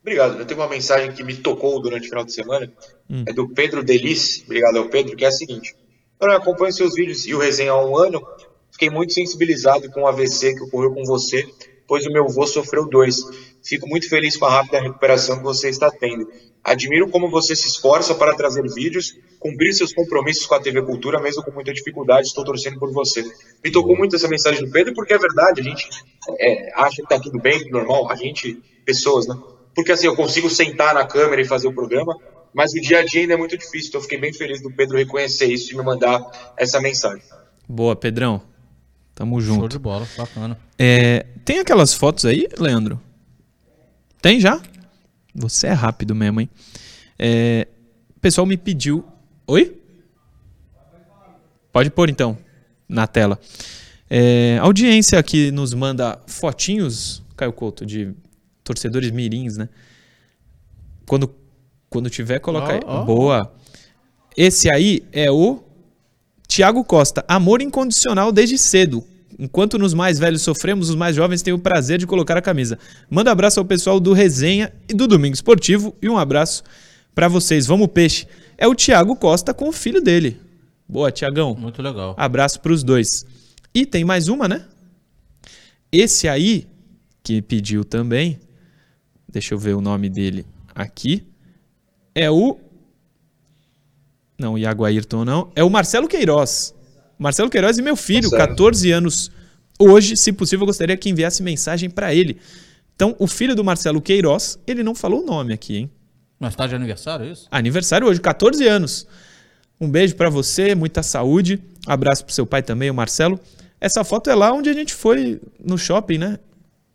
Obrigado. 0.01 0.39
Eu 0.39 0.45
tenho 0.47 0.59
uma 0.59 0.67
mensagem 0.67 1.11
que 1.11 1.23
me 1.23 1.35
tocou 1.35 1.79
durante 1.79 2.07
o 2.07 2.09
final 2.09 2.25
de 2.25 2.33
semana. 2.33 2.73
Hum. 3.07 3.23
É 3.27 3.31
do 3.31 3.47
Pedro 3.49 3.83
Delis. 3.83 4.41
Obrigado 4.43 4.79
ao 4.79 4.89
Pedro, 4.89 5.15
que 5.15 5.23
é 5.23 5.27
a 5.27 5.31
seguinte. 5.31 5.75
Eu 6.19 6.31
acompanho 6.31 6.73
seus 6.73 6.95
vídeos 6.95 7.27
e 7.27 7.35
o 7.35 7.37
resenha 7.37 7.73
há 7.73 7.85
um 7.85 7.95
ano. 7.95 8.25
Fiquei 8.71 8.89
muito 8.89 9.13
sensibilizado 9.13 9.91
com 9.91 10.01
o 10.01 10.07
AVC 10.07 10.55
que 10.55 10.63
ocorreu 10.63 10.95
com 10.95 11.03
você, 11.03 11.47
pois 11.87 12.07
o 12.07 12.11
meu 12.11 12.25
avô 12.25 12.47
sofreu 12.47 12.89
dois. 12.89 13.17
Fico 13.63 13.87
muito 13.87 14.09
feliz 14.09 14.35
com 14.35 14.45
a 14.45 14.49
rápida 14.49 14.81
recuperação 14.81 15.37
que 15.37 15.43
você 15.43 15.69
está 15.69 15.91
tendo. 15.91 16.27
Admiro 16.65 17.07
como 17.11 17.29
você 17.29 17.55
se 17.55 17.67
esforça 17.67 18.15
para 18.15 18.35
trazer 18.35 18.63
vídeos, 18.73 19.15
cumprir 19.39 19.71
seus 19.71 19.93
compromissos 19.93 20.47
com 20.47 20.55
a 20.55 20.59
TV 20.59 20.81
Cultura, 20.81 21.21
mesmo 21.21 21.43
com 21.43 21.51
muita 21.51 21.71
dificuldade. 21.71 22.25
Estou 22.25 22.43
torcendo 22.43 22.79
por 22.79 22.91
você. 22.91 23.23
Me 23.63 23.71
tocou 23.71 23.95
muito 23.95 24.15
essa 24.15 24.27
mensagem 24.27 24.65
do 24.65 24.71
Pedro, 24.71 24.91
porque 24.95 25.13
é 25.13 25.17
verdade, 25.19 25.61
a 25.61 25.63
gente 25.63 25.87
é, 26.39 26.71
acha 26.75 26.95
que 26.95 27.03
está 27.03 27.19
tudo 27.19 27.39
bem, 27.39 27.59
tudo 27.59 27.69
normal, 27.69 28.11
a 28.11 28.15
gente, 28.15 28.59
pessoas, 28.83 29.27
né? 29.27 29.35
Porque 29.75 29.91
assim, 29.91 30.07
eu 30.07 30.15
consigo 30.15 30.49
sentar 30.49 30.95
na 30.95 31.05
câmera 31.05 31.39
e 31.39 31.45
fazer 31.45 31.67
o 31.67 31.73
programa, 31.73 32.17
mas 32.51 32.73
o 32.73 32.81
dia 32.81 33.01
a 33.01 33.05
dia 33.05 33.21
ainda 33.21 33.35
é 33.35 33.37
muito 33.37 33.55
difícil. 33.55 33.89
Então 33.89 33.99
eu 33.99 34.03
fiquei 34.03 34.17
bem 34.17 34.33
feliz 34.33 34.59
do 34.59 34.71
Pedro 34.71 34.97
reconhecer 34.97 35.45
isso 35.45 35.71
e 35.71 35.77
me 35.77 35.83
mandar 35.83 36.19
essa 36.57 36.81
mensagem. 36.81 37.21
Boa, 37.69 37.95
Pedrão. 37.95 38.41
Tamo 39.13 39.39
junto. 39.39 39.59
Show 39.59 39.67
de 39.67 39.79
bola, 39.79 40.07
bacana. 40.17 40.57
É, 40.79 41.27
tem 41.45 41.59
aquelas 41.59 41.93
fotos 41.93 42.25
aí, 42.25 42.47
Leandro? 42.57 42.99
Tem 44.19 44.39
já? 44.39 44.59
Você 45.35 45.67
é 45.67 45.73
rápido 45.73 46.15
mesmo, 46.15 46.39
hein? 46.39 46.49
É, 47.19 47.67
o 48.15 48.19
pessoal 48.19 48.47
me 48.47 48.55
pediu. 48.55 49.05
Oi? 49.45 49.77
Pode 51.73 51.89
pôr 51.89 52.09
então, 52.09 52.37
na 52.87 53.05
tela. 53.05 53.37
É, 54.09 54.57
audiência 54.61 55.21
que 55.21 55.51
nos 55.51 55.73
manda 55.73 56.17
fotinhos, 56.25 57.21
Caio 57.35 57.51
Couto, 57.51 57.85
de 57.85 58.13
torcedores 58.63 59.11
mirins, 59.11 59.57
né? 59.57 59.67
Quando, 61.05 61.35
quando 61.89 62.09
tiver, 62.09 62.39
coloca 62.39 62.67
oh, 62.67 62.71
aí. 62.71 62.79
Oh. 62.85 63.03
Boa. 63.03 63.53
Esse 64.37 64.71
aí 64.71 65.03
é 65.11 65.29
o 65.29 65.63
Tiago 66.47 66.83
Costa, 66.83 67.25
amor 67.27 67.61
incondicional 67.61 68.31
desde 68.31 68.57
cedo. 68.57 69.03
Enquanto 69.37 69.77
nos 69.77 69.93
mais 69.93 70.17
velhos 70.17 70.41
sofremos, 70.41 70.89
os 70.89 70.95
mais 70.95 71.15
jovens 71.15 71.41
têm 71.41 71.53
o 71.53 71.59
prazer 71.59 71.97
de 71.97 72.07
colocar 72.07 72.37
a 72.37 72.41
camisa. 72.41 72.79
Manda 73.09 73.29
um 73.29 73.33
abraço 73.33 73.59
ao 73.59 73.65
pessoal 73.65 73.99
do 73.99 74.13
Resenha 74.13 74.73
e 74.87 74.93
do 74.93 75.07
Domingo 75.07 75.33
Esportivo 75.33 75.93
e 76.01 76.07
um 76.07 76.17
abraço 76.17 76.63
para 77.13 77.27
vocês. 77.27 77.65
Vamos 77.65 77.87
peixe. 77.87 78.27
É 78.57 78.67
o 78.67 78.75
Tiago 78.75 79.15
Costa 79.15 79.53
com 79.53 79.67
o 79.67 79.73
filho 79.73 80.01
dele. 80.01 80.39
Boa, 80.87 81.11
Tiagão. 81.11 81.55
Muito 81.55 81.81
legal. 81.81 82.15
Abraço 82.17 82.59
para 82.61 82.71
os 82.71 82.83
dois. 82.83 83.25
E 83.73 83.85
tem 83.85 84.05
mais 84.05 84.27
uma, 84.27 84.47
né? 84.47 84.65
Esse 85.91 86.27
aí, 86.27 86.67
que 87.23 87.41
pediu 87.41 87.83
também, 87.83 88.39
deixa 89.27 89.53
eu 89.53 89.57
ver 89.57 89.75
o 89.75 89.81
nome 89.81 90.09
dele 90.09 90.45
aqui, 90.73 91.25
é 92.13 92.29
o. 92.29 92.57
Não, 94.37 94.53
o 94.53 94.57
Iago 94.57 94.85
Ayrton 94.85 95.25
não. 95.25 95.51
É 95.55 95.63
o 95.63 95.69
Marcelo 95.69 96.07
Queiroz. 96.07 96.74
Marcelo 97.17 97.49
Queiroz 97.49 97.77
e 97.77 97.81
meu 97.81 97.95
filho, 97.95 98.29
Marcelo. 98.29 98.49
14 98.49 98.91
anos. 98.91 99.31
Hoje, 99.79 100.15
se 100.15 100.31
possível, 100.31 100.63
eu 100.63 100.67
gostaria 100.67 100.95
que 100.95 101.09
enviasse 101.09 101.43
mensagem 101.43 101.89
para 101.89 102.13
ele. 102.13 102.37
Então, 102.95 103.15
o 103.19 103.27
filho 103.27 103.55
do 103.55 103.63
Marcelo 103.63 104.01
Queiroz, 104.01 104.57
ele 104.65 104.83
não 104.83 104.95
falou 104.95 105.21
o 105.21 105.25
nome 105.25 105.53
aqui, 105.53 105.77
hein? 105.77 105.91
Mas 106.39 106.55
tá 106.55 106.67
de 106.67 106.75
aniversário, 106.75 107.25
é 107.25 107.31
isso? 107.31 107.47
Aniversário 107.51 108.07
hoje, 108.07 108.21
14 108.21 108.65
anos. 108.67 109.07
Um 109.79 109.89
beijo 109.89 110.15
pra 110.15 110.29
você, 110.29 110.73
muita 110.75 111.03
saúde. 111.03 111.61
Abraço 111.85 112.23
pro 112.23 112.33
seu 112.33 112.45
pai 112.45 112.63
também, 112.63 112.89
o 112.89 112.93
Marcelo. 112.93 113.39
Essa 113.79 114.03
foto 114.03 114.29
é 114.29 114.35
lá 114.35 114.53
onde 114.53 114.69
a 114.69 114.73
gente 114.73 114.93
foi 114.93 115.41
no 115.63 115.77
shopping, 115.77 116.17
né? 116.17 116.39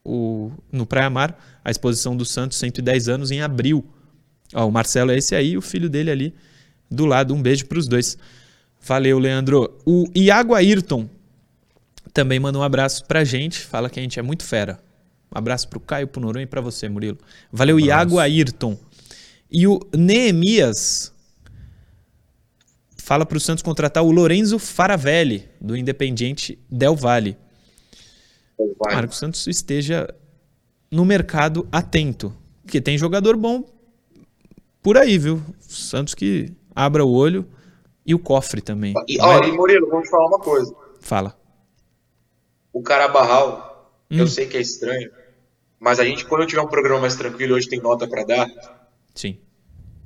O, 0.02 0.50
no 0.72 0.86
Praia 0.86 1.10
Mar, 1.10 1.38
a 1.62 1.70
exposição 1.70 2.16
do 2.16 2.24
Santos 2.24 2.58
110 2.58 3.08
anos 3.08 3.30
em 3.30 3.42
abril. 3.42 3.84
Ó, 4.54 4.66
o 4.66 4.72
Marcelo 4.72 5.10
é 5.10 5.18
esse 5.18 5.34
aí, 5.34 5.56
o 5.56 5.60
filho 5.60 5.90
dele 5.90 6.10
ali 6.10 6.34
do 6.90 7.04
lado. 7.04 7.34
Um 7.34 7.42
beijo 7.42 7.66
pros 7.66 7.86
dois. 7.86 8.16
Valeu, 8.80 9.18
Leandro. 9.18 9.78
O 9.84 10.06
Iago 10.14 10.54
Ayrton 10.54 11.08
também 12.12 12.40
manda 12.40 12.58
um 12.58 12.62
abraço 12.62 13.04
pra 13.04 13.24
gente. 13.24 13.60
Fala 13.60 13.90
que 13.90 14.00
a 14.00 14.02
gente 14.02 14.18
é 14.18 14.22
muito 14.22 14.44
fera. 14.44 14.80
Um 15.32 15.38
abraço 15.38 15.68
pro 15.68 15.78
Caio, 15.78 16.08
pro 16.08 16.20
Noronha 16.20 16.44
e 16.44 16.46
pra 16.46 16.60
você, 16.60 16.88
Murilo. 16.88 17.18
Valeu, 17.52 17.76
Um. 17.76 17.80
Iago 17.80 18.18
Ayrton. 18.18 18.76
E 19.50 19.66
o 19.66 19.80
Neemias 19.96 21.12
fala 22.96 23.26
para 23.26 23.36
o 23.36 23.40
Santos 23.40 23.62
contratar 23.62 24.02
o 24.02 24.10
Lorenzo 24.10 24.58
Faravelli, 24.58 25.48
do 25.60 25.76
Independiente 25.76 26.58
Del 26.70 26.96
Valle. 26.96 27.36
Vai. 28.78 29.04
O 29.04 29.12
Santos 29.12 29.46
esteja 29.46 30.12
no 30.90 31.04
mercado 31.04 31.66
atento. 31.70 32.34
Porque 32.62 32.80
tem 32.80 32.98
jogador 32.98 33.36
bom 33.36 33.64
por 34.82 34.96
aí, 34.96 35.18
viu? 35.18 35.36
O 35.36 35.72
Santos 35.72 36.14
que 36.14 36.52
abra 36.74 37.04
o 37.04 37.12
olho 37.12 37.46
e 38.10 38.14
o 38.14 38.18
cofre 38.18 38.60
também. 38.60 38.92
E, 39.06 39.20
ó, 39.20 39.38
e 39.44 39.52
Murilo, 39.52 39.88
vou 39.88 40.02
te 40.02 40.10
falar 40.10 40.26
uma 40.26 40.40
coisa. 40.40 40.74
Fala. 41.00 41.38
O 42.72 42.82
Carabarral, 42.82 43.92
Hum. 44.10 44.18
eu 44.18 44.26
sei 44.26 44.46
que 44.46 44.56
é 44.56 44.60
estranho, 44.60 45.10
mas 45.78 46.00
a 46.00 46.04
gente, 46.04 46.24
quando 46.24 46.44
tiver 46.46 46.60
um 46.60 46.66
programa 46.66 47.02
mais 47.02 47.14
tranquilo, 47.14 47.54
hoje 47.54 47.68
tem 47.68 47.80
nota 47.80 48.08
pra 48.08 48.24
dar. 48.24 48.48
Sim. 49.14 49.38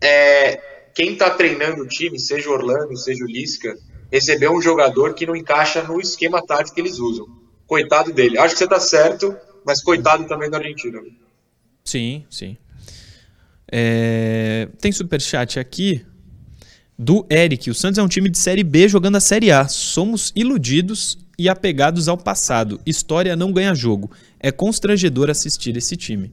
É, 0.03 0.57
quem 0.95 1.17
tá 1.17 1.31
treinando 1.31 1.83
o 1.83 1.89
time, 1.89 2.19
seja 2.21 2.51
o 2.51 2.53
Orlando, 2.53 2.95
seja 2.97 3.25
o 3.25 3.27
Lisca, 3.27 3.75
recebeu 4.13 4.53
um 4.53 4.61
jogador 4.61 5.15
que 5.15 5.25
não 5.27 5.35
encaixa 5.35 5.83
no 5.83 5.99
esquema 5.99 6.45
tático 6.47 6.75
que 6.75 6.81
eles 6.83 6.99
usam. 6.99 7.27
Coitado 7.67 8.13
dele. 8.13 8.37
Acho 8.37 8.53
que 8.55 8.59
você 8.59 8.69
tá 8.69 8.79
certo, 8.79 9.35
mas 9.65 9.83
coitado 9.83 10.27
também 10.27 10.51
do 10.51 10.57
argentino. 10.57 11.01
Sim, 11.83 12.27
sim. 12.31 12.59
É, 13.73 14.69
Tem 14.81 14.93
superchat 14.93 15.59
aqui 15.59 16.05
do 16.99 17.27
Eric. 17.31 17.71
O 17.71 17.75
Santos 17.75 17.99
é 17.99 18.03
um 18.03 18.09
time 18.09 18.29
de 18.29 18.39
Série 18.39 18.65
B 18.65 18.89
jogando 18.89 19.17
a 19.17 19.21
Série 19.21 19.51
A. 19.51 19.69
Somos 19.69 20.33
iludidos 20.35 21.19
e 21.39 21.49
apegados 21.49 22.09
ao 22.09 22.17
passado. 22.17 22.81
História 22.87 23.37
não 23.37 23.53
ganha 23.53 23.75
jogo. 23.75 24.11
É 24.39 24.53
constrangedor 24.53 25.31
assistir 25.31 25.77
esse 25.77 25.97
time. 25.97 26.33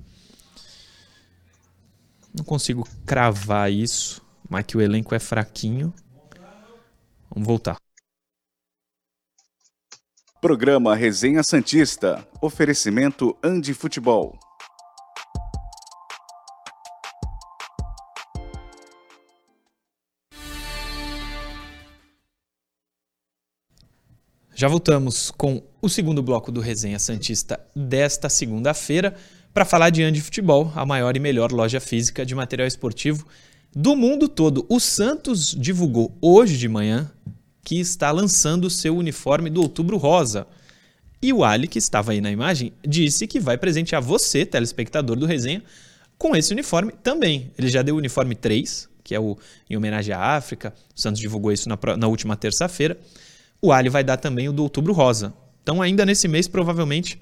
Não 2.33 2.45
consigo 2.45 2.87
cravar 3.05 3.71
isso, 3.71 4.21
mas 4.49 4.65
que 4.65 4.77
o 4.77 4.81
elenco 4.81 5.13
é 5.13 5.19
fraquinho. 5.19 5.93
Vamos 7.29 7.47
voltar. 7.47 7.77
Programa 10.41 10.95
Resenha 10.95 11.43
Santista. 11.43 12.27
Oferecimento 12.41 13.37
Andi 13.43 13.73
Futebol. 13.73 14.39
Já 24.61 24.67
voltamos 24.67 25.31
com 25.31 25.63
o 25.81 25.89
segundo 25.89 26.21
bloco 26.21 26.51
do 26.51 26.61
Resenha 26.61 26.99
Santista 26.99 27.59
desta 27.75 28.29
segunda-feira 28.29 29.15
para 29.51 29.65
falar 29.65 29.89
de 29.89 30.03
Andi 30.03 30.21
Futebol, 30.21 30.71
a 30.75 30.85
maior 30.85 31.17
e 31.17 31.19
melhor 31.19 31.51
loja 31.51 31.79
física 31.79 32.23
de 32.23 32.35
material 32.35 32.67
esportivo 32.67 33.25
do 33.75 33.95
mundo 33.95 34.29
todo. 34.29 34.63
O 34.69 34.79
Santos 34.79 35.55
divulgou 35.55 36.15
hoje 36.21 36.59
de 36.59 36.69
manhã 36.69 37.09
que 37.63 37.79
está 37.79 38.11
lançando 38.11 38.65
o 38.65 38.69
seu 38.69 38.95
uniforme 38.95 39.49
do 39.49 39.63
Outubro 39.63 39.97
Rosa. 39.97 40.45
E 41.19 41.33
o 41.33 41.43
Ali, 41.43 41.67
que 41.67 41.79
estava 41.79 42.11
aí 42.11 42.21
na 42.21 42.29
imagem, 42.29 42.71
disse 42.87 43.25
que 43.25 43.39
vai 43.39 43.57
presentear 43.57 43.99
você, 43.99 44.45
telespectador 44.45 45.17
do 45.17 45.25
Resenha, 45.25 45.63
com 46.19 46.35
esse 46.35 46.53
uniforme 46.53 46.93
também. 47.01 47.51
Ele 47.57 47.67
já 47.67 47.81
deu 47.81 47.95
o 47.95 47.97
uniforme 47.97 48.35
3, 48.35 48.87
que 49.03 49.15
é 49.15 49.19
o 49.19 49.35
em 49.67 49.75
homenagem 49.75 50.13
à 50.13 50.35
África. 50.35 50.71
O 50.95 51.01
Santos 51.01 51.19
divulgou 51.19 51.51
isso 51.51 51.67
na, 51.67 51.79
na 51.97 52.07
última 52.07 52.35
terça-feira. 52.35 52.95
O 53.63 53.71
Ali 53.71 53.89
vai 53.89 54.03
dar 54.03 54.17
também 54.17 54.49
o 54.49 54.53
do 54.53 54.63
Outubro 54.63 54.91
Rosa. 54.91 55.31
Então, 55.61 55.83
ainda 55.83 56.03
nesse 56.03 56.27
mês, 56.27 56.47
provavelmente, 56.47 57.19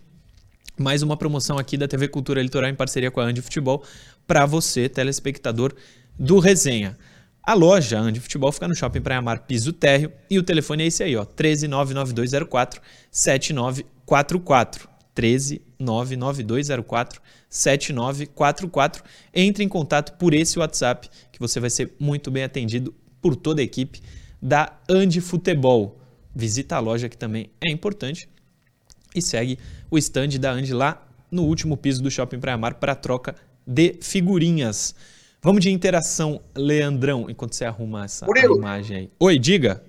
mais 0.78 1.04
uma 1.04 1.18
promoção 1.18 1.58
aqui 1.58 1.76
da 1.76 1.86
TV 1.86 2.08
Cultura 2.08 2.42
Litoral 2.42 2.70
em 2.70 2.76
parceria 2.76 3.12
com 3.12 3.20
a 3.20 3.26
Andi 3.26 3.42
Futebol 3.42 3.84
para 4.26 4.46
você, 4.46 4.88
telespectador 4.88 5.74
do 6.18 6.40
Resenha. 6.40 6.98
A 7.44 7.54
loja 7.54 8.00
Andi 8.00 8.22
Futebol 8.22 8.54
fica 8.54 8.70
no 8.70 8.76
Shopping 8.76 9.02
Praia 9.02 9.22
Mar 9.22 9.40
Piso 9.40 9.74
Térreo 9.74 10.14
e 10.30 10.40
o 10.40 10.44
telefone 10.44 10.84
é 10.84 10.88
esse 10.88 11.04
aí, 11.04 11.18
ó, 11.18 11.26
1399204 11.26 12.82
7944. 13.12 14.88
1399204 15.14 17.22
7944. 17.50 19.04
Entre 19.34 19.62
em 19.62 19.68
contato 19.68 20.18
por 20.18 20.34
esse 20.34 20.58
WhatsApp 20.58 21.10
que 21.34 21.40
você 21.40 21.60
vai 21.60 21.70
ser 21.70 21.94
muito 22.00 22.32
bem 22.32 22.46
atendido 22.46 22.96
por 23.22 23.36
toda 23.36 23.60
a 23.60 23.64
equipe 23.64 24.02
da 24.42 24.72
Andi 24.88 25.20
Futebol. 25.20 26.00
Visita 26.36 26.76
a 26.76 26.80
loja 26.80 27.10
que 27.10 27.18
também 27.18 27.50
é 27.60 27.72
importante 27.72 28.30
e 29.16 29.22
segue 29.22 29.58
o 29.90 29.98
stand 29.98 30.30
da 30.40 30.52
Andy 30.52 30.74
lá 30.74 31.06
no 31.32 31.44
último 31.44 31.76
piso 31.76 32.02
do 32.02 32.10
Shopping 32.12 32.40
Praia 32.40 32.58
Mar 32.58 32.76
para 32.76 32.96
troca 32.96 33.36
de 33.66 33.96
figurinhas. 34.02 34.96
Vamos 35.42 35.62
de 35.62 35.72
interação, 35.72 36.42
Leandrão, 36.56 37.30
enquanto 37.30 37.54
você 37.56 37.66
arruma 37.66 38.06
essa 38.06 38.26
Murilo. 38.26 38.58
imagem 38.58 38.98
aí. 38.98 39.12
Oi, 39.20 39.40
diga. 39.40 39.82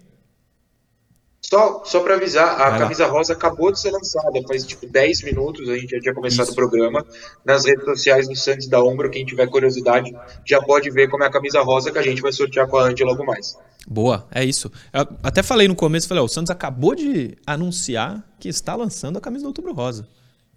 Só, 1.43 1.83
só 1.85 2.01
para 2.01 2.15
avisar, 2.15 2.49
a 2.55 2.57
Vai 2.57 2.71
lá. 2.73 2.79
camisa 2.79 3.07
rosa 3.07 3.33
acabou 3.33 3.73
de 3.73 3.81
ser 3.81 3.91
lançada, 3.91 4.31
faz 4.47 4.65
tipo 4.65 4.87
10 4.87 5.23
minutos, 5.25 5.69
a 5.69 5.77
gente 5.77 5.91
já 5.91 6.01
tinha 6.01 6.15
começado 6.15 6.45
Isso. 6.45 6.53
o 6.53 6.55
programa. 6.55 7.05
Nas 7.45 7.65
redes 7.65 7.85
sociais 7.85 8.29
do 8.29 8.37
Santos 8.37 8.69
da 8.69 8.81
Ombro, 8.83 9.11
quem 9.11 9.25
tiver 9.25 9.49
curiosidade 9.49 10.15
já 10.47 10.61
pode 10.63 10.91
ver 10.91 11.09
como 11.09 11.25
é 11.25 11.27
a 11.27 11.31
camisa 11.31 11.61
rosa 11.63 11.91
que 11.91 11.99
a 11.99 12.03
gente 12.03 12.23
vai 12.23 12.31
sortear 12.31 12.69
com 12.69 12.77
a 12.77 12.85
Andy 12.85 13.03
logo 13.03 13.25
mais. 13.25 13.57
Boa, 13.89 14.27
é 14.31 14.45
isso. 14.45 14.71
Eu 14.93 15.07
até 15.23 15.43
falei 15.43 15.67
no 15.67 15.75
começo, 15.75 16.07
falei, 16.07 16.23
ó, 16.23 16.27
o 16.27 16.29
Santos 16.29 16.51
acabou 16.51 16.95
de 16.95 17.37
anunciar 17.47 18.23
que 18.39 18.49
está 18.49 18.75
lançando 18.75 19.17
a 19.17 19.21
camisa 19.21 19.43
do 19.45 19.49
Outubro 19.49 19.73
Rosa. 19.73 20.07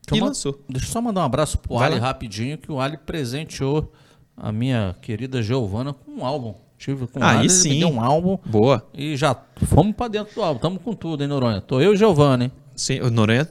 Deixa 0.06 0.16
E 0.16 0.20
eu 0.20 0.26
lançou. 0.26 0.60
Deixa 0.70 0.88
eu 0.88 0.92
só 0.92 1.02
mandar 1.02 1.22
um 1.22 1.26
abraço 1.26 1.58
pro 1.58 1.76
Vai 1.78 1.88
Ali 1.92 2.00
lá. 2.00 2.08
rapidinho, 2.08 2.58
que 2.58 2.72
o 2.72 2.80
Ali 2.80 2.98
presenteou 2.98 3.92
a 4.36 4.52
minha 4.52 4.96
querida 5.02 5.42
Giovana 5.42 5.94
com 5.94 6.12
um 6.12 6.26
álbum. 6.26 6.54
Tive 6.78 7.08
com 7.08 7.24
Aí 7.24 7.30
Ali, 7.38 7.40
ele 7.44 7.50
sim. 7.50 7.70
me 7.70 7.80
deu 7.80 7.90
um 7.90 8.02
álbum 8.02 8.38
Boa. 8.46 8.86
e 8.94 9.16
já 9.16 9.34
fomos 9.68 9.96
pra 9.96 10.10
dentro 10.10 10.36
do 10.36 10.42
álbum. 10.44 10.60
Tamo 10.60 10.80
com 10.80 10.94
tudo, 10.94 11.24
hein, 11.24 11.30
Noronha? 11.30 11.62
Tô 11.62 11.80
eu 11.80 11.94
e 11.94 11.98
Giovana, 11.98 12.44
hein? 12.46 12.52
Sim, 12.76 13.00
o 13.02 13.10
Noronha, 13.10 13.48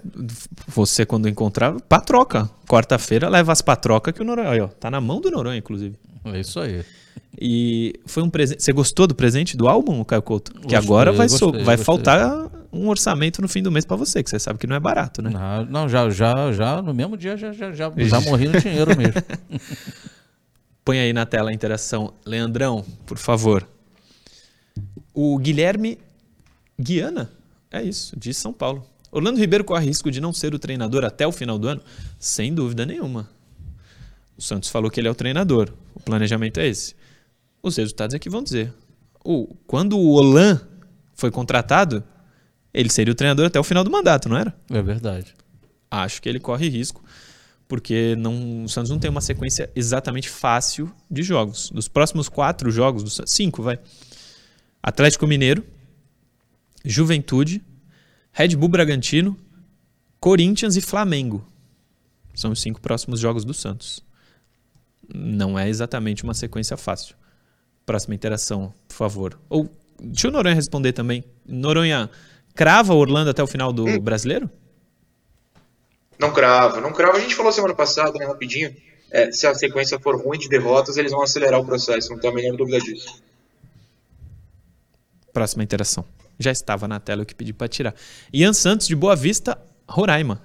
você 0.67 1.07
quando 1.07 1.29
encontrar, 1.29 1.81
pra 1.89 2.01
troca. 2.01 2.51
Quarta-feira 2.69 3.29
leva 3.31 3.53
as 3.53 3.63
pra 3.63 3.75
troca 3.77 4.13
que 4.13 4.21
o 4.21 4.25
Noronha, 4.25 4.51
aí, 4.51 4.61
ó, 4.61 4.67
tá 4.69 4.91
na 4.91 5.01
mão 5.01 5.21
do 5.21 5.31
Noronha, 5.31 5.57
inclusive. 5.57 5.97
É 6.25 6.41
isso 6.41 6.61
aí. 6.61 6.85
E 7.41 7.95
foi 8.07 8.23
um 8.23 8.29
presente. 8.31 8.63
Você 8.63 8.73
gostou 8.73 9.07
do 9.07 9.15
presente 9.15 9.57
do 9.57 9.69
álbum, 9.69 10.05
Caio 10.05 10.23
Couto? 10.23 10.53
Que 10.53 10.61
Gostei, 10.61 10.79
agora 10.79 11.13
vai, 11.13 11.29
so- 11.29 11.47
gostei, 11.47 11.65
vai 11.65 11.77
gostei. 11.77 11.85
faltar 11.85 12.51
um 12.73 12.89
orçamento 12.89 13.41
no 13.43 13.49
fim 13.49 13.63
do 13.63 13.71
mês 13.73 13.85
pra 13.85 13.97
você, 13.97 14.23
que 14.23 14.31
você 14.31 14.39
sabe 14.39 14.59
que 14.59 14.67
não 14.67 14.77
é 14.77 14.81
barato, 14.81 15.21
né? 15.23 15.31
Ah, 15.35 15.67
não, 15.69 15.89
já, 15.89 16.09
já, 16.11 16.53
já, 16.53 16.81
no 16.83 16.93
mesmo 16.95 17.17
dia 17.17 17.37
já, 17.37 17.53
já, 17.53 17.73
já, 17.73 17.91
já 17.97 18.21
morri 18.21 18.49
no 18.49 18.61
dinheiro 18.61 18.97
mesmo. 18.97 19.15
Põe 20.85 20.99
aí 20.99 21.13
na 21.13 21.25
tela 21.25 21.51
a 21.51 21.55
interação. 21.55 22.13
Leandrão, 22.27 22.85
por 23.07 23.17
favor. 23.19 23.67
O 25.15 25.39
Guilherme 25.39 25.99
Guiana, 26.81 27.31
é 27.71 27.83
isso, 27.83 28.19
de 28.19 28.33
São 28.35 28.53
Paulo. 28.53 28.85
Orlando 29.11 29.39
Ribeiro 29.39 29.63
corre 29.65 29.85
risco 29.87 30.11
de 30.11 30.21
não 30.21 30.33
ser 30.33 30.55
o 30.55 30.59
treinador 30.59 31.05
até 31.05 31.27
o 31.27 31.33
final 31.33 31.59
do 31.59 31.69
ano? 31.69 31.83
Sem 32.19 32.53
dúvida 32.55 32.87
nenhuma. 32.87 33.29
O 34.37 34.43
Santos 34.43 34.71
falou 34.71 34.91
que 34.91 34.99
ele 34.99 35.07
é 35.07 35.11
o 35.11 35.15
treinador. 35.15 35.71
O 35.95 36.01
planejamento 36.01 36.59
é 36.59 36.67
esse. 36.67 36.95
Os 37.63 37.77
resultados 37.77 38.15
é 38.15 38.19
que 38.19 38.29
vão 38.29 38.43
dizer. 38.43 38.73
O, 39.25 39.55
quando 39.67 39.97
o 39.97 40.09
Olan 40.11 40.61
foi 41.15 41.31
contratado, 41.31 42.03
ele 42.75 42.91
seria 42.91 43.13
o 43.13 43.15
treinador 43.15 43.47
até 43.47 43.61
o 43.61 43.65
final 43.65 43.85
do 43.85 43.91
mandato, 43.91 44.29
não 44.29 44.37
era? 44.37 44.55
É 44.69 44.83
verdade. 44.83 45.35
Acho 45.91 46.21
que 46.21 46.29
ele 46.29 46.41
corre 46.41 46.69
risco, 46.69 47.05
porque 47.69 48.17
não, 48.17 48.65
o 48.65 48.69
Santos 48.69 48.91
não 48.91 48.99
tem 48.99 49.11
uma 49.11 49.21
sequência 49.21 49.71
exatamente 49.77 50.29
fácil 50.29 50.93
de 51.11 51.23
jogos. 51.23 51.71
Dos 51.71 51.87
próximos 51.87 52.29
quatro 52.29 52.71
jogos, 52.71 53.05
dos, 53.05 53.21
cinco, 53.27 53.63
vai. 53.63 53.79
Atlético 54.83 55.27
Mineiro, 55.27 55.65
Juventude, 56.85 57.63
Red 58.33 58.57
Bull 58.57 58.69
Bragantino, 58.69 59.39
Corinthians 60.19 60.77
e 60.77 60.81
Flamengo. 60.81 61.47
São 62.35 62.51
os 62.51 62.61
cinco 62.61 62.81
próximos 62.81 63.21
jogos 63.21 63.45
do 63.45 63.55
Santos. 63.55 64.03
Não 65.15 65.59
é 65.59 65.69
exatamente 65.69 66.25
uma 66.25 66.35
sequência 66.35 66.77
fácil. 66.77 67.15
Próxima 67.85 68.15
interação, 68.15 68.73
por 68.89 68.95
favor. 68.95 69.39
Ou 69.49 69.69
deixa 70.01 70.29
o 70.29 70.31
Noronha 70.31 70.55
responder 70.55 70.93
também. 70.93 71.25
Noronha, 71.47 72.11
crava 72.55 72.95
Orlando 72.95 73.31
até 73.31 73.43
o 73.43 73.47
final 73.47 73.73
do 73.73 73.85
hum. 73.85 73.99
brasileiro? 73.99 74.51
Não 76.19 76.33
crava, 76.33 76.81
não 76.81 76.93
crava. 76.93 77.17
A 77.17 77.21
gente 77.21 77.35
falou 77.35 77.51
semana 77.51 77.75
passada, 77.75 78.17
né, 78.19 78.25
rapidinho. 78.25 78.75
É, 79.11 79.31
se 79.31 79.47
a 79.47 79.55
sequência 79.55 79.99
for 79.99 80.17
ruim 80.17 80.39
de 80.39 80.49
derrotas, 80.49 80.97
eles 80.97 81.13
vão 81.13 81.23
acelerar 81.23 81.61
o 81.61 81.67
processo, 81.67 82.11
não 82.11 82.19
tenho 82.19 82.33
a 82.33 82.37
menor 82.37 82.57
dúvida 82.57 82.79
disso. 82.79 83.23
Próxima 85.33 85.63
interação. 85.63 86.05
Já 86.39 86.51
estava 86.51 86.89
na 86.89 86.99
tela 86.99 87.23
o 87.23 87.27
que 87.27 87.35
pedi 87.35 87.53
para 87.53 87.69
tirar. 87.69 87.95
Ian 88.33 88.53
Santos 88.53 88.87
de 88.87 88.97
Boa 88.97 89.15
Vista, 89.15 89.59
Roraima. 89.87 90.41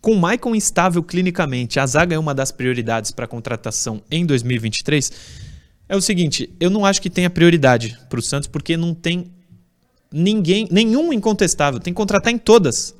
Com 0.00 0.16
Maicon 0.16 0.54
instável 0.54 1.02
clinicamente, 1.02 1.78
a 1.78 1.86
zaga 1.86 2.14
é 2.14 2.18
uma 2.18 2.34
das 2.34 2.50
prioridades 2.50 3.12
para 3.12 3.24
a 3.24 3.28
contratação 3.28 4.02
em 4.10 4.26
2023. 4.26 5.12
É 5.92 5.96
o 5.96 6.00
seguinte, 6.00 6.48
eu 6.58 6.70
não 6.70 6.86
acho 6.86 7.02
que 7.02 7.10
tenha 7.10 7.28
prioridade 7.28 7.98
para 8.08 8.18
o 8.18 8.22
Santos 8.22 8.48
porque 8.48 8.78
não 8.78 8.94
tem 8.94 9.30
ninguém, 10.10 10.66
nenhum 10.70 11.12
incontestável. 11.12 11.78
Tem 11.78 11.92
que 11.92 11.96
contratar 11.98 12.32
em 12.32 12.38
todas. 12.38 12.94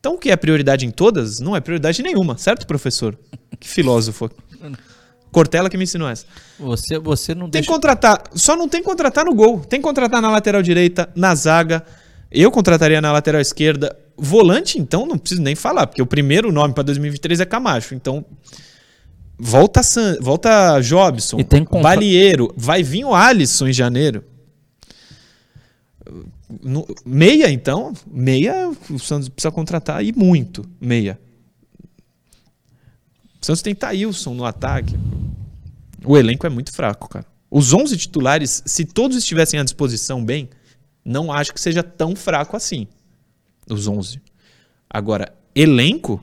Então 0.00 0.14
o 0.14 0.18
que 0.18 0.30
é 0.30 0.36
prioridade 0.36 0.86
em 0.86 0.90
todas 0.90 1.40
não 1.40 1.54
é 1.54 1.60
prioridade 1.60 2.02
nenhuma, 2.02 2.38
certo, 2.38 2.66
professor? 2.66 3.18
Que 3.60 3.68
filósofo. 3.68 4.30
Cortella 5.30 5.68
que 5.68 5.76
me 5.76 5.84
ensinou 5.84 6.08
essa. 6.08 6.24
Você, 6.58 6.98
você 6.98 7.34
não 7.34 7.50
tem 7.50 7.60
deixa... 7.60 7.70
contratar, 7.70 8.22
só 8.32 8.56
não 8.56 8.66
tem 8.66 8.80
que 8.80 8.86
contratar 8.86 9.26
no 9.26 9.34
gol. 9.34 9.60
Tem 9.60 9.78
que 9.78 9.84
contratar 9.84 10.22
na 10.22 10.30
lateral 10.30 10.62
direita, 10.62 11.06
na 11.14 11.34
zaga. 11.34 11.84
Eu 12.32 12.50
contrataria 12.50 12.98
na 13.02 13.12
lateral 13.12 13.42
esquerda. 13.42 13.94
Volante, 14.16 14.78
então, 14.78 15.04
não 15.04 15.18
preciso 15.18 15.42
nem 15.42 15.54
falar, 15.54 15.86
porque 15.86 16.00
o 16.00 16.06
primeiro 16.06 16.50
nome 16.50 16.72
para 16.72 16.84
2023 16.84 17.40
é 17.40 17.44
Camacho. 17.44 17.94
Então, 17.94 18.24
volta 19.38 19.82
San, 19.82 20.18
volta 20.20 20.80
Jobson, 20.80 21.38
Balieiro, 21.80 22.52
vai 22.56 22.82
vir 22.82 23.04
o 23.04 23.14
Alisson 23.14 23.68
em 23.68 23.72
janeiro. 23.72 24.24
No, 26.62 26.86
meia, 27.04 27.50
então, 27.50 27.92
meia 28.06 28.70
o 28.90 28.98
Santos 28.98 29.28
precisa 29.28 29.52
contratar 29.52 30.04
e 30.04 30.12
muito, 30.12 30.64
meia. 30.80 31.20
O 33.40 33.44
Santos 33.44 33.62
tem 33.62 33.74
Thailson 33.74 34.34
no 34.34 34.44
ataque. 34.44 34.96
O 36.04 36.16
elenco 36.16 36.46
é 36.46 36.50
muito 36.50 36.72
fraco, 36.72 37.08
cara. 37.08 37.26
Os 37.50 37.72
11 37.72 37.96
titulares, 37.96 38.62
se 38.66 38.84
todos 38.84 39.16
estivessem 39.16 39.60
à 39.60 39.64
disposição 39.64 40.24
bem, 40.24 40.48
não 41.04 41.32
acho 41.32 41.52
que 41.52 41.60
seja 41.60 41.82
tão 41.82 42.16
fraco 42.16 42.56
assim. 42.56 42.86
Os 43.68 43.86
11. 43.86 44.20
Agora, 44.88 45.34
elenco, 45.54 46.22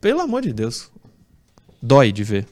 pelo 0.00 0.20
amor 0.20 0.42
de 0.42 0.52
Deus, 0.52 0.90
dói 1.80 2.12
de 2.12 2.24
ver. 2.24 2.46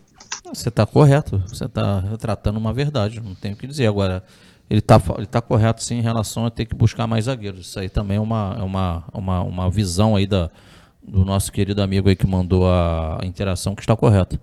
Você 0.45 0.69
está 0.69 0.87
correto. 0.87 1.43
Você 1.47 1.65
está 1.65 2.01
retratando 2.01 2.59
uma 2.59 2.73
verdade. 2.73 3.21
Não 3.21 3.35
tenho 3.35 3.55
o 3.55 3.57
que 3.57 3.67
dizer. 3.67 3.87
Agora, 3.87 4.23
ele 4.69 4.81
está 4.81 5.01
ele 5.17 5.27
tá 5.27 5.41
correto 5.41 5.83
sim 5.83 5.97
em 5.97 6.03
relação 6.03 6.47
a 6.47 6.51
ter 6.51 6.67
que 6.67 6.75
buscar 6.75 7.07
mais 7.07 7.27
zagueiros. 7.27 7.67
Isso 7.67 7.79
aí 7.79 7.89
também 7.89 8.17
é 8.17 8.21
uma, 8.21 8.57
é 8.59 8.63
uma, 8.63 9.05
uma, 9.13 9.41
uma 9.43 9.71
visão 9.71 10.17
aí 10.17 10.27
da, 10.27 10.51
do 11.07 11.25
nosso 11.25 11.53
querido 11.53 11.83
amigo 11.83 12.09
aí 12.09 12.17
que 12.17 12.27
mandou 12.27 12.67
a 12.69 13.21
interação 13.23 13.75
que 13.75 13.83
está 13.83 13.97
correta. 13.97 14.41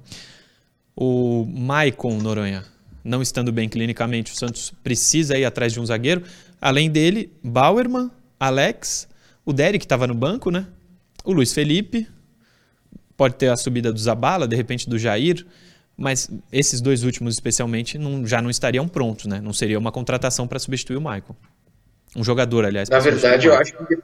O 0.96 1.46
Maicon 1.46 2.18
Noronha, 2.18 2.64
não 3.04 3.22
estando 3.22 3.52
bem 3.52 3.68
clinicamente, 3.68 4.32
o 4.32 4.36
Santos 4.36 4.74
precisa 4.84 5.38
ir 5.38 5.46
atrás 5.46 5.74
de 5.74 5.80
um 5.80 5.86
zagueiro. 5.86 6.24
Além 6.60 6.90
dele, 6.90 7.32
Bauerman, 7.44 8.12
Alex, 8.40 9.08
o 9.46 9.54
Derek 9.54 9.86
estava 9.86 10.06
no 10.06 10.14
banco, 10.14 10.52
né? 10.52 10.68
O 11.24 11.32
Luiz 11.32 11.54
Felipe, 11.54 12.08
pode 13.18 13.36
ter 13.36 13.50
a 13.50 13.58
subida 13.58 13.92
do 13.92 14.00
Zabala, 14.00 14.48
de 14.48 14.56
repente 14.56 14.90
do 14.90 15.00
Jair, 15.00 15.46
mas 16.02 16.30
esses 16.52 16.82
dois 16.82 17.04
últimos 17.04 17.36
especialmente 17.36 17.98
não, 17.98 18.26
já 18.26 18.42
não 18.42 18.50
estariam 18.50 18.88
prontos, 18.88 19.26
né? 19.28 19.40
Não 19.40 19.54
seria 19.54 19.78
uma 19.78 19.92
contratação 19.92 20.48
para 20.48 20.58
substituir 20.60 20.98
o 20.98 21.02
Michael. 21.02 21.36
Um 22.16 22.24
jogador, 22.24 22.66
aliás. 22.66 22.90
Na 22.90 23.00
verdade, 23.00 23.48
eu 23.48 23.54
acho 23.54 23.74
que 23.74 23.98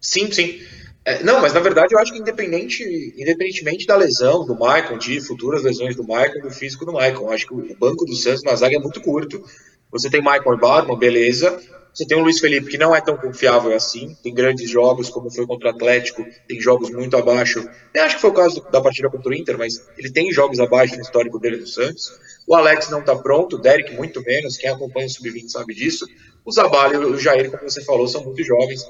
sim, 0.00 0.30
sim. 0.30 0.60
É, 1.04 1.22
não, 1.22 1.42
mas 1.42 1.52
na 1.52 1.60
verdade 1.60 1.94
eu 1.94 1.98
acho 1.98 2.12
que 2.12 2.18
independente, 2.18 2.82
independentemente 3.18 3.86
da 3.86 3.94
lesão 3.94 4.46
do 4.46 4.54
Michael, 4.54 4.96
de 4.96 5.20
futuras 5.20 5.62
lesões 5.62 5.94
do 5.94 6.02
Michael, 6.02 6.40
do 6.40 6.50
físico 6.50 6.86
do 6.86 6.92
Michael, 6.92 7.30
acho 7.30 7.46
que 7.46 7.52
o 7.52 7.76
banco 7.76 8.06
do 8.06 8.14
Santos 8.14 8.42
na 8.42 8.54
zaga 8.54 8.76
é 8.76 8.78
muito 8.78 9.02
curto. 9.02 9.44
Você 9.90 10.08
tem 10.08 10.20
Michael 10.20 10.56
Barman, 10.56 10.98
beleza. 10.98 11.60
Você 11.94 12.04
tem 12.04 12.18
o 12.18 12.22
Luiz 12.22 12.40
Felipe, 12.40 12.68
que 12.68 12.76
não 12.76 12.94
é 12.94 13.00
tão 13.00 13.16
confiável 13.16 13.72
assim. 13.72 14.16
Tem 14.20 14.34
grandes 14.34 14.68
jogos, 14.68 15.08
como 15.08 15.30
foi 15.30 15.46
contra 15.46 15.68
o 15.68 15.70
Atlético, 15.70 16.26
tem 16.48 16.60
jogos 16.60 16.90
muito 16.90 17.16
abaixo. 17.16 17.68
Eu 17.94 18.02
acho 18.02 18.16
que 18.16 18.20
foi 18.20 18.30
o 18.30 18.34
caso 18.34 18.66
da 18.72 18.80
partida 18.80 19.08
contra 19.08 19.30
o 19.30 19.34
Inter, 19.34 19.56
mas 19.56 19.80
ele 19.96 20.10
tem 20.10 20.32
jogos 20.32 20.58
abaixo 20.58 20.96
no 20.96 21.02
histórico 21.02 21.38
dele 21.38 21.58
do 21.58 21.68
Santos. 21.68 22.10
O 22.48 22.54
Alex 22.56 22.90
não 22.90 22.98
está 22.98 23.14
pronto, 23.14 23.56
o 23.56 23.58
Derek 23.60 23.94
muito 23.94 24.20
menos. 24.22 24.56
Quem 24.56 24.70
acompanha 24.70 25.06
o 25.06 25.10
Sub-20 25.10 25.48
sabe 25.48 25.72
disso. 25.72 26.04
O 26.44 26.50
Zabala 26.50 26.94
e 26.94 26.96
o 26.98 27.16
Jair, 27.16 27.50
como 27.50 27.62
você 27.62 27.82
falou, 27.84 28.08
são 28.08 28.24
muito 28.24 28.42
jovens. 28.42 28.84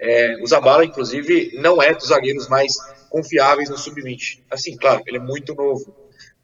É, 0.00 0.36
o 0.42 0.46
Zabala, 0.46 0.84
inclusive, 0.84 1.52
não 1.60 1.80
é 1.80 1.94
dos 1.94 2.08
zagueiros 2.08 2.48
mais 2.48 2.72
confiáveis 3.08 3.70
no 3.70 3.78
sub-20. 3.78 4.42
Assim, 4.50 4.76
claro, 4.76 5.02
ele 5.06 5.16
é 5.16 5.20
muito 5.20 5.54
novo. 5.54 5.94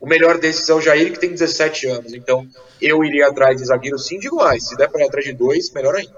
O 0.05 0.07
melhor 0.07 0.39
desses 0.39 0.69
é 0.69 0.75
o 0.75 0.83
Jair, 0.83 1.13
que 1.13 1.19
tem 1.19 1.31
17 1.31 1.87
anos. 1.87 2.13
Então, 2.13 2.47
eu 2.79 3.03
iria 3.03 3.27
atrás 3.27 3.57
de 3.57 3.65
zagueiro 3.65 3.99
sim, 3.99 4.19
digo 4.19 4.37
mais. 4.37 4.69
Se 4.69 4.77
der 4.77 4.91
para 4.91 5.01
ir 5.01 5.07
atrás 5.07 5.25
de 5.25 5.33
dois, 5.33 5.73
melhor 5.73 5.95
ainda. 5.95 6.15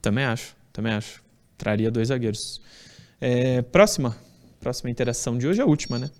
Também 0.00 0.24
acho, 0.24 0.56
também 0.72 0.94
acho. 0.94 1.22
Traria 1.58 1.90
dois 1.90 2.08
zagueiros. 2.08 2.62
É, 3.20 3.60
próxima. 3.60 4.16
Próxima 4.58 4.88
interação 4.88 5.36
de 5.36 5.46
hoje 5.46 5.60
é 5.60 5.62
a 5.62 5.66
última, 5.66 5.98
né? 5.98 6.10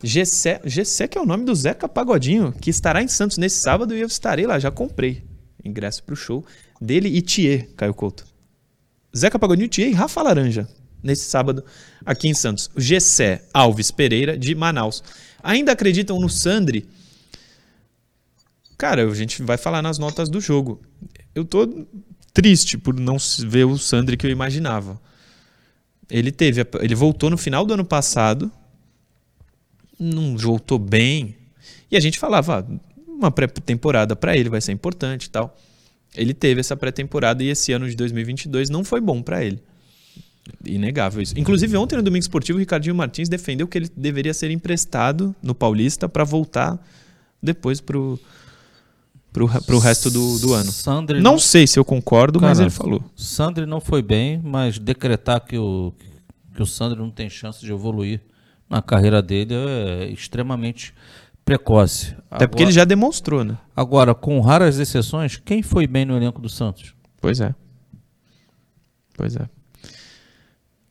Gessé, 0.00 0.60
Gessé, 0.64 1.08
que 1.08 1.18
é 1.18 1.20
o 1.20 1.26
nome 1.26 1.44
do 1.44 1.52
Zeca 1.52 1.88
Pagodinho, 1.88 2.52
que 2.52 2.70
estará 2.70 3.02
em 3.02 3.08
Santos 3.08 3.38
nesse 3.38 3.58
sábado 3.58 3.92
e 3.92 4.00
eu 4.00 4.06
estarei 4.06 4.46
lá. 4.46 4.56
Já 4.60 4.70
comprei 4.70 5.24
ingresso 5.64 6.04
para 6.04 6.12
o 6.12 6.16
show 6.16 6.46
dele 6.80 7.08
e 7.08 7.22
Thier, 7.22 7.70
Caio 7.76 7.92
Couto. 7.92 8.24
Zeca 9.16 9.36
Pagodinho, 9.36 9.66
Tia 9.66 9.88
e 9.88 9.92
Rafa 9.92 10.22
Laranja, 10.22 10.68
nesse 11.02 11.24
sábado 11.24 11.64
aqui 12.04 12.28
em 12.28 12.34
Santos. 12.34 12.70
Gessé 12.76 13.42
Alves 13.52 13.90
Pereira, 13.90 14.38
de 14.38 14.54
Manaus. 14.54 15.02
Ainda 15.46 15.72
acreditam 15.72 16.20
no 16.20 16.28
Sandri? 16.28 16.86
Cara, 18.76 19.08
a 19.08 19.14
gente 19.14 19.42
vai 19.42 19.56
falar 19.56 19.80
nas 19.80 19.98
notas 19.98 20.28
do 20.28 20.40
jogo. 20.40 20.82
Eu 21.34 21.44
tô 21.44 21.86
triste 22.32 22.76
por 22.76 22.94
não 22.94 23.16
ver 23.46 23.64
o 23.64 23.78
Sandri 23.78 24.16
que 24.16 24.26
eu 24.26 24.30
imaginava. 24.30 25.00
Ele 26.10 26.30
teve, 26.30 26.64
ele 26.80 26.94
voltou 26.94 27.30
no 27.30 27.38
final 27.38 27.64
do 27.64 27.74
ano 27.74 27.84
passado, 27.84 28.50
não 29.98 30.36
voltou 30.36 30.78
bem. 30.78 31.34
E 31.90 31.96
a 31.96 32.00
gente 32.00 32.18
falava, 32.18 32.60
ah, 32.60 32.80
uma 33.08 33.30
pré-temporada 33.30 34.14
para 34.14 34.36
ele 34.36 34.48
vai 34.48 34.60
ser 34.60 34.72
importante 34.72 35.24
e 35.24 35.30
tal 35.30 35.56
ele 36.16 36.32
teve 36.32 36.60
essa 36.60 36.76
pré-temporada 36.76 37.44
e 37.44 37.48
esse 37.48 37.72
ano 37.72 37.88
de 37.88 37.94
2022 37.94 38.70
não 38.70 38.82
foi 38.82 39.00
bom 39.00 39.22
para 39.22 39.44
ele. 39.44 39.60
Inegável 40.64 41.22
isso. 41.22 41.38
Inclusive, 41.38 41.76
ontem 41.76 41.96
no 41.96 42.02
Domingo 42.02 42.22
Esportivo, 42.22 42.58
o 42.58 42.60
Ricardinho 42.60 42.94
Martins 42.94 43.28
defendeu 43.28 43.66
que 43.66 43.78
ele 43.78 43.90
deveria 43.96 44.32
ser 44.32 44.50
emprestado 44.50 45.34
no 45.42 45.54
Paulista 45.54 46.08
para 46.08 46.24
voltar 46.24 46.78
depois 47.42 47.80
pro, 47.80 48.18
pro, 49.32 49.48
pro 49.62 49.78
resto 49.78 50.10
do, 50.10 50.38
do 50.38 50.54
ano. 50.54 50.70
Sandri 50.70 51.20
não, 51.20 51.32
não 51.32 51.38
sei 51.38 51.66
se 51.66 51.78
eu 51.78 51.84
concordo, 51.84 52.38
Cara, 52.38 52.50
mas 52.50 52.60
ele 52.60 52.70
falou. 52.70 53.02
Sandri 53.16 53.66
não 53.66 53.80
foi 53.80 54.02
bem, 54.02 54.40
mas 54.42 54.78
decretar 54.78 55.40
que 55.44 55.58
o, 55.58 55.92
que 56.54 56.62
o 56.62 56.66
Sandri 56.66 56.98
não 56.98 57.10
tem 57.10 57.28
chance 57.28 57.60
de 57.60 57.70
evoluir 57.70 58.20
na 58.68 58.82
carreira 58.82 59.22
dele 59.22 59.54
é 59.54 60.08
extremamente 60.08 60.94
precoce. 61.44 62.06
Até 62.30 62.44
agora, 62.44 62.48
porque 62.48 62.62
ele 62.62 62.72
já 62.72 62.84
demonstrou, 62.84 63.44
né? 63.44 63.56
Agora, 63.74 64.14
com 64.14 64.40
raras 64.40 64.78
exceções, 64.78 65.36
quem 65.36 65.62
foi 65.62 65.86
bem 65.86 66.04
no 66.04 66.16
elenco 66.16 66.40
do 66.40 66.48
Santos? 66.48 66.94
Pois 67.20 67.40
é. 67.40 67.54
Pois 69.16 69.36
é. 69.36 69.48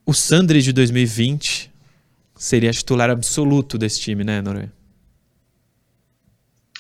O 0.06 0.14
Sandri 0.14 0.62
de 0.62 0.72
2020 0.72 1.74
seria 2.36 2.72
titular 2.72 3.10
absoluto 3.10 3.78
desse 3.78 4.00
time, 4.00 4.24
né, 4.24 4.42
Noronha? 4.42 4.72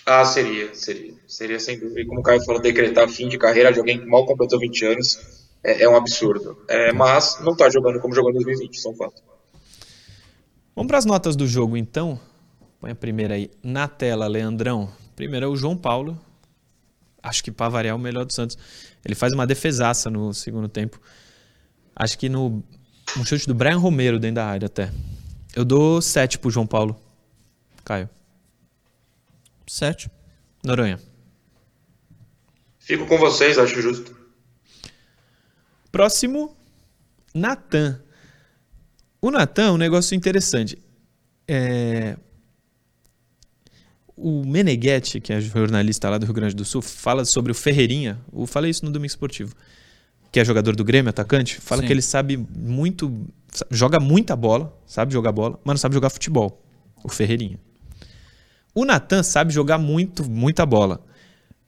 Ah, 0.05 0.23
seria, 0.23 0.75
seria. 0.75 1.15
Seria 1.27 1.59
sem 1.59 1.79
dúvida. 1.79 2.01
E 2.01 2.05
como 2.05 2.19
o 2.19 2.23
Caio 2.23 2.41
falou, 2.45 2.61
decretar 2.61 3.09
fim 3.09 3.27
de 3.27 3.39
carreira 3.39 3.73
de 3.73 3.79
alguém 3.79 3.99
que 3.99 4.05
mal 4.05 4.25
completou 4.27 4.59
20 4.59 4.85
anos 4.85 5.19
é, 5.63 5.83
é 5.83 5.89
um 5.89 5.95
absurdo. 5.95 6.55
É, 6.67 6.93
mas 6.93 7.39
não 7.41 7.53
está 7.53 7.67
jogando 7.69 7.99
como 7.99 8.13
jogou 8.13 8.29
em 8.29 8.35
2020, 8.35 8.79
são 8.79 8.93
fato. 8.93 9.23
Vamos 10.75 10.87
para 10.87 10.99
as 10.99 11.05
notas 11.05 11.35
do 11.35 11.47
jogo, 11.47 11.75
então. 11.75 12.19
Põe 12.79 12.91
a 12.91 12.95
primeira 12.95 13.33
aí 13.33 13.49
na 13.63 13.87
tela, 13.87 14.27
Leandrão. 14.27 14.91
Primeiro 15.15 15.47
é 15.47 15.49
o 15.49 15.55
João 15.55 15.75
Paulo. 15.75 16.19
acho 17.23 17.43
que 17.43 17.51
para 17.51 17.69
variar 17.69 17.95
o 17.95 17.99
melhor 17.99 18.25
do 18.25 18.33
Santos. 18.33 18.55
Ele 19.03 19.15
faz 19.15 19.33
uma 19.33 19.47
defesaça 19.47 20.11
no 20.11 20.31
segundo 20.31 20.67
tempo. 20.67 21.01
Acho 21.95 22.19
que 22.19 22.29
no 22.29 22.63
um 23.17 23.25
chute 23.25 23.47
do 23.47 23.53
Brian 23.53 23.77
Romero 23.77 24.19
dentro 24.19 24.35
da 24.35 24.45
área 24.45 24.65
até. 24.65 24.91
Eu 25.55 25.63
dou 25.63 26.01
7 26.01 26.37
pro 26.39 26.51
João 26.51 26.67
Paulo. 26.67 26.99
Caio. 27.83 28.09
7. 29.67 30.09
Noronha. 30.63 30.99
Fico 32.79 33.07
com 33.07 33.17
vocês, 33.17 33.57
acho 33.57 33.81
justo. 33.81 34.15
Próximo, 35.91 36.55
Natan. 37.33 38.01
O 39.21 39.31
Natan 39.31 39.67
é 39.67 39.71
um 39.71 39.77
negócio 39.77 40.15
interessante. 40.15 40.77
É... 41.47 42.17
O 44.15 44.45
Meneghetti, 44.45 45.19
que 45.19 45.33
é 45.33 45.41
jornalista 45.41 46.09
lá 46.09 46.17
do 46.17 46.25
Rio 46.25 46.33
Grande 46.33 46.55
do 46.55 46.63
Sul, 46.63 46.81
fala 46.81 47.25
sobre 47.25 47.51
o 47.51 47.55
Ferreirinha. 47.55 48.19
Eu 48.33 48.45
falei 48.45 48.71
isso 48.71 48.85
no 48.85 48.91
Domingo 48.91 49.07
Esportivo. 49.07 49.53
Que 50.35 50.41
é 50.41 50.43
jogador 50.43 50.75
do 50.75 50.83
Grêmio, 50.83 51.09
atacante. 51.09 51.61
Fala 51.61 51.79
Sim. 51.79 51.87
que 51.87 51.93
ele 51.93 52.01
sabe 52.01 52.35
muito. 52.35 53.25
Joga 53.71 54.01
muita 54.01 54.35
bola, 54.35 54.77
sabe 54.85 55.13
jogar 55.13 55.31
bola, 55.31 55.57
mas 55.63 55.75
não 55.75 55.77
sabe 55.77 55.95
jogar 55.95 56.09
futebol. 56.09 56.61
O 57.01 57.07
Ferreirinha. 57.07 57.57
O 58.73 58.83
Natan 58.83 59.23
sabe 59.23 59.53
jogar 59.53 59.77
muito, 59.77 60.29
muita 60.29 60.65
bola. 60.65 61.01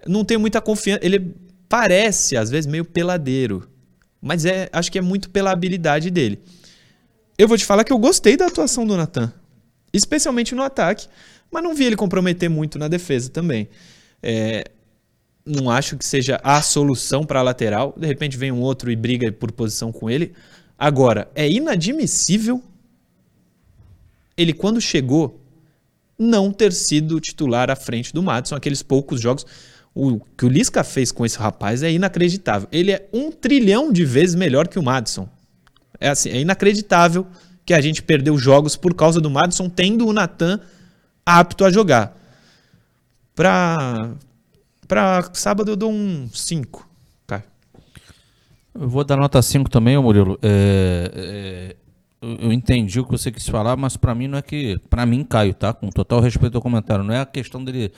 Não 0.06 0.26
tem 0.26 0.38
muita 0.38 0.60
confiança. 0.60 1.00
Ele 1.02 1.34
parece, 1.70 2.36
às 2.36 2.50
vezes, 2.50 2.68
meio 2.70 2.84
peladeiro. 2.84 3.70
Mas 4.22 4.44
é, 4.44 4.68
acho 4.74 4.92
que 4.92 4.98
é 4.98 5.02
muito 5.02 5.30
pela 5.30 5.52
habilidade 5.52 6.12
dele. 6.12 6.38
Eu 7.38 7.48
vou 7.48 7.58
te 7.58 7.64
falar 7.64 7.86
que 7.86 7.94
eu 7.94 7.98
gostei 7.98 8.36
da 8.36 8.48
atuação 8.48 8.86
do 8.86 8.98
Natan. 8.98 9.32
Especialmente 9.94 10.54
no 10.54 10.62
ataque. 10.62 11.08
Mas 11.50 11.64
não 11.64 11.74
vi 11.74 11.86
ele 11.86 11.96
comprometer 11.96 12.50
muito 12.50 12.78
na 12.78 12.90
defesa 12.90 13.30
também. 13.30 13.70
É, 14.22 14.66
não 15.48 15.72
acho 15.72 15.98
que 15.98 16.06
seja 16.06 16.40
a 16.44 16.62
solução 16.62 17.24
para 17.24 17.40
a 17.40 17.44
lateral. 17.44 17.96
De 17.98 18.06
repente 18.06 18.38
vem 18.38 18.52
um 18.52 18.62
outro 18.62 18.92
e 18.92 18.96
briga 18.96 19.32
por 19.32 19.52
posição 19.52 19.92
com 19.92 20.10
ele. 20.10 20.34
Agora, 20.78 21.30
é 21.34 21.50
inadmissível 21.50 22.62
ele, 24.38 24.54
quando 24.54 24.80
chegou, 24.80 25.42
não 26.18 26.52
ter 26.52 26.72
sido 26.72 27.20
titular 27.20 27.72
à 27.72 27.76
frente 27.76 28.14
do 28.14 28.22
Madison. 28.22 28.56
Aqueles 28.56 28.84
poucos 28.84 29.20
jogos. 29.20 29.46
O 29.96 30.20
que 30.38 30.46
o 30.46 30.48
Lisca 30.48 30.84
fez 30.84 31.12
com 31.12 31.26
esse 31.26 31.40
rapaz 31.40 31.82
é 31.82 31.92
inacreditável. 31.92 32.70
Ele 32.72 32.92
é 32.92 33.10
um 33.12 33.32
trilhão 33.32 33.92
de 33.92 34.06
vezes 34.06 34.36
melhor 34.36 34.68
que 34.68 34.78
o 34.78 34.84
Madison. 34.84 35.28
É 36.00 36.10
assim, 36.10 36.30
é 36.30 36.40
inacreditável 36.40 37.26
que 37.66 37.74
a 37.74 37.82
gente 37.82 38.04
perdeu 38.04 38.38
jogos 38.38 38.76
por 38.76 38.94
causa 38.94 39.20
do 39.20 39.30
Madison 39.30 39.68
tendo 39.68 40.06
o 40.06 40.14
Natan 40.14 40.60
apto 41.26 41.66
a 41.66 41.72
jogar. 41.72 42.16
Pra, 43.34 44.12
pra 44.88 45.30
sábado 45.34 45.72
eu 45.72 45.76
dou 45.76 45.92
um 45.92 46.30
5. 46.32 46.88
Caio. 47.26 47.44
Eu 48.74 48.88
vou 48.88 49.04
dar 49.04 49.18
nota 49.18 49.42
5 49.42 49.70
também, 49.70 49.98
Murilo. 49.98 50.40
É, 50.42 51.12
é, 51.14 51.76
eu 52.22 52.52
entendi 52.52 53.00
o 53.00 53.06
que 53.06 53.12
você 53.12 53.32
quis 53.32 53.48
falar, 53.48 53.76
mas 53.76 53.98
pra 53.98 54.16
mim 54.16 54.28
não 54.28 54.38
é 54.38 54.42
que. 54.42 54.80
Pra 54.90 55.06
mim, 55.06 55.24
Caio, 55.24 55.54
tá? 55.54 55.74
Com 55.74 55.90
total 55.90 56.20
respeito 56.20 56.56
ao 56.56 56.62
comentário. 56.62 57.04
Não 57.04 57.14
é 57.14 57.20
a 57.20 57.26
questão 57.26 57.64
dele 57.64 57.92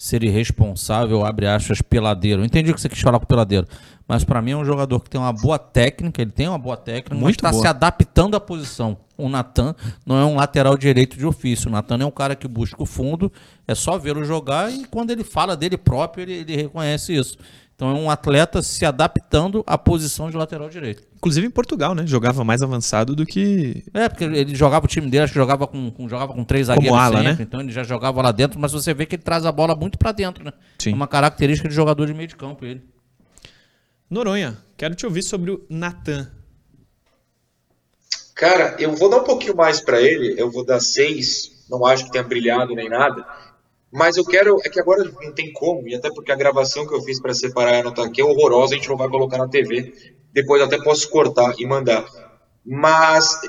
ser 0.00 0.24
irresponsável, 0.24 1.26
abre 1.26 1.46
aspas, 1.46 1.82
peladeiro. 1.82 2.42
Entendi 2.42 2.70
o 2.70 2.74
que 2.74 2.80
você 2.80 2.88
quis 2.88 3.02
falar 3.02 3.18
com 3.18 3.26
o 3.26 3.28
peladeiro. 3.28 3.66
Mas 4.08 4.24
pra 4.24 4.40
mim 4.40 4.52
é 4.52 4.56
um 4.56 4.64
jogador 4.64 4.98
que 5.00 5.10
tem 5.10 5.20
uma 5.20 5.30
boa 5.30 5.58
técnica, 5.58 6.22
ele 6.22 6.30
tem 6.30 6.48
uma 6.48 6.56
boa 6.56 6.74
técnica, 6.74 7.14
mas 7.14 7.22
Muito 7.22 7.36
está 7.36 7.50
boa. 7.50 7.60
se 7.60 7.68
adaptando 7.68 8.34
à 8.34 8.40
posição. 8.40 8.96
O 9.14 9.28
Natan 9.28 9.74
não 10.06 10.18
é 10.18 10.24
um 10.24 10.36
lateral 10.36 10.74
direito 10.78 11.18
de 11.18 11.26
ofício. 11.26 11.68
O 11.68 11.70
Natan 11.70 11.98
é 11.98 12.06
um 12.06 12.10
cara 12.10 12.34
que 12.34 12.48
busca 12.48 12.82
o 12.82 12.86
fundo, 12.86 13.30
é 13.68 13.74
só 13.74 13.98
vê-lo 13.98 14.24
jogar 14.24 14.72
e 14.72 14.86
quando 14.86 15.10
ele 15.10 15.22
fala 15.22 15.54
dele 15.54 15.76
próprio, 15.76 16.22
ele, 16.22 16.32
ele 16.32 16.56
reconhece 16.56 17.14
isso. 17.14 17.36
Então 17.80 17.96
é 17.96 17.98
um 17.98 18.10
atleta 18.10 18.62
se 18.62 18.84
adaptando 18.84 19.64
à 19.66 19.78
posição 19.78 20.30
de 20.30 20.36
lateral 20.36 20.68
direito. 20.68 21.02
Inclusive 21.16 21.46
em 21.46 21.50
Portugal, 21.50 21.94
né? 21.94 22.06
Jogava 22.06 22.44
mais 22.44 22.60
avançado 22.60 23.16
do 23.16 23.24
que. 23.24 23.82
É, 23.94 24.06
porque 24.06 24.24
ele 24.24 24.54
jogava 24.54 24.84
o 24.84 24.88
time 24.88 25.08
dele, 25.08 25.24
acho 25.24 25.32
que 25.32 25.38
jogava 25.38 25.66
com, 25.66 25.90
com- 25.90 26.06
jogava 26.06 26.34
com 26.34 26.44
três 26.44 26.66
zagueiros 26.66 26.98
ala, 26.98 27.16
sempre, 27.16 27.32
né? 27.32 27.38
então 27.40 27.58
ele 27.62 27.72
já 27.72 27.82
jogava 27.82 28.20
lá 28.20 28.32
dentro, 28.32 28.60
mas 28.60 28.72
você 28.72 28.92
vê 28.92 29.06
que 29.06 29.14
ele 29.14 29.22
traz 29.22 29.46
a 29.46 29.50
bola 29.52 29.74
muito 29.74 29.96
pra 29.96 30.12
dentro, 30.12 30.44
né? 30.44 30.52
Sim. 30.78 30.90
É 30.92 30.94
Uma 30.94 31.08
característica 31.08 31.70
de 31.70 31.74
jogador 31.74 32.04
de 32.06 32.12
meio 32.12 32.28
de 32.28 32.36
campo, 32.36 32.66
ele. 32.66 32.82
Noronha, 34.10 34.58
quero 34.76 34.94
te 34.94 35.06
ouvir 35.06 35.22
sobre 35.22 35.50
o 35.50 35.64
Natan. 35.70 36.30
Cara, 38.34 38.76
eu 38.78 38.94
vou 38.94 39.08
dar 39.08 39.22
um 39.22 39.24
pouquinho 39.24 39.56
mais 39.56 39.80
pra 39.80 40.02
ele, 40.02 40.34
eu 40.38 40.50
vou 40.50 40.66
dar 40.66 40.80
seis, 40.80 41.64
não 41.70 41.86
acho 41.86 42.04
que 42.04 42.12
tenha 42.12 42.24
brilhado 42.24 42.74
nem 42.74 42.90
nada, 42.90 43.26
mas 43.92 44.16
eu 44.16 44.24
quero, 44.24 44.56
é 44.64 44.68
que 44.68 44.78
agora 44.78 45.04
não 45.04 45.32
tem 45.32 45.52
como, 45.52 45.88
e 45.88 45.94
até 45.94 46.08
porque 46.10 46.30
a 46.30 46.36
gravação 46.36 46.86
que 46.86 46.94
eu 46.94 47.02
fiz 47.02 47.20
pra 47.20 47.34
separar 47.34 47.74
e 47.74 47.80
anotar 47.80 48.06
aqui 48.06 48.20
é 48.20 48.24
horrorosa, 48.24 48.74
a 48.74 48.76
gente 48.76 48.88
não 48.88 48.96
vai 48.96 49.08
colocar 49.08 49.38
na 49.38 49.48
TV, 49.48 49.92
depois 50.32 50.62
até 50.62 50.78
posso 50.78 51.08
cortar 51.10 51.54
e 51.58 51.66
mandar. 51.66 52.06
Mas 52.64 53.40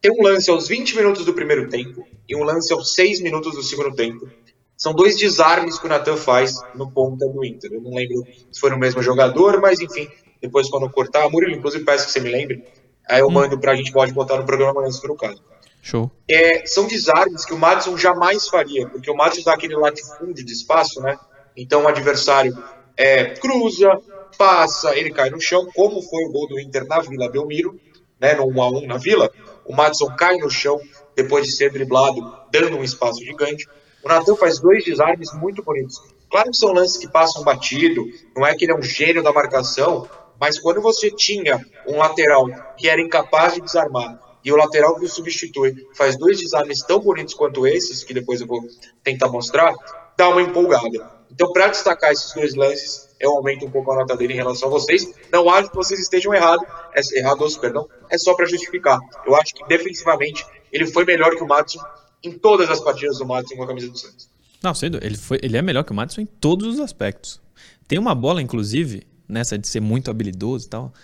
tem 0.00 0.10
um 0.10 0.22
lance 0.22 0.50
aos 0.50 0.68
20 0.68 0.96
minutos 0.96 1.24
do 1.24 1.32
primeiro 1.32 1.68
tempo 1.68 2.06
e 2.28 2.36
um 2.36 2.42
lance 2.42 2.72
aos 2.72 2.94
6 2.94 3.20
minutos 3.20 3.54
do 3.54 3.62
segundo 3.62 3.94
tempo. 3.94 4.28
São 4.76 4.92
dois 4.92 5.16
desarmes 5.16 5.78
que 5.78 5.86
o 5.86 5.88
Natan 5.88 6.16
faz 6.16 6.54
no 6.74 6.90
ponta 6.90 7.26
do 7.26 7.44
Inter. 7.44 7.72
Eu 7.72 7.80
não 7.80 7.94
lembro 7.94 8.24
se 8.50 8.60
foi 8.60 8.70
no 8.70 8.78
mesmo 8.78 9.02
jogador, 9.02 9.60
mas 9.60 9.80
enfim, 9.80 10.08
depois 10.40 10.68
quando 10.68 10.84
eu 10.84 10.90
cortar, 10.90 11.28
Murilo, 11.30 11.54
inclusive 11.54 11.84
peço 11.84 12.06
que 12.06 12.12
você 12.12 12.20
me 12.20 12.30
lembre, 12.30 12.62
aí 13.08 13.20
eu 13.20 13.30
mando 13.30 13.58
pra 13.58 13.74
gente, 13.74 13.90
pode 13.92 14.12
botar 14.12 14.36
no 14.36 14.44
programa 14.44 14.72
amanhã 14.72 14.90
se 14.90 15.00
for 15.00 15.10
o 15.10 15.16
caso. 15.16 15.42
Show. 15.86 16.10
É, 16.28 16.66
são 16.66 16.88
desarmes 16.88 17.44
que 17.44 17.54
o 17.54 17.58
Madison 17.58 17.96
jamais 17.96 18.48
faria, 18.48 18.88
porque 18.88 19.08
o 19.08 19.14
Madison 19.14 19.44
dá 19.44 19.54
aquele 19.54 19.76
latifúndio 19.76 20.44
de 20.44 20.52
espaço, 20.52 21.00
né? 21.00 21.16
Então 21.56 21.84
o 21.84 21.88
adversário 21.88 22.60
é, 22.96 23.26
cruza, 23.26 23.96
passa, 24.36 24.96
ele 24.96 25.12
cai 25.12 25.30
no 25.30 25.40
chão, 25.40 25.64
como 25.76 26.02
foi 26.02 26.24
o 26.24 26.32
gol 26.32 26.48
do 26.48 26.58
Inter 26.58 26.84
na 26.88 26.98
Vila 26.98 27.30
Belmiro, 27.30 27.78
né, 28.20 28.34
no 28.34 28.46
1x1 28.46 28.84
na 28.84 28.96
Vila. 28.96 29.30
O 29.64 29.72
Madison 29.72 30.12
cai 30.16 30.36
no 30.38 30.50
chão 30.50 30.80
depois 31.14 31.46
de 31.46 31.52
ser 31.52 31.70
driblado, 31.70 32.36
dando 32.50 32.76
um 32.76 32.82
espaço 32.82 33.24
gigante. 33.24 33.64
O 34.02 34.08
Natan 34.08 34.34
faz 34.34 34.58
dois 34.58 34.84
desarmes 34.84 35.32
muito 35.34 35.62
bonitos. 35.62 36.02
Claro 36.28 36.50
que 36.50 36.56
são 36.56 36.72
lances 36.72 36.96
que 36.96 37.08
passam 37.08 37.44
batido, 37.44 38.04
não 38.36 38.44
é 38.44 38.56
que 38.56 38.64
ele 38.64 38.72
é 38.72 38.76
um 38.76 38.82
gênio 38.82 39.22
da 39.22 39.32
marcação, 39.32 40.08
mas 40.40 40.58
quando 40.58 40.82
você 40.82 41.12
tinha 41.12 41.64
um 41.86 41.98
lateral 41.98 42.48
que 42.76 42.88
era 42.88 43.00
incapaz 43.00 43.54
de 43.54 43.60
desarmar 43.60 44.25
e 44.46 44.52
o 44.52 44.56
lateral 44.56 44.94
que 44.94 45.04
o 45.04 45.08
substitui 45.08 45.74
faz 45.92 46.16
dois 46.16 46.38
desarmes 46.38 46.78
tão 46.84 47.00
bonitos 47.00 47.34
quanto 47.34 47.66
esses, 47.66 48.04
que 48.04 48.14
depois 48.14 48.40
eu 48.40 48.46
vou 48.46 48.64
tentar 49.02 49.28
mostrar, 49.28 49.74
dá 50.16 50.28
uma 50.28 50.40
empolgada. 50.40 51.10
Então, 51.28 51.52
para 51.52 51.66
destacar 51.66 52.12
esses 52.12 52.32
dois 52.32 52.54
lances, 52.54 53.08
eu 53.18 53.32
aumento 53.32 53.66
um 53.66 53.70
pouco 53.72 53.90
a 53.90 53.96
nota 53.96 54.16
dele 54.16 54.34
em 54.34 54.36
relação 54.36 54.68
a 54.68 54.70
vocês. 54.70 55.12
Não 55.32 55.50
acho 55.50 55.68
que 55.68 55.74
vocês 55.74 55.98
estejam 55.98 56.32
errados, 56.32 56.64
é, 56.94 57.18
errados, 57.18 57.56
perdão, 57.56 57.88
é 58.08 58.16
só 58.16 58.34
para 58.34 58.46
justificar. 58.46 59.00
Eu 59.26 59.34
acho 59.34 59.52
que 59.52 59.66
defensivamente 59.66 60.46
ele 60.72 60.86
foi 60.86 61.04
melhor 61.04 61.34
que 61.34 61.42
o 61.42 61.48
Madison 61.48 61.80
em 62.22 62.30
todas 62.38 62.70
as 62.70 62.80
partidas 62.80 63.18
do 63.18 63.26
Madison 63.26 63.56
com 63.56 63.64
a 63.64 63.66
camisa 63.66 63.88
do 63.88 63.98
Santos. 63.98 64.30
Não, 64.62 64.72
dúvida. 64.72 65.00
Ele, 65.04 65.16
foi, 65.16 65.40
ele 65.42 65.56
é 65.56 65.62
melhor 65.62 65.82
que 65.82 65.90
o 65.90 65.94
Madison 65.94 66.20
em 66.20 66.26
todos 66.26 66.74
os 66.74 66.78
aspectos. 66.78 67.40
Tem 67.88 67.98
uma 67.98 68.14
bola, 68.14 68.40
inclusive, 68.40 69.08
nessa 69.28 69.58
de 69.58 69.66
ser 69.66 69.80
muito 69.80 70.08
habilidoso 70.08 70.66
e 70.66 70.70
tal. 70.70 70.94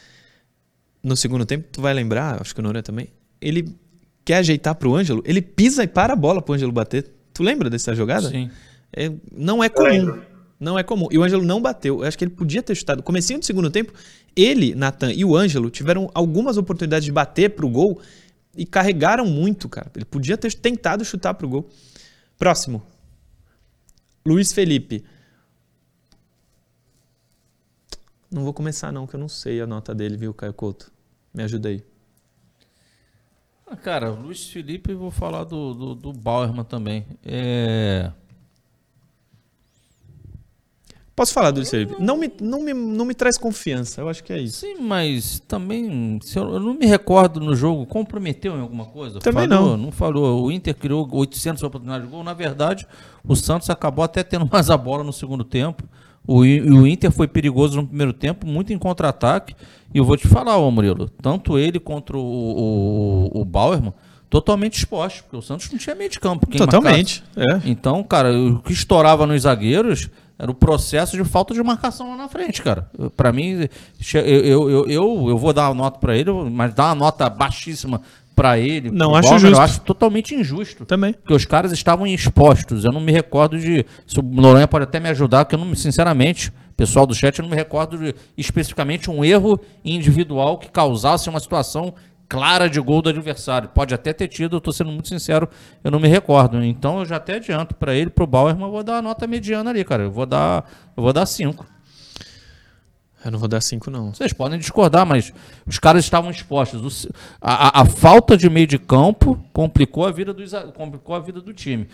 No 1.02 1.16
segundo 1.16 1.44
tempo, 1.44 1.66
tu 1.72 1.82
vai 1.82 1.92
lembrar, 1.92 2.40
acho 2.40 2.54
que 2.54 2.60
o 2.60 2.62
Noronha 2.62 2.84
também. 2.84 3.08
Ele 3.42 3.74
quer 4.24 4.36
ajeitar 4.38 4.74
pro 4.74 4.94
Ângelo, 4.94 5.22
ele 5.26 5.42
pisa 5.42 5.84
e 5.84 5.88
para 5.88 6.12
a 6.12 6.16
bola 6.16 6.40
pro 6.40 6.54
Ângelo 6.54 6.72
bater. 6.72 7.10
Tu 7.34 7.42
lembra 7.42 7.68
dessa 7.68 7.94
jogada? 7.94 8.28
Sim. 8.28 8.50
É, 8.92 9.10
não 9.32 9.62
é 9.62 9.68
comum. 9.68 10.20
Não 10.60 10.78
é 10.78 10.82
comum. 10.82 11.08
E 11.10 11.18
o 11.18 11.24
Ângelo 11.24 11.44
não 11.44 11.60
bateu. 11.60 12.00
Eu 12.00 12.08
acho 12.08 12.16
que 12.16 12.24
ele 12.24 12.30
podia 12.30 12.62
ter 12.62 12.74
chutado. 12.74 13.02
Comecinho 13.02 13.40
do 13.40 13.44
segundo 13.44 13.68
tempo, 13.70 13.92
ele, 14.36 14.74
Natan 14.74 15.12
e 15.12 15.24
o 15.24 15.34
Ângelo 15.36 15.70
tiveram 15.70 16.10
algumas 16.14 16.56
oportunidades 16.56 17.04
de 17.04 17.10
bater 17.10 17.50
pro 17.50 17.68
gol 17.68 18.00
e 18.56 18.64
carregaram 18.64 19.26
muito, 19.26 19.68
cara. 19.68 19.90
Ele 19.96 20.04
podia 20.04 20.36
ter 20.36 20.52
tentado 20.54 21.04
chutar 21.04 21.34
pro 21.34 21.48
gol. 21.48 21.68
Próximo. 22.38 22.82
Luiz 24.24 24.52
Felipe. 24.52 25.04
Não 28.30 28.44
vou 28.44 28.52
começar 28.52 28.92
não, 28.92 29.06
que 29.06 29.14
eu 29.16 29.20
não 29.20 29.28
sei 29.28 29.60
a 29.60 29.66
nota 29.66 29.94
dele, 29.94 30.16
viu, 30.16 30.32
Caio 30.32 30.54
Couto? 30.54 30.92
Me 31.34 31.42
ajuda 31.42 31.68
aí. 31.68 31.82
Ah, 33.72 33.76
cara, 33.76 34.10
Luiz 34.10 34.48
Felipe, 34.48 34.92
vou 34.92 35.10
falar 35.10 35.44
do, 35.44 35.72
do, 35.72 35.94
do 35.94 36.12
Bauerman 36.12 36.62
também. 36.62 37.06
É... 37.24 38.10
Posso 41.16 41.32
falar 41.32 41.52
do 41.52 41.56
Luiz 41.56 41.70
Felipe? 41.70 41.94
Não 41.98 42.18
me, 42.18 42.30
não, 42.38 42.62
me, 42.62 42.74
não 42.74 43.06
me 43.06 43.14
traz 43.14 43.38
confiança, 43.38 44.02
eu 44.02 44.10
acho 44.10 44.22
que 44.22 44.30
é 44.30 44.38
isso. 44.38 44.60
Sim, 44.60 44.74
mas 44.78 45.40
também, 45.48 46.18
se 46.22 46.38
eu, 46.38 46.52
eu 46.52 46.60
não 46.60 46.74
me 46.74 46.84
recordo 46.84 47.40
no 47.40 47.56
jogo, 47.56 47.86
comprometeu 47.86 48.54
em 48.58 48.60
alguma 48.60 48.84
coisa? 48.84 49.20
Também 49.20 49.48
falou, 49.48 49.70
não. 49.70 49.84
Não 49.84 49.90
falou. 49.90 50.44
O 50.44 50.52
Inter 50.52 50.74
criou 50.74 51.08
800 51.10 51.62
oportunidades 51.62 52.06
de 52.06 52.12
gol. 52.12 52.22
Na 52.22 52.34
verdade, 52.34 52.86
o 53.24 53.34
Santos 53.34 53.70
acabou 53.70 54.04
até 54.04 54.22
tendo 54.22 54.46
mais 54.52 54.68
a 54.68 54.76
bola 54.76 55.02
no 55.02 55.14
segundo 55.14 55.44
tempo. 55.44 55.82
O, 56.26 56.40
o 56.40 56.86
Inter 56.86 57.10
foi 57.10 57.26
perigoso 57.26 57.80
no 57.80 57.86
primeiro 57.86 58.12
tempo, 58.12 58.46
muito 58.46 58.72
em 58.72 58.78
contra-ataque. 58.78 59.54
E 59.92 59.98
eu 59.98 60.04
vou 60.04 60.16
te 60.16 60.28
falar, 60.28 60.56
ô 60.56 60.70
Murilo, 60.70 61.08
tanto 61.20 61.58
ele 61.58 61.78
contra 61.78 62.16
o, 62.16 63.30
o, 63.32 63.40
o 63.40 63.44
Bauerman, 63.44 63.92
totalmente 64.30 64.78
expostos, 64.78 65.20
porque 65.22 65.36
o 65.36 65.42
Santos 65.42 65.70
não 65.70 65.78
tinha 65.78 65.94
meio 65.94 66.08
de 66.08 66.18
campo. 66.18 66.46
Totalmente. 66.46 67.22
É. 67.36 67.60
então, 67.66 68.02
cara, 68.02 68.32
o 68.32 68.60
que 68.60 68.72
estourava 68.72 69.26
nos 69.26 69.42
zagueiros 69.42 70.08
Era 70.38 70.50
o 70.50 70.54
processo 70.54 71.16
de 71.16 71.24
falta 71.24 71.52
de 71.52 71.62
marcação 71.62 72.08
lá 72.10 72.16
na 72.16 72.28
frente, 72.28 72.62
cara. 72.62 72.90
Para 73.16 73.30
mim, 73.32 73.68
eu, 74.14 74.20
eu, 74.20 74.70
eu, 74.70 74.86
eu, 74.88 75.28
eu 75.28 75.38
vou 75.38 75.52
dar 75.52 75.68
uma 75.68 75.84
nota 75.84 75.98
para 75.98 76.16
ele, 76.16 76.32
mas 76.32 76.72
dar 76.72 76.86
uma 76.86 76.94
nota 76.94 77.28
baixíssima 77.28 78.00
para 78.34 78.58
ele. 78.58 78.90
Não 78.90 79.14
acho 79.14 79.38
justo. 79.38 79.56
Eu 79.56 79.60
acho 79.60 79.80
totalmente 79.80 80.34
injusto. 80.34 80.84
Também. 80.84 81.12
Porque 81.12 81.34
os 81.34 81.44
caras 81.44 81.72
estavam 81.72 82.06
expostos. 82.06 82.84
Eu 82.84 82.92
não 82.92 83.00
me 83.00 83.12
recordo 83.12 83.58
de. 83.58 83.84
Se 84.06 84.18
o 84.18 84.22
Noronha 84.22 84.66
pode 84.68 84.84
até 84.84 84.98
me 84.98 85.08
ajudar, 85.08 85.44
que 85.44 85.54
eu 85.54 85.58
não, 85.58 85.74
sinceramente, 85.74 86.52
pessoal 86.76 87.06
do 87.06 87.14
chat, 87.14 87.38
eu 87.38 87.42
não 87.42 87.50
me 87.50 87.56
recordo 87.56 87.98
de 87.98 88.14
especificamente 88.36 89.10
um 89.10 89.24
erro 89.24 89.60
individual 89.84 90.58
que 90.58 90.70
causasse 90.70 91.28
uma 91.28 91.40
situação 91.40 91.94
clara 92.28 92.68
de 92.68 92.80
gol 92.80 93.02
do 93.02 93.10
adversário. 93.10 93.68
Pode 93.68 93.94
até 93.94 94.12
ter 94.12 94.26
tido, 94.26 94.56
eu 94.56 94.60
tô 94.60 94.72
sendo 94.72 94.90
muito 94.90 95.08
sincero, 95.08 95.46
eu 95.84 95.90
não 95.90 96.00
me 96.00 96.08
recordo. 96.08 96.64
Então 96.64 97.00
eu 97.00 97.04
já 97.04 97.16
até 97.16 97.34
adianto 97.34 97.74
para 97.74 97.94
ele, 97.94 98.08
pro 98.08 98.26
Bauer, 98.26 98.54
mas 98.54 98.64
eu 98.64 98.70
vou 98.70 98.82
dar 98.82 98.94
uma 98.94 99.02
nota 99.02 99.26
mediana 99.26 99.68
ali, 99.68 99.84
cara. 99.84 100.04
Eu 100.04 100.10
vou 100.10 100.24
dar, 100.24 100.64
eu 100.96 101.02
vou 101.02 101.12
dar 101.12 101.26
5. 101.26 101.66
Eu 103.24 103.30
não 103.30 103.38
vou 103.38 103.48
dar 103.48 103.60
5, 103.60 103.90
não. 103.90 104.12
Vocês 104.12 104.32
podem 104.32 104.58
discordar, 104.58 105.06
mas 105.06 105.32
os 105.66 105.78
caras 105.78 106.04
estavam 106.04 106.30
expostos. 106.30 107.06
A, 107.40 107.80
a, 107.80 107.82
a, 107.82 107.84
falta 107.84 108.36
de 108.36 108.50
meio 108.50 108.66
de 108.66 108.78
campo 108.78 109.42
complicou 109.52 110.04
a 110.06 110.10
vida 110.10 110.32
do, 110.32 110.44
complicou 110.72 111.14
a 111.14 111.20
vida 111.20 111.40
do 111.40 111.52
time. 111.52 111.86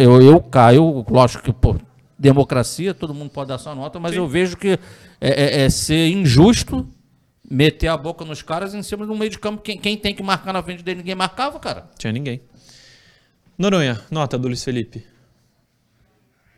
Eu, 0.00 0.22
eu 0.22 0.40
caio, 0.40 1.04
lógico 1.08 1.44
que, 1.44 1.52
pô, 1.52 1.76
democracia, 2.18 2.94
todo 2.94 3.14
mundo 3.14 3.30
pode 3.30 3.48
dar 3.48 3.58
sua 3.58 3.74
nota, 3.74 3.98
mas 3.98 4.12
Sim. 4.12 4.18
eu 4.18 4.26
vejo 4.26 4.56
que 4.56 4.78
é, 5.20 5.60
é, 5.60 5.62
é, 5.62 5.70
ser 5.70 6.08
injusto 6.08 6.86
meter 7.50 7.88
a 7.88 7.96
boca 7.96 8.24
nos 8.24 8.42
caras 8.42 8.74
em 8.74 8.82
cima 8.82 9.04
de 9.04 9.12
um 9.12 9.18
meio 9.18 9.30
de 9.30 9.38
campo. 9.38 9.62
Quem, 9.62 9.76
quem 9.76 9.96
tem 9.96 10.14
que 10.14 10.22
marcar 10.22 10.52
na 10.52 10.62
frente 10.62 10.82
dele, 10.82 10.98
ninguém 10.98 11.14
marcava, 11.14 11.58
cara. 11.58 11.90
Tinha 11.98 12.12
ninguém. 12.12 12.40
Noronha, 13.58 14.00
nota 14.10 14.38
do 14.38 14.48
Luiz 14.48 14.62
Felipe. 14.62 15.04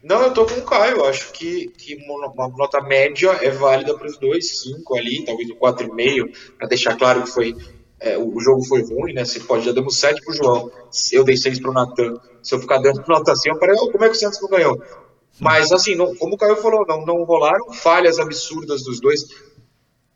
Não, 0.03 0.23
eu 0.23 0.35
tô 0.35 0.45
com 0.45 0.59
o 0.59 0.63
Caio. 0.63 1.05
Acho 1.05 1.33
que, 1.33 1.69
que 1.69 1.95
uma 1.97 2.49
nota 2.49 2.81
média 2.81 3.31
é 3.41 3.51
válida 3.51 3.97
para 3.97 4.07
os 4.07 4.19
dois, 4.19 4.61
5 4.63 4.97
ali, 4.97 5.25
talvez 5.25 5.49
um 5.51 5.55
4,5, 5.55 6.37
para 6.59 6.69
deixar 6.69 6.97
claro 6.97 7.23
que 7.23 7.31
foi. 7.31 7.55
É, 8.01 8.19
o 8.19 8.41
jogo 8.41 8.65
foi 8.65 8.83
ruim, 8.83 9.13
né? 9.13 9.25
Você 9.25 9.39
pode, 9.39 9.65
já 9.65 9.71
damos 9.71 9.97
7 9.97 10.21
pro 10.25 10.35
João. 10.35 10.73
Eu 11.13 11.23
dei 11.23 11.37
6 11.37 11.61
pro 11.61 11.73
Natan. 11.73 12.15
Se 12.43 12.55
eu 12.55 12.61
ficar 12.61 12.79
dando 12.79 13.05
nota 13.07 13.31
assim, 13.31 13.51
eu 13.51 13.59
falei, 13.59 13.77
oh, 13.79 13.91
como 13.93 14.05
é 14.05 14.09
que 14.09 14.17
o 14.17 14.19
Santos 14.19 14.41
não 14.43 14.49
ganhou? 14.49 14.83
Mas 15.39 15.73
assim, 15.73 15.95
não, 15.95 16.15
como 16.17 16.35
o 16.35 16.39
Caio 16.39 16.57
falou, 16.57 16.85
não, 16.87 17.07
não 17.07 17.25
rolaram 17.25 17.73
falhas 17.73 18.19
absurdas 18.19 18.83
dos 18.83 19.01
dois. 19.01 19.25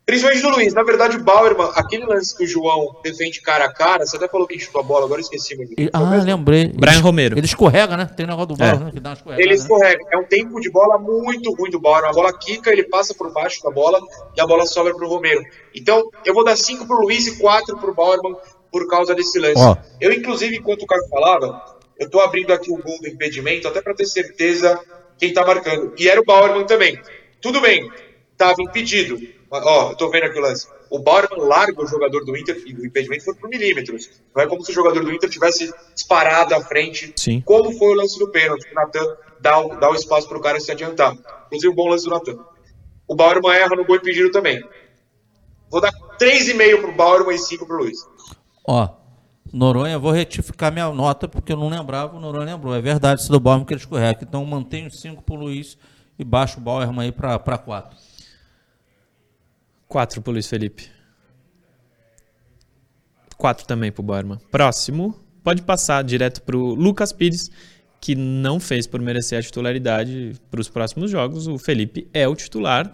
Principalmente 0.07 0.43
do 0.43 0.51
Luiz. 0.51 0.73
Na 0.73 0.85
verdade, 0.85 1.17
o 1.17 1.25
Bauerman, 1.25 1.69
aquele 1.75 2.07
lance 2.07 2.37
que 2.37 2.45
o 2.45 2.47
João 2.47 2.95
defende 3.03 3.43
cara 3.43 3.65
a 3.65 3.73
cara, 3.73 4.07
você 4.07 4.17
até 4.17 4.29
falou 4.29 4.47
que 4.47 4.57
chutou 4.57 4.81
a 4.81 4.85
bola, 4.85 5.05
agora 5.05 5.21
eu 5.21 5.25
esqueci. 5.25 5.57
Meu 5.57 5.67
ah, 5.93 6.23
lembrei. 6.23 6.69
Brian 6.69 7.01
Romero. 7.01 7.37
Ele 7.37 7.45
escorrega, 7.45 7.97
né? 7.97 8.09
Tem 8.17 8.25
um 8.25 8.29
negócio 8.29 8.55
do 8.55 8.63
é. 8.63 8.79
né? 8.79 8.93
Que 8.93 9.01
dá 9.01 9.11
uma 9.11 9.15
escorregada. 9.17 9.43
Ele 9.43 9.57
né? 9.57 9.61
escorrega. 9.61 10.05
Né? 10.05 10.11
É 10.13 10.17
um 10.17 10.25
tempo 10.25 10.61
de 10.61 10.71
bola 10.71 10.97
muito 10.97 11.53
ruim 11.57 11.71
do 11.71 11.81
Bauerman. 11.81 12.11
A 12.11 12.13
bola 12.13 12.33
quica, 12.39 12.71
ele 12.71 12.85
passa 12.85 13.15
por 13.15 13.33
baixo 13.33 13.61
da 13.65 13.71
bola 13.73 13.99
e 14.37 14.41
a 14.41 14.47
bola 14.47 14.65
sobra 14.65 14.95
pro 14.95 15.09
Romero. 15.09 15.43
Então, 15.75 16.09
eu 16.25 16.33
vou 16.33 16.45
dar 16.45 16.57
5 16.57 16.87
pro 16.87 17.01
Luiz 17.01 17.27
e 17.27 17.41
4 17.41 17.77
pro 17.77 17.93
Bauerman 17.93 18.37
por 18.71 18.87
causa 18.87 19.13
desse 19.13 19.41
lance. 19.41 19.61
Ó. 19.61 19.77
Eu, 20.01 20.13
inclusive, 20.13 20.57
enquanto 20.57 20.83
o 20.83 20.87
Caio 20.87 21.09
falava, 21.09 21.79
eu 21.99 22.09
tô 22.09 22.21
abrindo 22.21 22.53
aqui 22.53 22.71
o 22.71 22.81
gol 22.81 23.01
do 23.01 23.09
impedimento, 23.09 23.67
até 23.67 23.83
para 23.83 23.93
ter 23.93 24.07
certeza 24.07 24.79
quem 25.19 25.33
tá 25.33 25.45
marcando. 25.45 25.95
E 25.99 26.09
era 26.09 26.21
o 26.21 26.25
Bauerman 26.25 26.65
também. 26.65 26.97
Tudo 27.41 27.61
bem, 27.61 27.91
tava 28.37 28.63
impedido. 28.63 29.19
Ó, 29.51 29.91
eu 29.91 29.97
tô 29.97 30.11
vendo 30.11 30.25
aqui 30.25 30.39
o 30.39 30.43
lance 30.43 30.67
o 30.91 30.99
Bauerman 30.99 31.47
larga 31.47 31.83
o 31.83 31.87
jogador 31.87 32.25
do 32.25 32.37
Inter 32.37 32.63
e 32.67 32.75
o 32.75 32.87
impedimento 32.87 33.25
foi 33.25 33.35
por 33.35 33.49
milímetros. 33.49 34.11
Não 34.35 34.43
é 34.43 34.47
como 34.47 34.65
se 34.65 34.71
o 34.71 34.75
jogador 34.75 35.05
do 35.05 35.13
Inter 35.13 35.29
tivesse 35.29 35.73
disparado 35.95 36.55
à 36.55 36.61
frente, 36.61 37.13
Sim. 37.17 37.41
como 37.41 37.73
foi 37.73 37.89
o 37.89 37.95
lance 37.95 38.19
do 38.19 38.29
pênalti. 38.29 38.71
O 38.71 38.75
Natan 38.75 39.17
dá, 39.41 39.59
o, 39.61 39.77
dá 39.81 39.91
o 39.91 39.95
espaço 39.95 40.29
para 40.29 40.39
o 40.39 40.41
cara 40.41 40.61
se 40.61 40.71
adiantar. 40.71 41.17
Inclusive, 41.47 41.73
um 41.73 41.75
bom 41.77 41.89
lance 41.89 42.05
do 42.05 42.11
Natan. 42.11 42.39
O 43.07 43.15
Bauerman 43.15 43.57
erra 43.57 43.77
no 43.77 43.85
gol 43.85 43.97
impedido 43.97 44.31
também. 44.31 44.63
Vou 45.71 45.81
dar 45.81 45.93
3,5 46.19 46.81
pro 46.81 46.93
Bauerman 46.93 47.35
e 47.35 47.39
5 47.39 47.67
pro 47.67 47.79
Luiz. 47.79 47.99
Ó, 48.65 48.89
Noronha, 49.53 49.99
vou 49.99 50.13
retificar 50.13 50.73
minha 50.73 50.89
nota, 50.91 51.27
porque 51.27 51.53
eu 51.53 51.57
não 51.57 51.69
lembrava, 51.69 52.17
o 52.17 52.21
Noronha 52.21 52.55
lembrou. 52.55 52.75
É 52.75 52.81
verdade 52.81 53.21
isso 53.21 53.31
do 53.31 53.41
Bauerman 53.41 53.67
que 53.67 53.75
ele 53.75 53.81
escorrega. 53.81 54.21
Então 54.23 54.45
mantenho 54.45 54.91
5 54.91 55.23
pro 55.23 55.35
Luiz 55.35 55.77
e 56.19 56.25
baixo 56.25 56.59
o 56.59 56.61
Bauerman 56.61 57.07
aí 57.07 57.13
para 57.13 57.59
4. 57.59 58.06
Quatro 59.89 60.21
pro 60.21 60.33
Luiz 60.33 60.47
Felipe. 60.47 60.89
Quatro 63.37 63.67
também 63.67 63.93
pro 63.93 64.03
Borman. 64.03 64.39
Próximo, 64.51 65.19
pode 65.43 65.63
passar 65.63 66.03
direto 66.03 66.43
pro 66.43 66.75
Lucas 66.75 67.13
Pires, 67.13 67.51
que 68.01 68.15
não 68.15 68.59
fez 68.59 68.87
por 68.87 69.01
merecer 69.01 69.39
a 69.39 69.43
titularidade 69.43 70.35
para 70.51 70.61
os 70.61 70.69
próximos 70.69 71.11
jogos. 71.11 71.47
O 71.47 71.59
Felipe 71.59 72.09
é 72.13 72.27
o 72.27 72.35
titular, 72.35 72.93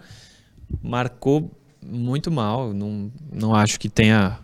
marcou 0.81 1.51
muito 1.83 2.29
mal. 2.29 2.73
Não, 2.73 3.11
não 3.31 3.55
acho 3.55 3.79
que 3.79 3.89
tenha 3.89 4.39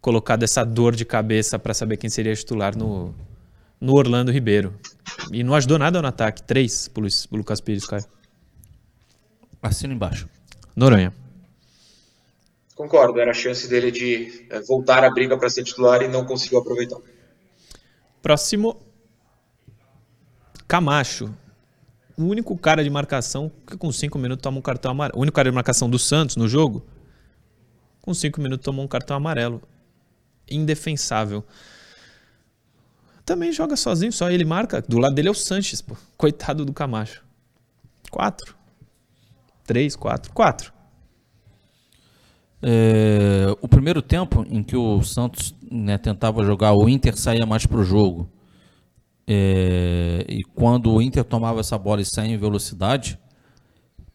colocado 0.00 0.42
essa 0.42 0.64
dor 0.64 0.94
de 0.94 1.04
cabeça 1.04 1.58
para 1.58 1.74
saber 1.74 1.96
quem 1.96 2.08
seria 2.08 2.34
titular 2.34 2.76
no, 2.76 3.14
no 3.80 3.94
Orlando 3.94 4.30
Ribeiro. 4.30 4.74
E 5.32 5.42
não 5.42 5.54
ajudou 5.54 5.78
nada 5.78 6.00
no 6.00 6.08
ataque. 6.08 6.42
Três 6.42 6.88
pro, 6.88 7.02
Luiz, 7.02 7.26
pro 7.26 7.38
Lucas 7.38 7.60
Pires, 7.60 7.86
Caio. 7.86 8.04
Assina 9.62 9.92
embaixo. 9.92 10.28
Noronha. 10.74 11.12
Concordo, 12.78 13.18
era 13.18 13.32
a 13.32 13.34
chance 13.34 13.66
dele 13.66 13.90
de 13.90 14.46
é, 14.48 14.60
voltar 14.60 15.02
à 15.02 15.10
briga 15.10 15.36
para 15.36 15.50
ser 15.50 15.64
titular 15.64 16.00
e 16.00 16.06
não 16.06 16.24
conseguiu 16.24 16.60
aproveitar. 16.60 17.00
Próximo, 18.22 18.80
Camacho. 20.68 21.34
O 22.16 22.22
único 22.22 22.56
cara 22.56 22.84
de 22.84 22.88
marcação 22.88 23.50
que 23.66 23.76
com 23.76 23.90
5 23.90 24.16
minutos 24.16 24.44
toma 24.44 24.58
um 24.58 24.62
cartão 24.62 24.92
amarelo. 24.92 25.18
O 25.18 25.22
único 25.22 25.34
cara 25.34 25.50
de 25.50 25.54
marcação 25.56 25.90
do 25.90 25.98
Santos 25.98 26.36
no 26.36 26.46
jogo, 26.46 26.86
com 28.00 28.14
5 28.14 28.40
minutos 28.40 28.64
tomou 28.64 28.84
um 28.84 28.88
cartão 28.88 29.16
amarelo. 29.16 29.60
Indefensável. 30.48 31.44
Também 33.24 33.50
joga 33.50 33.74
sozinho, 33.74 34.12
só 34.12 34.30
ele 34.30 34.44
marca. 34.44 34.80
Do 34.82 34.98
lado 34.98 35.16
dele 35.16 35.26
é 35.26 35.32
o 35.32 35.34
Sanches, 35.34 35.82
pô. 35.82 35.96
Coitado 36.16 36.64
do 36.64 36.72
Camacho. 36.72 37.24
4. 38.08 38.54
3, 39.66 39.96
4. 39.96 40.32
4. 40.32 40.77
É, 42.62 43.46
o 43.60 43.68
primeiro 43.68 44.02
tempo 44.02 44.44
em 44.50 44.62
que 44.62 44.76
o 44.76 45.02
Santos 45.02 45.54
né, 45.70 45.96
tentava 45.96 46.44
jogar, 46.44 46.72
o 46.72 46.88
Inter 46.88 47.16
saía 47.16 47.46
mais 47.46 47.66
para 47.66 47.78
o 47.78 47.84
jogo. 47.84 48.28
É, 49.26 50.24
e 50.28 50.42
quando 50.42 50.90
o 50.92 51.02
Inter 51.02 51.22
tomava 51.22 51.60
essa 51.60 51.78
bola 51.78 52.00
e 52.00 52.04
saía 52.04 52.34
em 52.34 52.38
velocidade, 52.38 53.18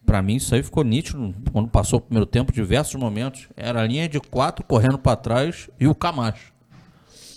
para 0.04 0.20
mim 0.20 0.36
isso 0.36 0.54
aí 0.54 0.62
ficou 0.62 0.84
nítido 0.84 1.34
quando 1.52 1.68
passou 1.68 1.98
o 1.98 2.02
primeiro 2.02 2.26
tempo, 2.26 2.52
diversos 2.52 2.94
momentos. 2.96 3.48
Era 3.56 3.80
a 3.80 3.86
linha 3.86 4.08
de 4.08 4.20
quatro 4.20 4.64
correndo 4.64 4.98
para 4.98 5.16
trás 5.16 5.70
e 5.78 5.86
o 5.86 5.94
Camacho. 5.94 6.52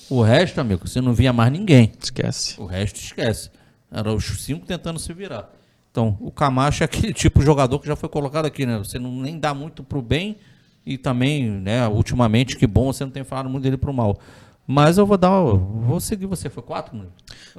O 0.09 0.21
resto, 0.21 0.59
amigo, 0.59 0.87
você 0.87 1.01
não 1.01 1.13
via 1.13 1.33
mais 1.33 1.51
ninguém. 1.51 1.91
Esquece. 2.01 2.59
O 2.59 2.65
resto 2.65 2.97
esquece. 2.97 3.51
Era 3.91 4.13
os 4.13 4.25
cinco 4.41 4.65
tentando 4.65 4.99
se 4.99 5.13
virar. 5.13 5.49
Então, 5.91 6.17
o 6.19 6.31
Camacho 6.31 6.83
é 6.83 6.85
aquele 6.85 7.11
tipo 7.13 7.39
de 7.39 7.45
jogador 7.45 7.79
que 7.79 7.87
já 7.87 7.95
foi 7.95 8.09
colocado 8.09 8.45
aqui, 8.45 8.65
né? 8.65 8.77
Você 8.77 8.97
não 8.99 9.11
nem 9.11 9.39
dá 9.39 9.53
muito 9.53 9.83
pro 9.83 10.01
bem 10.01 10.37
e 10.88 10.97
também, 10.97 11.49
né, 11.49 11.88
ultimamente, 11.88 12.55
que 12.55 12.65
bom 12.65 12.93
você 12.93 13.03
não 13.03 13.11
tem 13.11 13.23
falado 13.23 13.49
muito 13.49 13.63
dele 13.63 13.77
pro 13.77 13.93
mal. 13.93 14.17
Mas 14.65 14.97
eu 14.97 15.05
vou 15.05 15.17
dar. 15.17 15.29
Vou 15.29 15.99
seguir 15.99 16.25
você. 16.25 16.49
Foi 16.49 16.61
quatro? 16.61 16.99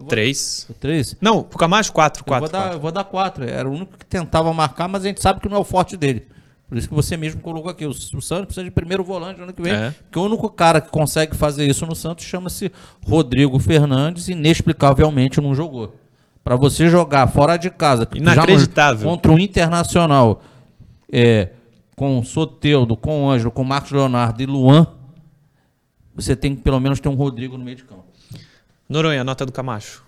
Três. 0.08 0.68
Três? 0.78 1.16
Não, 1.20 1.42
pro 1.42 1.58
Camacho, 1.58 1.92
quatro. 1.92 2.22
quatro, 2.22 2.46
eu 2.46 2.50
vou, 2.50 2.50
quatro. 2.50 2.68
Dar, 2.68 2.76
eu 2.76 2.80
vou 2.80 2.92
dar 2.92 3.04
quatro. 3.04 3.44
Era 3.44 3.68
o 3.68 3.72
único 3.72 3.96
que 3.96 4.04
tentava 4.04 4.52
marcar, 4.52 4.88
mas 4.88 5.04
a 5.04 5.08
gente 5.08 5.22
sabe 5.22 5.40
que 5.40 5.48
não 5.48 5.56
é 5.56 5.60
o 5.60 5.64
forte 5.64 5.96
dele. 5.96 6.26
Por 6.68 6.76
isso 6.76 6.86
que 6.86 6.94
você 6.94 7.16
mesmo 7.16 7.40
colocou 7.40 7.70
aqui. 7.70 7.86
O, 7.86 7.90
o 7.90 8.20
Santos 8.20 8.46
precisa 8.46 8.64
de 8.64 8.70
primeiro 8.70 9.02
volante 9.02 9.38
no 9.38 9.44
ano 9.44 9.54
que 9.54 9.62
vem. 9.62 9.72
É. 9.72 9.90
Porque 9.90 10.18
o 10.18 10.24
único 10.24 10.50
cara 10.50 10.82
que 10.82 10.90
consegue 10.90 11.34
fazer 11.34 11.66
isso 11.66 11.86
no 11.86 11.94
Santos 11.94 12.26
chama-se 12.26 12.70
Rodrigo 13.06 13.58
Fernandes, 13.58 14.28
inexplicavelmente 14.28 15.40
não 15.40 15.54
jogou. 15.54 15.96
Para 16.44 16.56
você 16.56 16.90
jogar 16.90 17.26
fora 17.28 17.56
de 17.56 17.70
casa, 17.70 18.06
inacreditável, 18.14 19.08
contra 19.08 19.32
o 19.32 19.38
Internacional, 19.38 20.42
é, 21.10 21.50
com 21.98 22.22
Soteudo, 22.22 22.96
com 22.96 23.28
Ângelo, 23.28 23.50
com 23.50 23.64
Marcos 23.64 23.90
Leonardo 23.90 24.40
e 24.40 24.46
Luan, 24.46 24.86
você 26.14 26.36
tem 26.36 26.54
que 26.54 26.62
pelo 26.62 26.78
menos 26.78 27.00
ter 27.00 27.08
um 27.08 27.14
Rodrigo 27.14 27.58
no 27.58 27.64
meio 27.64 27.76
de 27.76 27.84
campo. 27.84 28.04
Noronha, 28.88 29.24
nota 29.24 29.44
do 29.44 29.50
Camacho. 29.50 30.04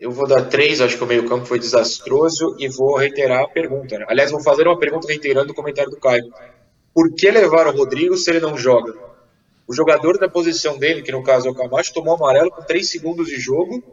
Eu 0.00 0.10
vou 0.10 0.26
dar 0.26 0.46
três, 0.46 0.80
acho 0.80 0.96
que 0.96 1.04
o 1.04 1.06
meio-campo 1.06 1.44
foi 1.44 1.58
desastroso 1.58 2.56
e 2.58 2.66
vou 2.66 2.96
reiterar 2.96 3.42
a 3.42 3.48
pergunta. 3.48 3.98
Né? 3.98 4.06
Aliás, 4.08 4.30
vou 4.30 4.42
fazer 4.42 4.66
uma 4.66 4.78
pergunta 4.78 5.06
reiterando 5.06 5.52
o 5.52 5.54
comentário 5.54 5.90
do 5.90 5.98
Caio. 5.98 6.32
Por 6.94 7.14
que 7.14 7.30
levar 7.30 7.66
o 7.66 7.76
Rodrigo 7.76 8.16
se 8.16 8.30
ele 8.30 8.40
não 8.40 8.56
joga? 8.56 8.94
O 9.68 9.74
jogador 9.74 10.18
da 10.18 10.30
posição 10.30 10.78
dele, 10.78 11.02
que 11.02 11.12
no 11.12 11.22
caso 11.22 11.46
é 11.46 11.50
o 11.50 11.54
Camacho, 11.54 11.92
tomou 11.92 12.14
amarelo 12.14 12.50
com 12.50 12.62
três 12.62 12.88
segundos 12.88 13.28
de 13.28 13.38
jogo 13.38 13.84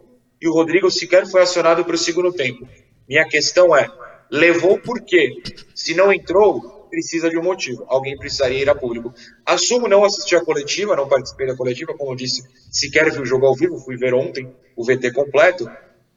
e 0.42 0.48
o 0.48 0.54
Rodrigo 0.54 0.90
sequer 0.90 1.28
foi 1.28 1.42
acionado 1.42 1.84
para 1.84 1.96
o 1.96 1.98
segundo 1.98 2.32
tempo. 2.32 2.66
Minha 3.08 3.28
questão 3.28 3.76
é: 3.76 3.90
Levou 4.30 4.80
por 4.80 5.02
quê? 5.02 5.42
Se 5.74 5.94
não 5.94 6.12
entrou, 6.12 6.88
precisa 6.90 7.30
de 7.30 7.38
um 7.38 7.44
motivo. 7.44 7.86
Alguém 7.88 8.18
precisaria 8.18 8.62
ir 8.62 8.70
a 8.70 8.76
público. 8.76 9.14
Assumo 9.46 9.88
não 9.88 10.04
assistir 10.04 10.36
a 10.36 10.44
coletiva, 10.44 10.96
não 10.96 11.08
participei 11.08 11.48
da 11.48 11.56
coletiva, 11.56 11.94
como 11.96 12.12
eu 12.12 12.16
disse, 12.16 12.44
sequer 12.72 13.12
vi 13.12 13.22
o 13.22 13.26
jogo 13.26 13.46
ao 13.46 13.56
vivo, 13.56 13.80
fui 13.80 13.98
ver 13.98 14.14
ontem 14.14 14.54
o 14.76 14.84
VT 14.84 15.12
completo, 15.12 15.70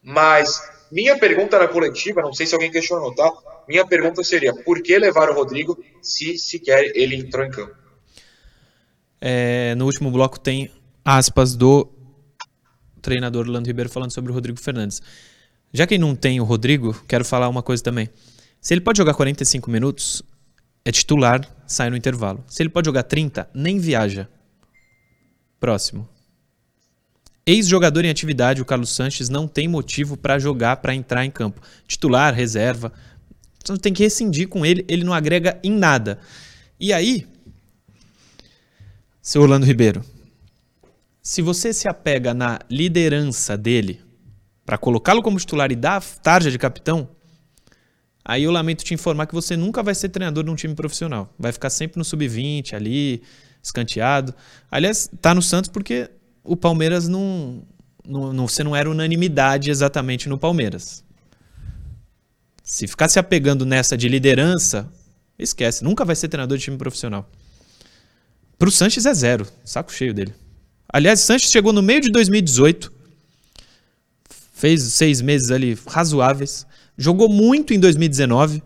mas 0.03 0.61
Minha 0.91 1.17
pergunta 1.17 1.57
na 1.59 1.69
coletiva, 1.69 2.21
não 2.21 2.33
sei 2.33 2.47
se 2.47 2.55
alguém 2.55 2.71
questionou, 2.71 3.15
tá? 3.15 3.31
Minha 3.69 3.87
pergunta 3.87 4.25
seria: 4.25 4.53
por 4.53 4.83
que 4.83 4.99
levar 4.99 5.31
o 5.31 5.35
Rodrigo 5.35 5.79
se 6.03 6.37
sequer 6.37 6.91
ele 6.97 7.15
entrou 7.15 7.47
em 7.47 7.51
campo? 7.51 7.75
É, 9.21 9.75
no 9.77 9.85
último 9.85 10.11
bloco 10.11 10.41
tem 10.41 10.71
aspas 11.05 11.55
do 11.55 11.89
treinador 13.01 13.43
Orlando 13.43 13.69
Ribeiro 13.69 13.89
falando 13.89 14.13
sobre 14.13 14.33
o 14.33 14.35
Rodrigo 14.35 14.59
Fernandes. 14.59 15.01
Já 15.73 15.87
que 15.87 15.97
não 15.99 16.17
tem 16.17 16.41
o 16.41 16.45
Rodrigo, 16.45 16.95
quero 17.07 17.25
falar 17.25 17.49
uma 17.49 17.63
coisa 17.63 17.83
também. 17.83 18.09
Se 18.61 18.75
ele 18.75 18.81
pode 18.81 18.99
jogar 18.99 19.15
45 19.15 19.71
minutos, 19.71 20.23
é 20.85 20.91
titular, 20.91 21.49
sai 21.67 21.91
no 21.91 21.97
intervalo. 21.97 22.45
Se 22.49 22.63
ele 22.63 22.69
pode 22.69 22.87
jogar 22.87 23.05
30, 23.05 23.49
nem 23.55 23.79
viaja. 23.79 24.29
Próximo. 25.61 26.09
Ex-jogador 27.47 28.05
em 28.05 28.11
atividade, 28.11 28.61
o 28.61 28.65
Carlos 28.65 28.91
Sanches 28.91 29.29
não 29.29 29.49
tem 29.49 29.67
motivo 29.69 30.17
para 30.17 30.39
jogar, 30.39 30.77
para 30.77 30.95
entrar 30.95 31.25
em 31.25 31.31
campo. 31.31 31.61
Titular, 31.87 32.35
reserva. 32.35 32.93
Você 33.65 33.77
tem 33.79 33.93
que 33.93 34.03
rescindir 34.03 34.49
com 34.49 34.65
ele, 34.65 34.85
ele 34.89 35.05
não 35.05 35.13
agrega 35.13 35.59
em 35.63 35.71
nada. 35.71 36.19
E 36.79 36.93
aí, 36.93 37.27
seu 39.23 39.43
Orlando 39.43 39.67
Ribeiro, 39.67 40.05
se 41.23 41.43
você 41.43 41.73
se 41.73 41.89
apega 41.89 42.33
na 42.35 42.59
liderança 42.71 43.57
dele 43.57 44.01
para 44.65 44.79
colocá-lo 44.79 45.23
como 45.23 45.39
titular 45.39 45.71
e 45.73 45.77
dar 45.77 45.97
a 45.97 46.01
tarja 46.01 46.51
de 46.51 46.59
capitão, 46.59 47.09
aí 48.25 48.45
eu 48.45 48.51
lamento 48.51 48.85
te 48.85 48.95
informar 48.95 49.27
que 49.27 49.35
você 49.35 49.57
nunca 49.57 49.83
vai 49.83 49.95
ser 49.95 50.09
treinador 50.09 50.45
de 50.45 50.51
um 50.51 50.55
time 50.55 50.75
profissional. 50.75 51.33
Vai 51.39 51.53
ficar 51.53 51.71
sempre 51.71 51.99
no 51.99 52.05
sub-20 52.05 52.75
ali, 52.75 53.23
escanteado. 53.63 54.35
Aliás, 54.71 55.11
tá 55.21 55.35
no 55.35 55.43
Santos 55.43 55.71
porque 55.71 56.11
o 56.43 56.57
Palmeiras 56.57 57.09
não, 57.09 57.63
não, 58.07 58.33
não, 58.33 58.49
você 58.49 58.65
não 58.65 58.75
era 58.75 58.91
unanimidade 58.91 59.71
exatamente 59.71 60.29
no 60.29 60.39
Palmeiras. 60.39 61.05
Se 62.63 62.87
ficar 62.87 63.09
se 63.09 63.19
apegando 63.19 63.67
nessa 63.67 63.97
de 63.97 64.09
liderança, 64.09 64.91
esquece, 65.39 65.83
nunca 65.83 66.05
vai 66.05 66.15
ser 66.15 66.29
treinador 66.29 66.57
de 66.57 66.65
time 66.65 66.77
profissional. 66.77 67.29
Pro 68.59 68.71
Sanches 68.71 69.07
é 69.07 69.15
zero, 69.15 69.47
saco 69.65 69.93
cheio 69.93 70.13
dele. 70.13 70.35
Aliás, 70.93 71.21
Sanches 71.21 71.51
chegou 71.51 71.73
no 71.73 71.83
meio 71.83 72.01
de 72.01 72.11
2018, 72.11 72.93
fez 74.61 74.83
seis 74.83 75.23
meses 75.23 75.51
ali 75.51 75.77
razoáveis, 75.89 76.67
jogou 76.97 77.31
muito 77.31 77.73
em 77.73 77.81
2019, 77.81 78.63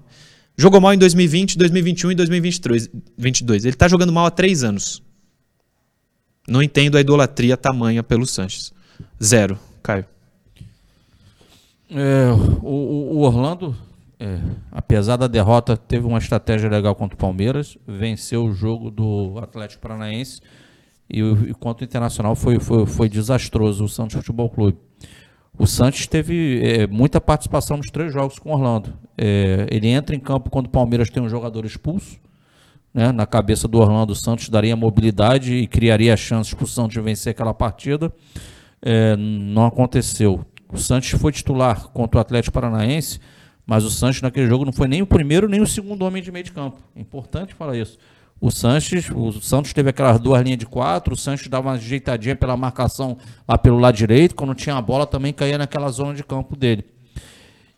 jogou 0.56 0.80
mal 0.80 0.92
em 0.92 0.98
2020, 0.98 1.56
2021 1.56 2.10
e 2.10 2.14
2022. 2.16 3.64
Ele 3.64 3.76
tá 3.76 3.86
jogando 3.86 4.12
mal 4.12 4.26
há 4.26 4.30
três 4.30 4.64
anos. 4.64 5.00
Não 6.48 6.60
entendo 6.60 6.96
a 6.96 7.00
idolatria 7.00 7.56
tamanha 7.56 8.02
pelo 8.02 8.26
Sanches. 8.26 8.72
Zero, 9.22 9.56
Caio. 9.82 10.04
É, 11.88 12.30
o, 12.60 13.14
o, 13.14 13.18
Orlando, 13.20 13.76
é, 14.18 14.40
apesar 14.72 15.16
da 15.16 15.28
derrota, 15.28 15.76
teve 15.76 16.04
uma 16.06 16.18
estratégia 16.18 16.68
legal 16.68 16.96
contra 16.96 17.14
o 17.14 17.18
Palmeiras, 17.18 17.78
venceu 17.86 18.44
o 18.44 18.52
jogo 18.52 18.90
do 18.90 19.38
Atlético 19.38 19.82
Paranaense 19.82 20.40
e, 21.08 21.20
e 21.20 21.54
contra 21.54 21.84
o 21.84 21.86
Internacional 21.86 22.34
foi, 22.34 22.58
foi, 22.58 22.84
foi 22.84 23.08
desastroso 23.08 23.84
o 23.84 23.88
Santos 23.88 24.16
Futebol 24.16 24.50
Clube. 24.50 24.76
O 25.56 25.66
Santos 25.66 26.06
teve 26.06 26.60
é, 26.64 26.86
muita 26.86 27.20
participação 27.20 27.76
nos 27.76 27.90
três 27.90 28.12
jogos 28.12 28.38
com 28.38 28.50
o 28.50 28.52
Orlando. 28.52 28.92
É, 29.16 29.66
ele 29.70 29.88
entra 29.88 30.14
em 30.14 30.20
campo 30.20 30.50
quando 30.50 30.66
o 30.66 30.70
Palmeiras 30.70 31.10
tem 31.10 31.22
um 31.22 31.28
jogador 31.28 31.64
expulso 31.64 32.18
né, 32.94 33.10
na 33.10 33.26
cabeça 33.26 33.66
do 33.66 33.78
Orlando 33.78 34.14
Santos 34.14 34.48
daria 34.48 34.76
mobilidade 34.76 35.52
e 35.52 35.66
criaria 35.66 36.16
chances 36.16 36.54
para 36.54 36.64
o 36.64 36.68
Santos 36.68 37.02
vencer 37.02 37.32
aquela 37.32 37.52
partida. 37.52 38.12
É, 38.80 39.16
não 39.16 39.66
aconteceu. 39.66 40.46
O 40.72 40.78
Santos 40.78 41.10
foi 41.10 41.32
titular 41.32 41.88
contra 41.88 42.18
o 42.18 42.20
Atlético 42.20 42.54
Paranaense, 42.54 43.18
mas 43.66 43.84
o 43.84 43.90
Santos 43.90 44.22
naquele 44.22 44.46
jogo 44.46 44.64
não 44.64 44.72
foi 44.72 44.86
nem 44.86 45.02
o 45.02 45.06
primeiro 45.06 45.48
nem 45.48 45.60
o 45.60 45.66
segundo 45.66 46.02
homem 46.02 46.22
de 46.22 46.30
meio 46.30 46.44
de 46.44 46.52
campo. 46.52 46.78
É 46.94 47.00
importante 47.00 47.52
falar 47.52 47.76
isso. 47.76 47.98
O 48.40 48.50
Sanches, 48.50 49.10
o 49.10 49.32
Santos 49.40 49.72
teve 49.72 49.90
aquelas 49.90 50.20
duas 50.20 50.42
linhas 50.42 50.58
de 50.58 50.66
quatro, 50.66 51.14
o 51.14 51.16
Sanches 51.16 51.48
dava 51.48 51.68
uma 51.68 51.74
ajeitadinha 51.74 52.36
pela 52.36 52.56
marcação 52.56 53.16
lá 53.48 53.56
pelo 53.56 53.78
lado 53.78 53.96
direito, 53.96 54.34
quando 54.34 54.54
tinha 54.54 54.76
a 54.76 54.82
bola 54.82 55.06
também 55.06 55.32
caía 55.32 55.56
naquela 55.56 55.88
zona 55.88 56.14
de 56.14 56.22
campo 56.22 56.54
dele. 56.56 56.84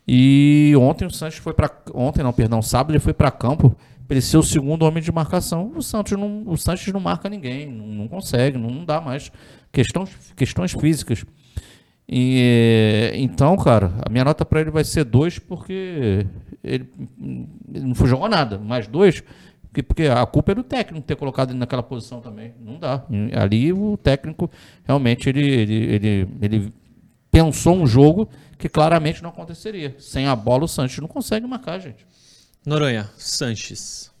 E 0.07 0.73
ontem 0.77 1.05
o 1.05 1.11
Sanches 1.11 1.39
foi 1.39 1.53
para 1.53 1.71
ontem 1.93 2.23
não, 2.23 2.33
perdão, 2.33 2.61
sábado 2.61 2.91
ele 2.91 2.99
foi 2.99 3.13
para 3.13 3.31
campo 3.31 3.75
ele 4.09 4.21
ser 4.21 4.37
o 4.37 4.43
segundo 4.43 4.83
homem 4.83 5.03
de 5.03 5.11
marcação. 5.11 5.71
O 5.75 5.81
Santos 5.81 6.13
não, 6.13 6.43
o 6.45 6.57
Santos 6.57 6.87
não 6.87 6.99
marca 6.99 7.29
ninguém, 7.29 7.67
não, 7.69 8.07
consegue, 8.07 8.57
não, 8.57 8.69
não, 8.69 8.85
dá 8.85 9.01
mais. 9.01 9.31
Questões, 9.71 10.09
questões 10.35 10.71
físicas. 10.71 11.25
E, 12.09 13.11
então, 13.15 13.57
cara, 13.57 13.91
a 14.05 14.09
minha 14.09 14.23
nota 14.23 14.45
para 14.45 14.61
ele 14.61 14.71
vai 14.71 14.85
ser 14.85 15.03
dois 15.03 15.39
porque 15.39 16.25
ele, 16.63 16.89
ele 17.73 17.85
não 17.85 17.93
jogou 18.07 18.29
nada, 18.29 18.57
mais 18.57 18.87
dois 18.87 19.21
porque, 19.77 19.83
porque 19.83 20.03
a 20.07 20.25
culpa 20.25 20.51
é 20.51 20.55
do 20.55 20.63
técnico 20.63 21.05
ter 21.05 21.15
colocado 21.15 21.51
ele 21.51 21.59
naquela 21.59 21.83
posição 21.83 22.21
também. 22.21 22.53
Não 22.59 22.79
dá. 22.79 23.05
Ali 23.35 23.71
o 23.73 23.97
técnico 23.97 24.49
realmente 24.83 25.29
ele, 25.29 25.45
ele, 25.45 25.75
ele, 25.75 26.29
ele 26.41 26.73
pensou 27.31 27.75
um 27.75 27.85
jogo 27.85 28.29
que 28.57 28.69
claramente 28.69 29.21
não 29.21 29.29
aconteceria. 29.29 29.95
Sem 29.99 30.27
a 30.27 30.35
bola 30.35 30.65
o 30.65 30.67
Santos 30.67 30.97
não 30.97 31.07
consegue 31.07 31.45
marcar, 31.45 31.79
gente. 31.79 32.05
Noronha, 32.65 33.09
Sanches. 33.17 34.11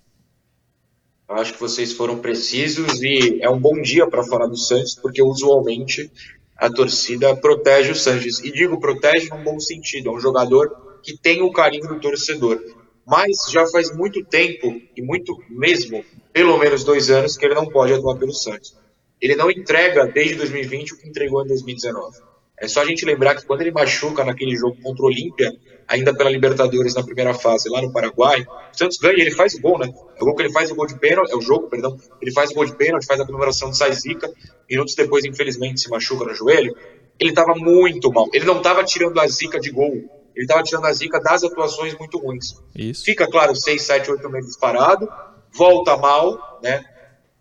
Acho 1.27 1.53
que 1.53 1.59
vocês 1.59 1.91
foram 1.91 2.19
precisos 2.19 3.01
e 3.01 3.39
é 3.41 3.49
um 3.49 3.59
bom 3.59 3.81
dia 3.81 4.07
para 4.07 4.23
falar 4.23 4.47
do 4.47 4.55
Sanches, 4.55 4.95
porque 4.95 5.21
usualmente 5.21 6.09
a 6.55 6.69
torcida 6.69 7.35
protege 7.35 7.91
o 7.91 7.95
Sanches. 7.95 8.39
E 8.39 8.51
digo 8.51 8.79
protege 8.79 9.29
num 9.29 9.43
bom 9.43 9.59
sentido, 9.59 10.09
é 10.09 10.13
um 10.13 10.19
jogador 10.19 10.99
que 11.03 11.17
tem 11.17 11.41
o 11.41 11.51
carinho 11.51 11.87
do 11.87 11.99
torcedor. 11.99 12.61
Mas 13.07 13.49
já 13.49 13.65
faz 13.67 13.95
muito 13.95 14.21
tempo, 14.25 14.81
e 14.93 15.01
muito 15.01 15.41
mesmo, 15.49 16.03
pelo 16.33 16.57
menos 16.57 16.83
dois 16.83 17.09
anos, 17.09 17.37
que 17.37 17.45
ele 17.45 17.55
não 17.55 17.65
pode 17.67 17.93
atuar 17.93 18.17
pelo 18.17 18.33
Santos. 18.33 18.75
Ele 19.21 19.33
não 19.33 19.49
entrega 19.49 20.05
desde 20.05 20.35
2020 20.35 20.93
o 20.93 20.97
que 20.97 21.07
entregou 21.07 21.41
em 21.41 21.47
2019. 21.47 22.17
É 22.59 22.67
só 22.67 22.81
a 22.81 22.85
gente 22.85 23.05
lembrar 23.05 23.35
que 23.35 23.45
quando 23.45 23.61
ele 23.61 23.71
machuca 23.71 24.25
naquele 24.25 24.55
jogo 24.57 24.75
contra 24.81 25.03
o 25.03 25.07
Olímpia, 25.07 25.55
ainda 25.87 26.13
pela 26.13 26.29
Libertadores 26.29 26.95
na 26.95 27.03
primeira 27.03 27.33
fase, 27.33 27.69
lá 27.69 27.81
no 27.81 27.93
Paraguai, 27.93 28.41
o 28.41 28.77
Santos 28.77 28.97
ganha 28.97 29.17
e 29.17 29.21
ele 29.21 29.31
faz 29.31 29.53
o 29.53 29.61
gol, 29.61 29.79
né? 29.79 29.87
É 29.87 30.21
o 30.21 30.25
gol 30.25 30.35
que 30.35 30.41
ele 30.41 30.51
faz 30.51 30.69
o 30.69 30.75
gol 30.75 30.85
de 30.85 30.99
pênalti, 30.99 31.31
é 31.31 31.35
o 31.37 31.41
jogo, 31.41 31.69
perdão, 31.69 31.97
ele 32.21 32.31
faz 32.31 32.51
o 32.51 32.55
gol 32.55 32.65
de 32.65 32.75
pênalti, 32.75 33.05
faz 33.05 33.21
a 33.21 33.25
comemoração 33.25 33.69
de 33.69 33.77
Saizica, 33.77 34.29
minutos 34.69 34.95
depois, 34.95 35.23
infelizmente, 35.23 35.79
se 35.79 35.89
machuca 35.89 36.25
no 36.25 36.35
joelho. 36.35 36.75
Ele 37.17 37.29
estava 37.29 37.55
muito 37.55 38.11
mal. 38.11 38.27
Ele 38.33 38.45
não 38.45 38.57
estava 38.57 38.83
tirando 38.83 39.17
a 39.19 39.27
zica 39.27 39.59
de 39.59 39.71
gol, 39.71 40.03
ele 40.37 40.45
estava 40.45 40.61
tirando 40.61 40.85
a 40.85 40.93
zica 40.93 41.19
das 41.19 41.43
atuações 41.43 41.97
muito 41.97 42.19
ruins. 42.19 42.53
Isso. 42.75 43.03
Fica, 43.03 43.27
claro, 43.27 43.55
6, 43.55 43.81
7, 43.81 44.11
8 44.11 44.29
meses 44.29 44.55
parado, 44.55 45.09
volta 45.51 45.97
mal, 45.97 46.59
né? 46.61 46.85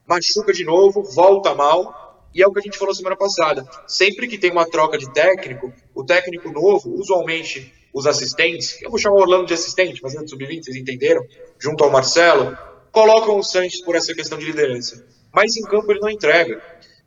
Machuca 0.08 0.50
de 0.50 0.64
novo, 0.64 1.02
volta 1.02 1.54
mal, 1.54 2.26
e 2.34 2.42
é 2.42 2.46
o 2.46 2.52
que 2.52 2.60
a 2.60 2.62
gente 2.62 2.78
falou 2.78 2.94
semana 2.94 3.14
passada. 3.14 3.68
Sempre 3.86 4.26
que 4.26 4.38
tem 4.38 4.50
uma 4.50 4.64
troca 4.64 4.96
de 4.96 5.12
técnico, 5.12 5.70
o 5.94 6.04
técnico 6.04 6.50
novo, 6.50 6.94
usualmente 6.94 7.70
os 7.92 8.06
assistentes, 8.06 8.80
eu 8.80 8.88
vou 8.88 8.98
chamar 8.98 9.16
o 9.16 9.20
Orlando 9.20 9.46
de 9.46 9.52
assistente, 9.52 10.00
mas 10.02 10.14
é 10.14 10.18
do 10.18 10.28
sub-20, 10.28 10.64
vocês 10.64 10.76
entenderam? 10.76 11.22
Junto 11.58 11.84
ao 11.84 11.90
Marcelo, 11.90 12.56
colocam 12.90 13.38
o 13.38 13.42
Sanches 13.42 13.82
por 13.82 13.94
essa 13.94 14.14
questão 14.14 14.38
de 14.38 14.46
liderança. 14.46 15.06
Mas 15.34 15.54
em 15.54 15.62
campo 15.62 15.92
ele 15.92 16.00
não 16.00 16.08
entrega. 16.08 16.62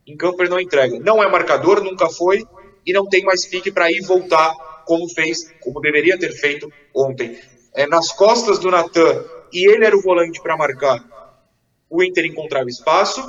Em 0.06 0.16
campo 0.16 0.44
ele 0.44 0.50
não 0.50 0.60
entrega. 0.60 1.00
Não 1.00 1.24
é 1.24 1.28
marcador, 1.28 1.84
nunca 1.84 2.10
foi, 2.10 2.46
e 2.86 2.94
não 2.94 3.08
tem 3.08 3.24
mais 3.24 3.44
pique 3.48 3.72
para 3.72 3.92
ir 3.92 4.02
voltar 4.02 4.54
como 4.90 5.08
fez, 5.08 5.54
como 5.62 5.80
deveria 5.80 6.18
ter 6.18 6.32
feito 6.32 6.74
ontem. 6.96 7.40
É, 7.76 7.86
nas 7.86 8.12
costas 8.12 8.58
do 8.58 8.72
Natan, 8.72 9.24
e 9.54 9.70
ele 9.70 9.86
era 9.86 9.96
o 9.96 10.02
volante 10.02 10.42
para 10.42 10.58
marcar, 10.58 11.00
o 11.88 12.02
Inter 12.02 12.26
encontrava 12.26 12.68
espaço, 12.68 13.22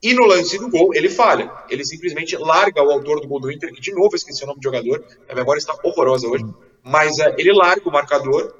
e 0.00 0.14
no 0.14 0.24
lance 0.24 0.56
do 0.56 0.70
gol, 0.70 0.94
ele 0.94 1.08
falha. 1.08 1.50
Ele 1.68 1.84
simplesmente 1.84 2.36
larga 2.36 2.80
o 2.80 2.92
autor 2.92 3.20
do 3.20 3.26
gol 3.26 3.40
do 3.40 3.50
Inter, 3.50 3.72
que 3.72 3.80
de 3.80 3.92
novo 3.92 4.14
esqueci 4.14 4.44
o 4.44 4.46
nome 4.46 4.60
do 4.60 4.62
jogador, 4.62 5.04
a 5.28 5.34
memória 5.34 5.58
está 5.58 5.76
horrorosa 5.82 6.28
hoje, 6.28 6.44
mas 6.80 7.18
é, 7.18 7.34
ele 7.36 7.52
larga 7.52 7.88
o 7.88 7.92
marcador 7.92 8.54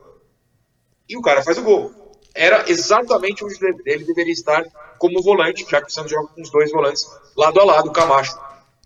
e 1.09 1.16
o 1.16 1.22
cara 1.22 1.41
faz 1.41 1.57
o 1.57 1.62
gol. 1.62 1.93
Era 2.35 2.68
exatamente 2.68 3.45
onde 3.45 3.55
ele 3.87 4.05
deveria 4.05 4.32
estar 4.32 4.64
como 4.99 5.22
volante, 5.22 5.64
já 5.70 5.80
que 5.80 5.87
o 5.87 5.93
Santos 5.93 6.11
joga 6.11 6.26
com 6.35 6.43
os 6.43 6.51
dois 6.51 6.72
volantes 6.72 7.07
lado 7.37 7.61
a 7.61 7.64
lado, 7.64 7.91
o 7.91 7.93
Camacho 7.93 8.37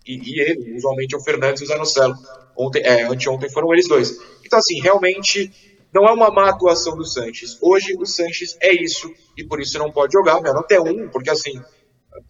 e, 0.09 0.19
e 0.23 0.41
ele, 0.41 0.75
usualmente 0.75 1.13
é 1.13 1.17
o 1.17 1.21
Fernandes 1.21 1.61
e 1.61 1.65
o 1.65 1.67
Zanocelo. 1.67 2.15
Ontem, 2.57 2.81
é, 2.81 3.03
anteontem 3.03 3.49
foram 3.51 3.71
eles 3.71 3.87
dois. 3.87 4.19
Então, 4.43 4.57
assim, 4.57 4.81
realmente 4.81 5.51
não 5.93 6.07
é 6.07 6.11
uma 6.11 6.31
má 6.31 6.49
atuação 6.49 6.97
do 6.97 7.05
Sanches. 7.05 7.59
Hoje 7.61 7.95
o 7.95 8.05
Sanches 8.07 8.57
é 8.59 8.73
isso 8.73 9.13
e 9.37 9.43
por 9.43 9.61
isso 9.61 9.77
não 9.77 9.91
pode 9.91 10.13
jogar. 10.13 10.41
Minha 10.41 10.53
nota 10.53 10.73
é 10.73 10.81
um, 10.81 11.07
porque 11.09 11.29
assim, 11.29 11.61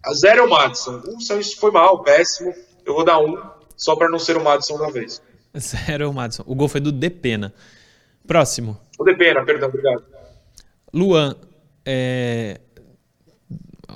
a 0.04 0.14
zero 0.14 0.42
é 0.42 0.44
o 0.44 0.50
Madison. 0.50 1.02
O 1.08 1.22
Sanches 1.22 1.54
foi 1.54 1.72
mal, 1.72 2.04
péssimo. 2.04 2.54
Eu 2.86 2.96
vou 2.96 3.06
dar 3.06 3.18
um, 3.20 3.38
só 3.78 3.96
para 3.96 4.10
não 4.10 4.20
ser 4.20 4.36
o 4.36 4.44
Madison 4.44 4.76
uma 4.76 4.92
vez. 4.92 5.22
Zero 5.58 6.04
é 6.04 6.08
o 6.08 6.14
Madison. 6.14 6.44
O 6.46 6.54
gol 6.54 6.68
foi 6.68 6.80
do 6.80 6.92
Depena. 6.92 7.54
Próximo. 8.28 8.80
O 9.00 9.04
Depena, 9.04 9.44
perdão, 9.44 9.70
obrigado. 9.70 10.04
Luan, 10.94 11.36
é... 11.86 12.60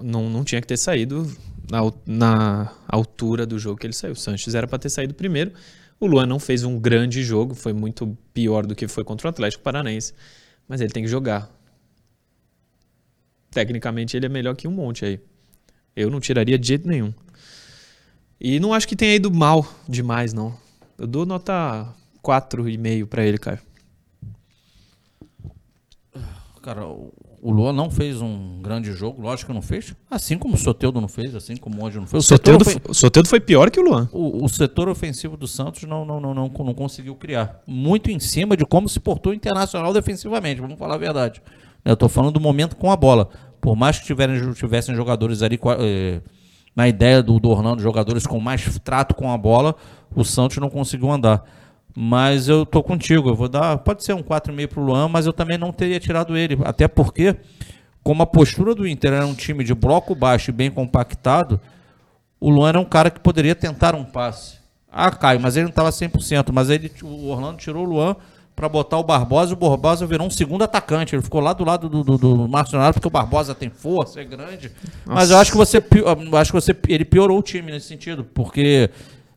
não, 0.01 0.29
não 0.29 0.43
tinha 0.43 0.59
que 0.59 0.67
ter 0.67 0.77
saído 0.77 1.27
na, 1.69 1.79
na 2.05 2.73
altura 2.87 3.45
do 3.45 3.57
jogo 3.57 3.79
que 3.79 3.87
ele 3.87 3.93
saiu. 3.93 4.13
O 4.13 4.15
Sanches 4.15 4.55
era 4.55 4.67
para 4.67 4.79
ter 4.79 4.89
saído 4.89 5.13
primeiro. 5.13 5.53
O 5.99 6.05
Luan 6.05 6.25
não 6.25 6.39
fez 6.39 6.63
um 6.63 6.79
grande 6.79 7.23
jogo, 7.23 7.55
foi 7.55 7.71
muito 7.71 8.17
pior 8.33 8.65
do 8.65 8.75
que 8.75 8.87
foi 8.87 9.03
contra 9.03 9.27
o 9.27 9.29
Atlético 9.29 9.63
Paranaense, 9.63 10.13
mas 10.67 10.81
ele 10.81 10.91
tem 10.91 11.03
que 11.03 11.09
jogar. 11.09 11.49
Tecnicamente 13.51 14.17
ele 14.17 14.25
é 14.25 14.29
melhor 14.29 14.55
que 14.55 14.67
um 14.67 14.71
monte 14.71 15.05
aí. 15.05 15.19
Eu 15.95 16.09
não 16.09 16.19
tiraria 16.19 16.57
de 16.57 16.67
jeito 16.67 16.87
nenhum. 16.87 17.13
E 18.39 18.59
não 18.59 18.73
acho 18.73 18.87
que 18.87 18.95
tenha 18.95 19.15
ido 19.15 19.31
mal 19.31 19.65
demais, 19.87 20.33
não. 20.33 20.57
Eu 20.97 21.07
dou 21.07 21.25
nota 21.25 21.93
4,5 22.23 23.05
para 23.05 23.23
ele, 23.23 23.37
cara. 23.37 23.61
Cara, 26.61 26.81
Luan 27.51 27.73
não 27.73 27.91
fez 27.91 28.21
um 28.21 28.61
grande 28.61 28.93
jogo, 28.93 29.21
lógico 29.21 29.47
que 29.47 29.53
não 29.53 29.61
fez. 29.61 29.93
Assim 30.09 30.37
como 30.37 30.55
o 30.55 30.57
Soteudo 30.57 31.01
não 31.01 31.09
fez, 31.09 31.35
assim 31.35 31.57
como 31.57 31.81
o 31.81 31.85
Anjo 31.85 31.99
não 31.99 32.07
fez. 32.07 32.23
O 32.23 32.27
Soteudo, 32.27 32.63
foi, 32.63 32.81
o 32.87 32.93
Soteudo 32.93 33.27
foi 33.27 33.39
pior 33.39 33.69
que 33.69 33.79
o 33.79 33.83
Luan. 33.83 34.07
O, 34.13 34.45
o, 34.45 34.47
setor 34.47 34.87
ofensivo 34.87 35.35
do 35.35 35.45
Santos 35.47 35.83
não, 35.83 36.05
não, 36.05 36.21
não, 36.21 36.33
não, 36.33 36.47
não 36.47 36.73
conseguiu 36.73 37.15
criar. 37.15 37.61
Muito 37.67 38.09
em 38.09 38.19
cima 38.19 38.55
de 38.55 38.65
como 38.65 38.87
se 38.87 38.99
portou 38.99 39.33
o 39.33 39.35
Internacional 39.35 39.91
defensivamente, 39.91 40.61
vamos 40.61 40.79
falar 40.79 40.95
a 40.95 40.97
verdade. 40.97 41.41
Eu 41.83 41.95
estou 41.95 42.07
falando 42.07 42.33
do 42.33 42.39
momento 42.39 42.77
com 42.77 42.89
a 42.89 42.95
bola. 42.95 43.29
Por 43.59 43.75
mais 43.75 43.99
que 43.99 44.05
tiverem, 44.05 44.53
tivessem 44.53 44.95
jogadores 44.95 45.41
ali 45.41 45.59
eh, 45.79 46.21
na 46.73 46.87
ideia 46.87 47.21
do, 47.21 47.39
do 47.39 47.49
Orlando, 47.49 47.81
jogadores 47.81 48.25
com 48.25 48.39
mais 48.39 48.79
trato 48.79 49.13
com 49.13 49.31
a 49.31 49.37
bola, 49.37 49.75
o 50.15 50.23
Santos 50.23 50.57
não 50.57 50.69
conseguiu 50.69 51.11
andar. 51.11 51.43
Mas 51.95 52.47
eu 52.47 52.65
tô 52.65 52.81
contigo, 52.81 53.29
eu 53.29 53.35
vou 53.35 53.47
dar, 53.47 53.77
pode 53.77 54.03
ser 54.03 54.13
um 54.13 54.23
4,5 54.23 54.67
pro 54.67 54.81
Luan, 54.81 55.07
mas 55.07 55.25
eu 55.25 55.33
também 55.33 55.57
não 55.57 55.71
teria 55.71 55.99
tirado 55.99 56.35
ele, 56.35 56.57
até 56.63 56.87
porque 56.87 57.35
como 58.03 58.23
a 58.23 58.27
postura 58.27 58.75
do 58.75 58.87
Inter 58.87 59.13
era 59.13 59.25
um 59.25 59.33
time 59.33 59.63
de 59.63 59.73
bloco 59.73 60.13
baixo 60.13 60.49
e 60.49 60.53
bem 60.53 60.69
compactado, 60.69 61.59
o 62.39 62.49
Luan 62.49 62.69
era 62.69 62.79
um 62.79 62.85
cara 62.85 63.09
que 63.09 63.19
poderia 63.19 63.55
tentar 63.55 63.95
um 63.95 64.03
passe. 64.03 64.57
Ah, 64.91 65.09
Caio, 65.09 65.39
mas 65.39 65.55
ele 65.55 65.63
não 65.63 65.69
estava 65.69 65.89
100%, 65.89 66.51
mas 66.51 66.69
ele, 66.69 66.91
o 67.01 67.29
Orlando 67.29 67.57
tirou 67.57 67.85
o 67.85 67.89
Luan 67.89 68.15
para 68.55 68.69
botar 68.69 68.97
o 68.97 69.03
Barbosa 69.03 69.51
e 69.51 69.53
o 69.53 69.57
Barbosa 69.57 70.05
virou 70.05 70.27
um 70.27 70.29
segundo 70.29 70.63
atacante. 70.63 71.15
Ele 71.15 71.23
ficou 71.23 71.41
lá 71.41 71.53
do 71.53 71.63
lado 71.63 71.89
do, 71.89 72.03
do, 72.03 72.17
do 72.17 72.47
Márcio 72.47 72.73
Leonardo 72.73 72.95
porque 72.95 73.07
o 73.07 73.11
Barbosa 73.11 73.55
tem 73.55 73.69
força, 73.69 74.21
é 74.21 74.23
grande. 74.23 74.71
Nossa. 75.05 75.19
Mas 75.19 75.31
eu 75.31 75.37
acho 75.37 75.51
que 75.51 75.57
você, 75.57 75.77
acho 75.77 76.51
que 76.51 76.61
você, 76.61 76.75
ele 76.87 77.05
piorou 77.05 77.39
o 77.39 77.41
time 77.41 77.71
nesse 77.71 77.87
sentido, 77.87 78.23
porque 78.23 78.89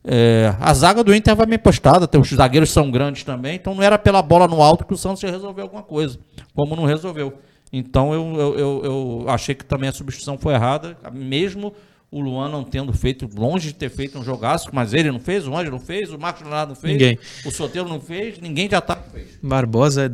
é, 0.06 0.54
a 0.60 0.72
zaga 0.72 1.02
do 1.02 1.12
Inter 1.12 1.34
vai 1.34 1.46
bem 1.46 1.58
postada, 1.58 2.08
os 2.18 2.28
zagueiros 2.28 2.70
são 2.70 2.90
grandes 2.92 3.24
também, 3.24 3.56
então 3.56 3.74
não 3.74 3.82
era 3.82 3.98
pela 3.98 4.22
bola 4.22 4.46
no 4.46 4.62
alto 4.62 4.84
que 4.84 4.94
o 4.94 4.96
Santos 4.96 5.20
ia 5.24 5.30
resolver 5.32 5.62
alguma 5.62 5.82
coisa, 5.82 6.18
como 6.54 6.76
não 6.76 6.84
resolveu. 6.84 7.32
Então 7.72 8.14
eu, 8.14 8.36
eu, 8.36 8.58
eu, 8.58 8.84
eu 8.84 9.24
achei 9.28 9.52
que 9.52 9.64
também 9.64 9.88
a 9.88 9.92
substituição 9.92 10.38
foi 10.38 10.54
errada, 10.54 10.96
mesmo 11.12 11.74
o 12.08 12.20
Luan 12.20 12.48
não 12.48 12.62
tendo 12.62 12.92
feito, 12.92 13.28
longe 13.36 13.68
de 13.68 13.74
ter 13.74 13.90
feito 13.90 14.16
um 14.16 14.22
jogaço, 14.22 14.70
mas 14.72 14.94
ele 14.94 15.10
não 15.10 15.18
fez, 15.18 15.46
o 15.48 15.56
Anjo 15.56 15.72
não 15.72 15.80
fez, 15.80 16.12
o 16.12 16.18
Marcos 16.18 16.42
Leonardo 16.42 16.68
não 16.70 16.80
fez, 16.80 16.92
ninguém. 16.92 17.18
o 17.44 17.50
Soteiro 17.50 17.88
não 17.88 18.00
fez, 18.00 18.38
ninguém 18.38 18.70
já 18.70 18.80
tá 18.80 18.94
fez. 18.94 19.38
Barbosa 19.42 20.10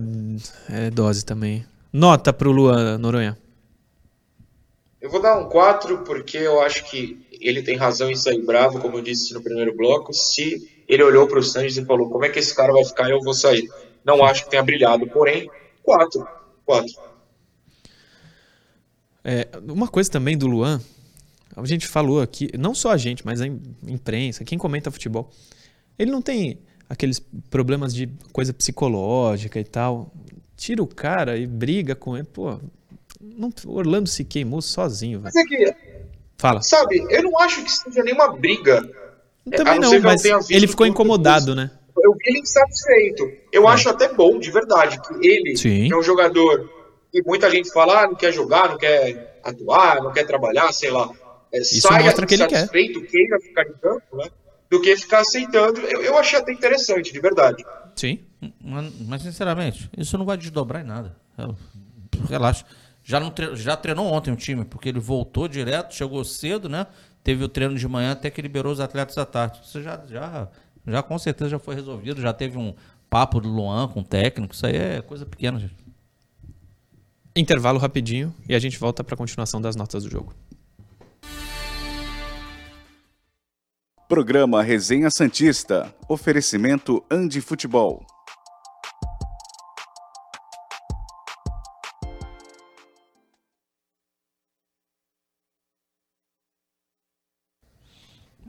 é, 0.71 0.87
é 0.87 0.91
dose 0.91 1.23
também. 1.23 1.67
Nota 1.93 2.33
para 2.33 2.49
o 2.49 2.53
Luan 2.53 2.97
Noronha. 2.97 3.37
Eu 5.03 5.11
vou 5.11 5.21
dar 5.21 5.39
um 5.39 5.49
4 5.49 5.99
porque 5.99 6.39
eu 6.39 6.63
acho 6.63 6.85
que 6.85 7.21
ele 7.43 7.63
tem 7.63 7.77
razão 7.77 8.11
em 8.11 8.17
sair 8.17 8.43
bravo, 8.43 8.81
como 8.81 8.99
eu 8.99 9.03
disse 9.03 9.35
no 9.35 9.43
primeiro 9.43 9.77
bloco. 9.77 10.13
Se 10.13 10.71
ele 10.89 11.03
olhou 11.03 11.27
para 11.27 11.39
o 11.39 11.43
Sanches 11.43 11.77
e 11.77 11.85
falou: 11.85 12.09
Como 12.09 12.25
é 12.25 12.29
que 12.29 12.39
esse 12.39 12.55
cara 12.55 12.73
vai 12.73 12.85
ficar? 12.85 13.11
Eu 13.11 13.21
vou 13.21 13.35
sair. 13.35 13.69
Não 14.05 14.25
acho 14.25 14.45
que 14.45 14.51
tenha 14.51 14.63
brilhado, 14.63 15.07
porém, 15.09 15.51
4. 15.83 16.27
4. 16.65 16.93
É, 19.25 19.49
uma 19.69 19.87
coisa 19.87 20.11
também 20.11 20.37
do 20.37 20.47
Luan, 20.47 20.81
a 21.57 21.65
gente 21.65 21.87
falou 21.87 22.21
aqui, 22.21 22.51
não 22.59 22.75
só 22.75 22.91
a 22.91 22.97
gente, 22.97 23.25
mas 23.25 23.41
a 23.41 23.47
imprensa, 23.87 24.45
quem 24.45 24.59
comenta 24.59 24.91
futebol, 24.91 25.31
ele 25.99 26.11
não 26.11 26.21
tem 26.21 26.59
aqueles 26.89 27.23
problemas 27.49 27.95
de 27.95 28.09
coisa 28.33 28.53
psicológica 28.53 29.61
e 29.61 29.65
tal. 29.65 30.13
Tira 30.57 30.83
o 30.83 30.87
cara 30.87 31.37
e 31.39 31.47
briga 31.47 31.95
com 31.95 32.17
ele. 32.17 32.27
Pô, 32.27 32.59
não, 33.21 33.53
Orlando 33.67 34.09
se 34.09 34.25
queimou 34.25 34.61
sozinho. 34.61 35.21
Mas 35.23 35.35
é 35.35 35.45
que. 35.45 35.92
Fala. 36.43 36.61
Sabe, 36.61 37.07
eu 37.09 37.23
não 37.23 37.39
acho 37.39 37.63
que 37.63 37.71
seja 37.71 38.03
nenhuma 38.03 38.37
briga. 38.37 38.83
Também 39.57 39.79
não, 39.79 39.93
não 39.93 40.01
mas 40.01 40.25
ele 40.51 40.67
ficou 40.67 40.85
incomodado, 40.85 41.55
né? 41.55 41.71
Eu 41.97 42.13
vi 42.15 42.31
ele 42.31 42.41
insatisfeito. 42.41 43.31
Eu 43.53 43.69
é. 43.69 43.73
acho 43.73 43.89
até 43.89 44.13
bom, 44.13 44.41
de 44.41 44.51
verdade, 44.51 45.01
que 45.01 45.25
ele, 45.25 45.57
Sim. 45.57 45.87
que 45.87 45.95
é 45.95 45.97
um 45.97 46.03
jogador 46.03 46.69
e 47.15 47.23
muita 47.23 47.49
gente 47.49 47.71
fala, 47.71 48.03
ah, 48.03 48.07
não 48.09 48.17
quer 48.17 48.33
jogar, 48.33 48.71
não 48.71 48.77
quer 48.77 49.41
atuar, 49.45 50.03
não 50.03 50.13
quer 50.13 50.27
trabalhar, 50.27 50.73
sei 50.73 50.91
lá. 50.91 51.09
É, 51.53 51.61
Isso 51.61 51.83
saia 51.83 52.07
mostra 52.07 52.27
que 52.27 52.35
ele 52.35 52.47
quer. 52.49 52.69
queira 52.69 53.39
ficar 53.41 53.63
em 53.63 53.75
campo, 53.75 54.17
né? 54.17 54.29
Do 54.69 54.81
que 54.81 54.97
ficar 54.97 55.21
aceitando. 55.21 55.81
Eu, 55.83 56.03
eu 56.03 56.19
achei 56.19 56.41
até 56.41 56.53
interessante, 56.53 57.13
de 57.13 57.21
verdade. 57.21 57.65
Sim. 57.95 58.19
Mas, 58.61 58.93
mas, 59.07 59.23
sinceramente, 59.23 59.89
isso 59.97 60.19
não 60.19 60.25
vai 60.25 60.37
desdobrar 60.37 60.83
em 60.83 60.87
nada. 60.87 61.15
Relaxa. 62.29 62.65
Já, 63.05 63.19
não 63.19 63.31
tre 63.31 63.57
já 63.57 63.77
treinou 63.77 64.07
ontem 64.07 64.33
o 64.33 64.37
time, 64.37 64.65
porque 64.65 64.89
ele 64.89 65.01
voltou 65.01 65.49
direto, 65.49 65.95
chegou 65.95 66.25
cedo, 66.25 66.69
né? 66.69 66.87
Teve 67.23 67.45
o 67.45 67.49
treino 67.49 67.75
de 67.75 67.87
manhã 67.89 68.13
até 68.13 68.31
que 68.31 68.41
liberou 68.43 68.73
os 68.73 68.81
atletas 68.81 69.17
à 69.19 69.25
tarde. 69.25 69.61
Isso 69.65 69.83
já, 69.83 70.01
já, 70.09 70.49
já 70.87 71.03
com 71.03 71.19
certeza 71.19 71.51
já 71.51 71.59
foi 71.59 71.75
resolvido. 71.75 72.21
Já 72.21 72.33
teve 72.33 72.59
um 72.59 72.75
papo 73.09 73.41
do 73.41 73.49
Luan 73.49 73.89
com 73.89 74.01
o 74.01 74.05
técnico. 74.05 74.55
Isso 74.55 74.67
aí 74.67 74.77
é 74.77 75.03
coisa 75.03 75.27
pequena, 75.27 75.59
gente. 75.59 75.75
Intervalo 77.35 77.79
rapidinho 77.79 78.35
e 78.49 78.55
a 78.55 78.59
gente 78.59 78.79
volta 78.79 79.03
para 79.03 79.15
a 79.15 79.19
continuação 79.19 79.61
das 79.61 79.75
notas 79.75 80.05
do 80.05 80.11
jogo. 80.11 80.35
Programa 84.09 84.63
Resenha 84.63 85.11
Santista. 85.11 85.95
Oferecimento 86.09 87.03
Andi 87.11 87.41
Futebol. 87.41 88.05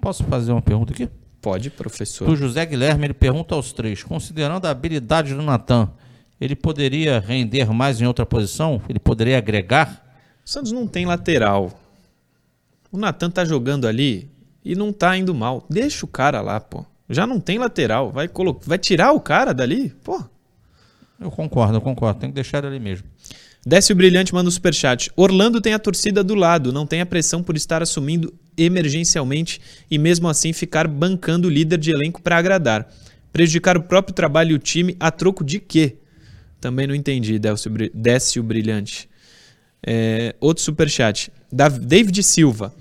Posso 0.04 0.22
fazer 0.26 0.52
uma 0.52 0.62
pergunta 0.62 0.92
aqui? 0.92 1.08
Pode, 1.42 1.70
professor. 1.70 2.30
O 2.30 2.36
José 2.36 2.66
Guilherme 2.66 3.06
ele 3.06 3.14
pergunta 3.14 3.56
aos 3.56 3.72
três: 3.72 4.04
considerando 4.04 4.66
a 4.66 4.70
habilidade 4.70 5.34
do 5.34 5.42
Natan, 5.42 5.90
ele 6.42 6.58
poderia 6.58 7.22
render 7.22 7.72
mais 7.72 8.02
em 8.02 8.06
outra 8.06 8.26
posição? 8.26 8.82
Ele 8.90 9.00
poderia 9.00 9.38
agregar? 9.38 10.04
O 10.46 10.50
Santos 10.50 10.74
não 10.74 10.86
tem 10.86 11.06
lateral. 11.06 11.72
O 12.92 12.98
Natan 12.98 13.30
tá 13.30 13.46
jogando 13.46 13.88
ali 13.88 14.30
e 14.64 14.76
não 14.76 14.92
tá 14.92 15.16
indo 15.18 15.34
mal. 15.34 15.66
Deixa 15.70 16.04
o 16.04 16.08
cara 16.10 16.42
lá, 16.42 16.60
pô. 16.60 16.86
Já 17.10 17.26
não 17.26 17.40
tem 17.40 17.58
lateral. 17.58 18.12
Vai, 18.12 18.28
colo... 18.28 18.60
vai 18.66 18.78
tirar 18.78 19.14
o 19.14 19.22
cara 19.22 19.54
dali? 19.54 19.96
Pô. 20.04 20.22
Eu 21.18 21.32
concordo, 21.32 21.78
eu 21.78 21.82
concordo. 21.82 22.20
Tem 22.20 22.30
que 22.30 22.36
deixar 22.36 22.58
ele 22.58 22.68
ali 22.68 22.80
mesmo. 22.80 23.08
Desce 23.66 23.94
o 23.94 23.96
Brilhante 23.96 24.34
manda 24.34 24.48
o 24.48 24.50
um 24.50 24.52
superchat. 24.52 25.10
Orlando 25.16 25.62
tem 25.62 25.74
a 25.74 25.80
torcida 25.80 26.22
do 26.22 26.36
lado, 26.36 26.74
não 26.74 26.86
tem 26.86 27.00
a 27.00 27.06
pressão 27.06 27.42
por 27.42 27.56
estar 27.56 27.82
assumindo 27.82 28.34
emergencialmente 28.58 29.60
e 29.90 29.98
mesmo 29.98 30.28
assim 30.28 30.54
ficar 30.54 30.88
bancando 30.88 31.48
o 31.48 31.52
líder 31.52 31.78
de 31.78 31.92
elenco 31.92 32.22
para 32.22 32.38
agradar. 32.38 32.88
Prejudicar 33.32 33.78
o 33.78 33.84
próprio 33.84 34.14
trabalho 34.14 34.52
e 34.52 34.54
o 34.56 34.60
time 34.60 34.96
a 35.00 35.10
troco 35.10 35.44
de 35.44 35.60
quê? 35.60 35.98
Também 36.62 36.88
não 36.88 36.96
entendi, 36.96 37.40
desce 37.94 38.40
o 38.40 38.44
brilhante. 38.44 39.10
É, 39.86 40.36
outro 40.40 40.64
superchat. 40.64 41.32
David 41.52 42.24
Silva. 42.24 42.74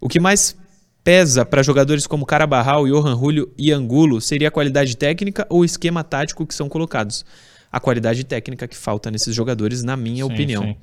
O 0.00 0.08
que 0.08 0.20
mais 0.20 0.56
pesa 1.02 1.44
para 1.44 1.62
jogadores 1.62 2.06
como 2.06 2.24
Carabarral, 2.24 2.86
Johan 2.86 3.18
Julio 3.18 3.52
e 3.58 3.72
Angulo 3.72 4.20
seria 4.20 4.48
a 4.48 4.50
qualidade 4.50 4.96
técnica 4.96 5.46
ou 5.50 5.60
o 5.60 5.64
esquema 5.64 6.04
tático 6.04 6.46
que 6.46 6.54
são 6.54 6.68
colocados? 6.68 7.24
A 7.72 7.80
qualidade 7.80 8.22
técnica 8.24 8.68
que 8.68 8.76
falta 8.76 9.10
nesses 9.10 9.34
jogadores, 9.34 9.82
na 9.82 9.96
minha 9.96 10.24
sim, 10.24 10.32
opinião. 10.32 10.62
Sim. 10.62 10.76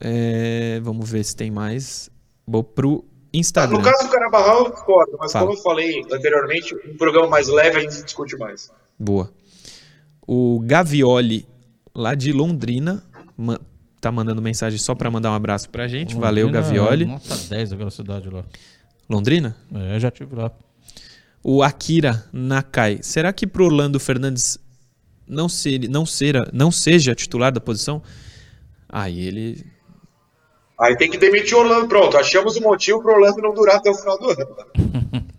É, 0.00 0.80
vamos 0.82 1.08
ver 1.08 1.24
se 1.24 1.34
tem 1.34 1.50
mais. 1.50 2.10
Vou 2.46 2.64
pro 2.64 3.04
Instagram. 3.32 3.78
No 3.78 3.84
caso 3.84 4.06
do 4.06 4.10
Carabarral, 4.10 4.66
eu 4.66 4.72
discordo, 4.72 5.16
mas 5.18 5.32
Fala. 5.32 5.46
como 5.46 5.58
eu 5.58 5.62
falei 5.62 6.02
anteriormente, 6.10 6.74
um 6.86 6.96
programa 6.96 7.28
mais 7.28 7.48
leve 7.48 7.78
a 7.78 7.80
gente 7.80 8.02
discute 8.04 8.36
mais. 8.36 8.70
Boa. 8.98 9.30
O 10.26 10.60
Gavioli, 10.60 11.46
lá 11.94 12.14
de 12.14 12.32
Londrina, 12.32 13.02
tá 14.00 14.12
mandando 14.12 14.42
mensagem 14.42 14.78
só 14.78 14.94
para 14.94 15.10
mandar 15.10 15.30
um 15.30 15.34
abraço 15.34 15.70
pra 15.70 15.88
gente. 15.88 16.14
Londrina, 16.14 16.26
Valeu, 16.26 16.50
Gavioli. 16.50 17.04
Nota 17.06 17.36
10 17.36 17.72
a 17.72 17.76
velocidade 17.76 18.28
lá. 18.28 18.44
Londrina? 19.08 19.56
É, 19.74 19.98
já 19.98 20.10
tive 20.10 20.34
lá. 20.34 20.50
O 21.42 21.62
Akira 21.62 22.24
Nakai. 22.32 22.98
Será 23.02 23.32
que 23.32 23.46
pro 23.46 23.64
Orlando 23.64 23.98
Fernandes 23.98 24.58
não, 25.26 25.48
ser, 25.48 25.88
não, 25.88 26.06
ser, 26.06 26.48
não 26.52 26.70
seja 26.70 27.14
titular 27.14 27.52
da 27.52 27.60
posição? 27.60 28.02
Aí 28.88 29.20
ele. 29.20 29.64
Aí 30.82 30.96
tem 30.96 31.08
que 31.08 31.16
demitir 31.16 31.56
o 31.56 31.60
Orlando. 31.60 31.86
Pronto, 31.86 32.16
achamos 32.16 32.56
o 32.56 32.60
motivo 32.60 33.00
pro 33.00 33.12
Orlando 33.12 33.40
não 33.40 33.54
durar 33.54 33.76
até 33.76 33.88
o 33.88 33.94
final 33.94 34.18
do 34.18 34.30
ano. 34.30 34.56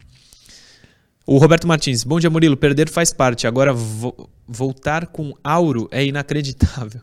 O 1.25 1.37
Roberto 1.37 1.65
Martins, 1.65 2.03
bom 2.03 2.19
dia 2.19 2.29
Murilo, 2.29 2.57
perder 2.57 2.89
faz 2.89 3.13
parte, 3.13 3.47
agora 3.47 3.73
vo 3.73 4.29
voltar 4.45 5.07
com 5.07 5.33
Auro 5.41 5.87
é 5.89 6.03
inacreditável. 6.03 6.99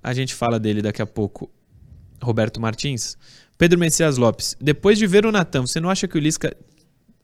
A 0.00 0.14
gente 0.14 0.32
fala 0.32 0.60
dele 0.60 0.80
daqui 0.80 1.02
a 1.02 1.06
pouco. 1.06 1.50
Roberto 2.22 2.60
Martins. 2.60 3.18
Pedro 3.58 3.76
Messias 3.76 4.16
Lopes, 4.18 4.56
depois 4.60 4.98
de 4.98 5.06
ver 5.06 5.26
o 5.26 5.32
Natan, 5.32 5.66
você 5.66 5.80
não 5.80 5.90
acha 5.90 6.06
que 6.06 6.16
o 6.16 6.20
Lisca 6.20 6.56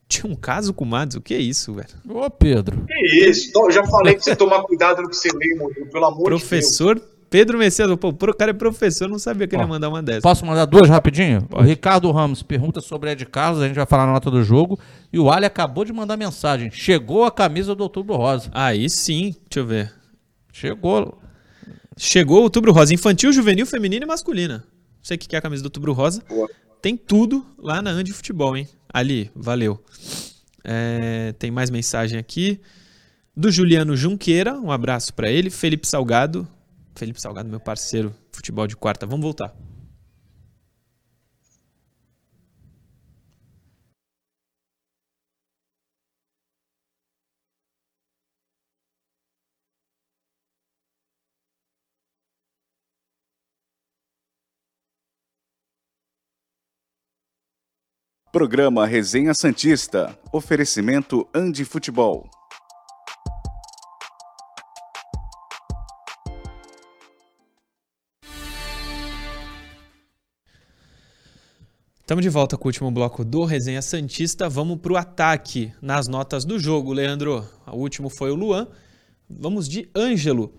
Tinha 0.08 0.30
um 0.32 0.34
caso 0.34 0.74
com 0.74 0.82
o 0.82 0.88
Mads? 0.88 1.16
O 1.16 1.20
que 1.20 1.32
é 1.32 1.38
isso, 1.38 1.74
velho? 1.74 1.88
Ô, 2.08 2.28
Pedro. 2.28 2.84
Que 2.84 3.30
isso? 3.30 3.52
Eu 3.54 3.70
já 3.70 3.86
falei 3.86 4.14
pra 4.14 4.24
você 4.24 4.34
tomar 4.34 4.64
cuidado 4.64 5.00
no 5.00 5.08
que 5.08 5.16
você 5.16 5.28
lê, 5.32 5.54
Murilo, 5.56 5.86
pelo 5.90 6.06
amor 6.06 6.24
Professor 6.24 6.96
de 6.96 7.02
Deus. 7.02 7.19
Pedro 7.30 7.56
Messias. 7.56 7.88
Pô, 7.96 8.08
o 8.08 8.34
cara 8.34 8.50
é 8.50 8.54
professor, 8.54 9.08
não 9.08 9.18
sabia 9.18 9.46
que 9.46 9.54
ele 9.54 9.62
ia 9.62 9.68
mandar 9.68 9.88
uma 9.88 10.02
dessa. 10.02 10.20
Posso 10.20 10.44
mandar 10.44 10.66
duas 10.66 10.90
rapidinho? 10.90 11.46
O 11.52 11.62
Ricardo 11.62 12.10
Ramos 12.10 12.42
pergunta 12.42 12.80
sobre 12.80 13.12
Ed 13.12 13.24
Carlos, 13.26 13.62
a 13.62 13.68
gente 13.68 13.76
vai 13.76 13.86
falar 13.86 14.06
na 14.06 14.12
nota 14.12 14.30
do 14.30 14.42
jogo. 14.42 14.78
E 15.12 15.18
o 15.18 15.30
Ali 15.30 15.46
acabou 15.46 15.84
de 15.84 15.92
mandar 15.92 16.16
mensagem. 16.16 16.70
Chegou 16.72 17.24
a 17.24 17.30
camisa 17.30 17.74
do 17.74 17.84
Outubro 17.84 18.16
Rosa. 18.16 18.50
Aí 18.52 18.90
sim, 18.90 19.34
deixa 19.48 19.60
eu 19.60 19.66
ver. 19.66 19.92
Chegou. 20.52 21.18
Chegou 21.96 22.40
o 22.40 22.42
Outubro 22.42 22.72
Rosa, 22.72 22.92
infantil, 22.92 23.32
juvenil, 23.32 23.64
feminina 23.64 24.04
e 24.04 24.08
masculina. 24.08 24.64
Não 24.98 25.04
sei 25.04 25.16
o 25.16 25.20
que 25.20 25.36
é 25.36 25.38
a 25.38 25.42
camisa 25.42 25.62
do 25.62 25.66
Outubro 25.66 25.92
Rosa. 25.92 26.22
Boa. 26.28 26.48
Tem 26.82 26.96
tudo 26.96 27.46
lá 27.58 27.80
na 27.80 27.90
Andi 27.90 28.12
Futebol, 28.12 28.56
hein? 28.56 28.66
Ali, 28.92 29.30
valeu. 29.36 29.80
É, 30.64 31.32
tem 31.38 31.50
mais 31.50 31.70
mensagem 31.70 32.18
aqui. 32.18 32.60
Do 33.36 33.50
Juliano 33.52 33.96
Junqueira, 33.96 34.58
um 34.58 34.72
abraço 34.72 35.14
pra 35.14 35.30
ele. 35.30 35.48
Felipe 35.50 35.86
Salgado. 35.86 36.48
Felipe 37.00 37.18
Salgado, 37.18 37.48
meu 37.48 37.58
parceiro, 37.58 38.14
futebol 38.30 38.66
de 38.66 38.76
quarta. 38.76 39.06
Vamos 39.06 39.24
voltar. 39.24 39.56
Programa 58.30 58.86
Resenha 58.86 59.32
Santista. 59.32 60.18
Oferecimento 60.30 61.26
Andi 61.34 61.64
Futebol. 61.64 62.28
Estamos 72.10 72.24
de 72.24 72.28
volta 72.28 72.58
com 72.58 72.64
o 72.64 72.70
último 72.70 72.90
bloco 72.90 73.24
do 73.24 73.44
Resenha 73.44 73.80
Santista. 73.80 74.48
Vamos 74.48 74.80
para 74.80 74.92
o 74.92 74.96
ataque 74.96 75.72
nas 75.80 76.08
notas 76.08 76.44
do 76.44 76.58
jogo, 76.58 76.92
Leandro. 76.92 77.48
O 77.68 77.76
último 77.76 78.10
foi 78.10 78.32
o 78.32 78.34
Luan. 78.34 78.66
Vamos 79.28 79.68
de 79.68 79.88
Ângelo. 79.94 80.52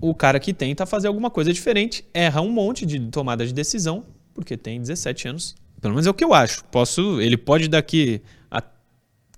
O 0.00 0.14
cara 0.14 0.40
que 0.40 0.54
tenta 0.54 0.86
fazer 0.86 1.08
alguma 1.08 1.30
coisa 1.30 1.52
diferente, 1.52 2.02
erra 2.14 2.40
um 2.40 2.50
monte 2.50 2.86
de 2.86 2.98
tomada 3.10 3.46
de 3.46 3.52
decisão, 3.52 4.06
porque 4.32 4.56
tem 4.56 4.80
17 4.80 5.28
anos. 5.28 5.54
Pelo 5.82 5.92
menos 5.92 6.06
é 6.06 6.10
o 6.10 6.14
que 6.14 6.24
eu 6.24 6.32
acho. 6.32 6.64
Posso, 6.64 7.20
ele 7.20 7.36
pode 7.36 7.68
daqui 7.68 8.22
a 8.50 8.62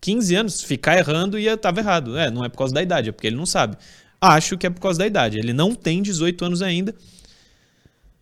15 0.00 0.36
anos 0.36 0.62
ficar 0.62 0.96
errando 0.96 1.36
e 1.40 1.48
estava 1.48 1.80
errado. 1.80 2.16
É, 2.16 2.30
não 2.30 2.44
é 2.44 2.48
por 2.48 2.58
causa 2.58 2.72
da 2.72 2.80
idade, 2.80 3.08
é 3.08 3.12
porque 3.12 3.26
ele 3.26 3.34
não 3.34 3.46
sabe. 3.46 3.76
Acho 4.20 4.56
que 4.56 4.64
é 4.64 4.70
por 4.70 4.80
causa 4.80 5.00
da 5.00 5.08
idade. 5.08 5.40
Ele 5.40 5.52
não 5.52 5.74
tem 5.74 6.02
18 6.02 6.44
anos 6.44 6.62
ainda. 6.62 6.94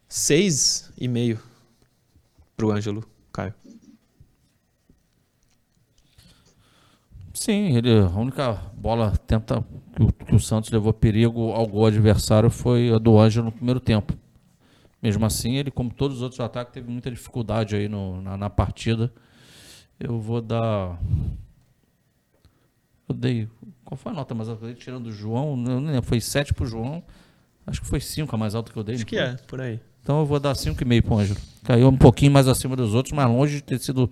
6,5 0.08 1.36
pro 2.60 2.70
Ângelo, 2.70 3.09
Caio. 3.33 3.55
Sim, 7.33 7.76
ele, 7.76 8.01
a 8.01 8.18
única 8.18 8.53
bola 8.74 9.16
tenta 9.26 9.64
que 9.97 10.03
o, 10.03 10.12
que 10.12 10.35
o 10.35 10.41
Santos 10.41 10.70
levou 10.70 10.93
perigo 10.93 11.53
ao 11.53 11.66
gol 11.66 11.87
adversário 11.87 12.51
foi 12.51 12.93
a 12.93 12.99
do 12.99 13.18
Ângelo 13.18 13.47
no 13.47 13.53
primeiro 13.53 13.81
tempo. 13.81 14.12
Mesmo 15.03 15.24
assim, 15.24 15.57
ele, 15.57 15.70
como 15.70 15.91
todos 15.91 16.18
os 16.18 16.22
outros 16.22 16.41
ataques, 16.41 16.74
teve 16.74 16.91
muita 16.91 17.11
dificuldade 17.11 17.74
aí 17.74 17.89
no, 17.89 18.20
na, 18.20 18.37
na 18.37 18.51
partida. 18.51 19.11
Eu 19.99 20.20
vou 20.20 20.43
dar. 20.43 21.01
Eu 23.09 23.14
dei. 23.14 23.49
Qual 23.85 23.97
foi 23.97 24.12
a 24.12 24.14
nota 24.14 24.35
mais 24.35 24.49
alta? 24.49 24.74
Tirando 24.74 25.07
o 25.07 25.12
João, 25.12 25.57
não 25.57 25.81
lembro, 25.81 26.03
foi 26.03 26.20
7 26.20 26.53
pro 26.53 26.66
João. 26.66 27.03
Acho 27.66 27.81
que 27.81 27.87
foi 27.87 28.01
5 28.01 28.35
a 28.35 28.39
mais 28.39 28.55
alta 28.55 28.70
que 28.70 28.78
eu 28.78 28.85
dei. 28.85 28.97
Acho 28.97 29.05
não 29.05 29.09
que 29.09 29.16
foi? 29.16 29.24
é, 29.24 29.37
por 29.47 29.61
aí. 29.61 29.81
Então 30.03 30.20
eu 30.20 30.26
vou 30.26 30.40
dar 30.40 30.55
5,5 30.55 31.03
pro 31.03 31.18
Ângelo. 31.18 31.40
Caiu 31.64 31.88
um 31.88 31.96
pouquinho 31.96 32.32
mais 32.32 32.48
acima 32.48 32.74
dos 32.74 32.94
outros, 32.94 33.12
mas 33.14 33.28
longe 33.28 33.57
de 33.57 33.62
ter 33.62 33.78
sido 33.78 34.11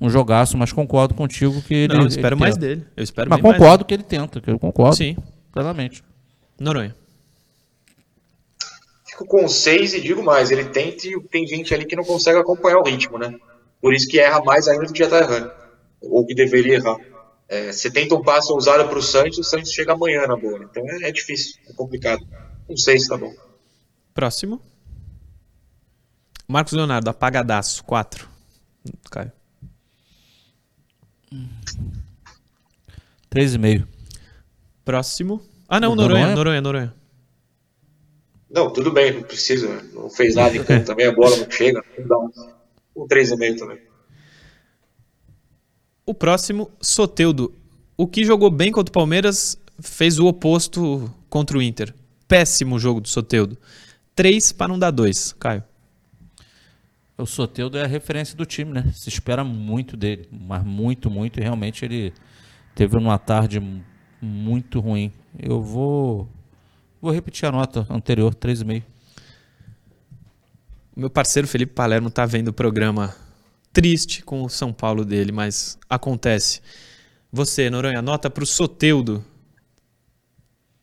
um 0.00 0.08
jogaço, 0.08 0.56
mas 0.56 0.72
concordo 0.72 1.14
contigo 1.14 1.60
que 1.62 1.74
ele. 1.74 1.88
não, 1.88 2.00
eu 2.00 2.06
ele 2.06 2.08
espero 2.08 2.38
mais 2.38 2.54
tenta. 2.54 2.66
dele. 2.66 2.86
Eu 2.96 3.04
espero 3.04 3.28
Mas 3.28 3.40
mais 3.40 3.54
concordo 3.54 3.84
que 3.84 3.94
ele 3.94 4.02
tenta, 4.02 4.40
que 4.40 4.50
eu 4.50 4.58
concordo. 4.58 4.96
Sim. 4.96 5.16
plenamente. 5.52 6.02
Noronha. 6.58 6.94
Fico 9.06 9.26
com 9.26 9.46
seis 9.48 9.92
e 9.92 10.00
digo 10.00 10.22
mais, 10.22 10.50
ele 10.50 10.64
tenta 10.64 11.06
e 11.06 11.20
tem 11.30 11.46
gente 11.46 11.74
ali 11.74 11.84
que 11.84 11.96
não 11.96 12.04
consegue 12.04 12.38
acompanhar 12.38 12.78
o 12.78 12.84
ritmo, 12.84 13.18
né? 13.18 13.34
Por 13.80 13.92
isso 13.92 14.08
que 14.08 14.18
erra 14.18 14.42
mais 14.42 14.68
ainda 14.68 14.86
do 14.86 14.92
que 14.92 14.98
já 14.98 15.08
tá 15.08 15.18
errando. 15.18 15.50
Ou 16.00 16.24
que 16.24 16.34
deveria 16.34 16.76
errar. 16.76 16.96
É, 17.48 17.72
você 17.72 17.90
tenta 17.90 18.14
um 18.14 18.22
passo 18.22 18.54
ousado 18.54 18.88
pro 18.88 19.02
Santos, 19.02 19.38
o 19.38 19.44
Santos 19.44 19.72
chega 19.72 19.92
amanhã 19.92 20.26
na 20.26 20.36
bola. 20.36 20.64
Então 20.70 20.82
é, 20.88 21.08
é 21.08 21.12
difícil, 21.12 21.56
é 21.68 21.72
complicado. 21.72 22.24
Com 22.66 22.76
seis 22.76 23.06
tá 23.06 23.18
bom. 23.18 23.32
Próximo. 24.14 24.62
Marcos 26.50 26.72
Leonardo, 26.72 27.08
apagadaço, 27.08 27.84
4. 27.84 28.28
Caio. 29.08 29.30
3,5. 33.30 33.86
Próximo. 34.84 35.40
Ah, 35.68 35.78
não, 35.78 35.92
O 35.92 35.94
Noronha, 35.94 36.34
Noronha? 36.34 36.60
Noronha. 36.60 36.94
Não, 38.50 38.72
tudo 38.72 38.90
bem, 38.90 39.14
não 39.14 39.22
precisa. 39.22 39.80
Não 39.94 40.10
fez 40.10 40.34
nada 40.34 40.56
em 40.56 40.64
campo 40.64 40.86
também, 40.86 41.06
a 41.06 41.12
bola 41.14 41.36
não 41.36 41.48
chega. 41.48 41.84
Dá 42.04 42.18
um 42.18 43.06
3,5 43.06 43.56
também. 43.56 43.78
O 46.04 46.12
próximo, 46.12 46.68
Soteudo. 46.80 47.54
O 47.96 48.08
que 48.08 48.24
jogou 48.24 48.50
bem 48.50 48.72
contra 48.72 48.90
o 48.90 48.92
Palmeiras 48.92 49.56
fez 49.78 50.18
o 50.18 50.26
oposto 50.26 51.08
contra 51.28 51.56
o 51.56 51.62
Inter. 51.62 51.94
Péssimo 52.26 52.76
jogo 52.76 53.00
do 53.00 53.08
Soteudo. 53.08 53.56
3 54.16 54.50
para 54.50 54.66
não 54.66 54.80
dar 54.80 54.90
2. 54.90 55.34
Caio. 55.34 55.69
O 57.20 57.26
Soteudo 57.26 57.76
é 57.78 57.82
a 57.84 57.86
referência 57.86 58.36
do 58.36 58.46
time, 58.46 58.72
né? 58.72 58.90
Se 58.94 59.08
espera 59.08 59.44
muito 59.44 59.96
dele, 59.96 60.28
mas 60.30 60.64
muito, 60.64 61.10
muito. 61.10 61.38
E 61.38 61.42
realmente 61.42 61.84
ele 61.84 62.12
teve 62.74 62.96
uma 62.96 63.18
tarde 63.18 63.60
mu- 63.60 63.82
muito 64.20 64.80
ruim. 64.80 65.12
Eu 65.38 65.62
vou 65.62 66.28
vou 67.00 67.10
repetir 67.12 67.48
a 67.48 67.52
nota 67.52 67.86
anterior, 67.90 68.34
3,5. 68.34 68.82
O 70.96 71.00
meu 71.00 71.10
parceiro 71.10 71.48
Felipe 71.48 71.72
Palermo 71.72 72.10
tá 72.10 72.26
vendo 72.26 72.48
o 72.48 72.52
programa 72.52 73.14
triste 73.72 74.22
com 74.24 74.42
o 74.42 74.48
São 74.50 74.72
Paulo 74.72 75.04
dele, 75.04 75.32
mas 75.32 75.78
acontece. 75.88 76.60
Você, 77.32 77.70
Noronha, 77.70 78.02
nota 78.02 78.28
pro 78.28 78.44
Soteudo. 78.44 79.24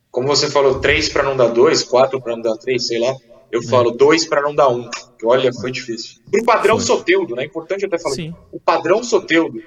Como 0.10 0.28
você 0.28 0.50
falou, 0.50 0.80
3 0.80 1.10
para 1.10 1.24
não 1.24 1.36
dar 1.36 1.50
2, 1.50 1.84
4 1.84 2.20
para 2.22 2.36
não 2.36 2.42
dar 2.42 2.56
3, 2.58 2.88
sei 2.88 3.00
lá. 3.00 3.16
Eu 3.52 3.64
falo 3.64 3.91
2 3.91 4.26
para 4.28 4.41
não 4.41 4.54
dar 4.54 4.70
1. 4.70 4.80
Um. 4.80 4.89
Olha, 5.24 5.52
foi 5.54 5.72
difícil. 5.72 6.22
Pro 6.30 6.43
padrão 6.43 6.78
Foi. 6.78 6.86
Soteudo, 6.86 7.36
né? 7.36 7.45
Importante 7.45 7.84
eu 7.84 7.88
até 7.88 7.98
falar. 7.98 8.16
Sim. 8.16 8.36
O 8.52 8.60
padrão 8.60 9.04
Soteudo, 9.04 9.60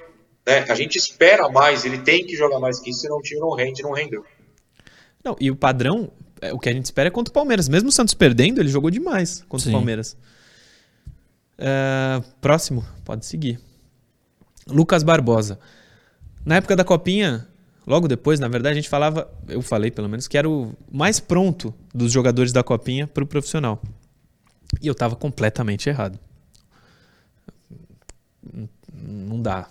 né? 0.45 0.65
A 0.69 0.75
gente 0.75 0.97
espera 0.97 1.49
mais, 1.49 1.83
ele 1.83 1.97
tem 1.99 2.25
que 2.25 2.35
jogar 2.35 2.59
mais 2.59 2.79
que 2.79 2.89
isso, 2.89 3.01
senão 3.01 3.17
o 3.17 3.21
time 3.21 3.39
não 3.39 3.51
rende, 3.51 3.81
não 3.81 3.91
rendeu. 3.91 4.23
Não, 5.23 5.35
e 5.39 5.51
o 5.51 5.55
padrão, 5.55 6.11
é, 6.41 6.53
o 6.53 6.59
que 6.59 6.69
a 6.69 6.73
gente 6.73 6.85
espera 6.85 7.07
é 7.07 7.11
contra 7.11 7.31
o 7.31 7.33
Palmeiras. 7.33 7.67
Mesmo 7.67 7.89
o 7.89 7.91
Santos 7.91 8.13
perdendo, 8.13 8.59
ele 8.59 8.69
jogou 8.69 8.89
demais 8.89 9.43
contra 9.47 9.65
Sim. 9.65 9.71
o 9.71 9.73
Palmeiras. 9.73 10.17
É, 11.57 12.21
próximo, 12.39 12.85
pode 13.03 13.25
seguir. 13.25 13.59
Lucas 14.67 15.03
Barbosa. 15.03 15.59
Na 16.45 16.55
época 16.55 16.75
da 16.75 16.83
Copinha, 16.83 17.47
logo 17.91 18.07
depois, 18.07 18.39
na 18.39 18.47
verdade, 18.47 18.71
a 18.71 18.75
gente 18.75 18.87
falava, 18.87 19.29
eu 19.49 19.61
falei 19.61 19.91
pelo 19.91 20.07
menos, 20.07 20.25
que 20.25 20.37
era 20.37 20.49
o 20.49 20.73
mais 20.89 21.19
pronto 21.19 21.73
dos 21.93 22.09
jogadores 22.09 22.53
da 22.53 22.63
Copinha 22.63 23.05
para 23.05 23.21
o 23.21 23.27
profissional. 23.27 23.81
E 24.81 24.87
eu 24.87 24.93
estava 24.93 25.13
completamente 25.13 25.89
errado. 25.89 26.17
Não 28.93 29.41
dá. 29.41 29.69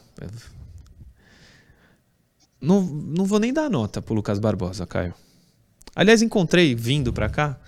Não, 2.60 2.82
não 2.82 3.24
vou 3.24 3.38
nem 3.38 3.54
dar 3.54 3.70
nota 3.70 4.02
pro 4.02 4.12
Lucas 4.12 4.38
Barbosa, 4.38 4.86
Caio. 4.86 5.14
Aliás, 5.96 6.20
encontrei, 6.20 6.74
vindo 6.74 7.14
pra 7.14 7.30
cá, 7.30 7.58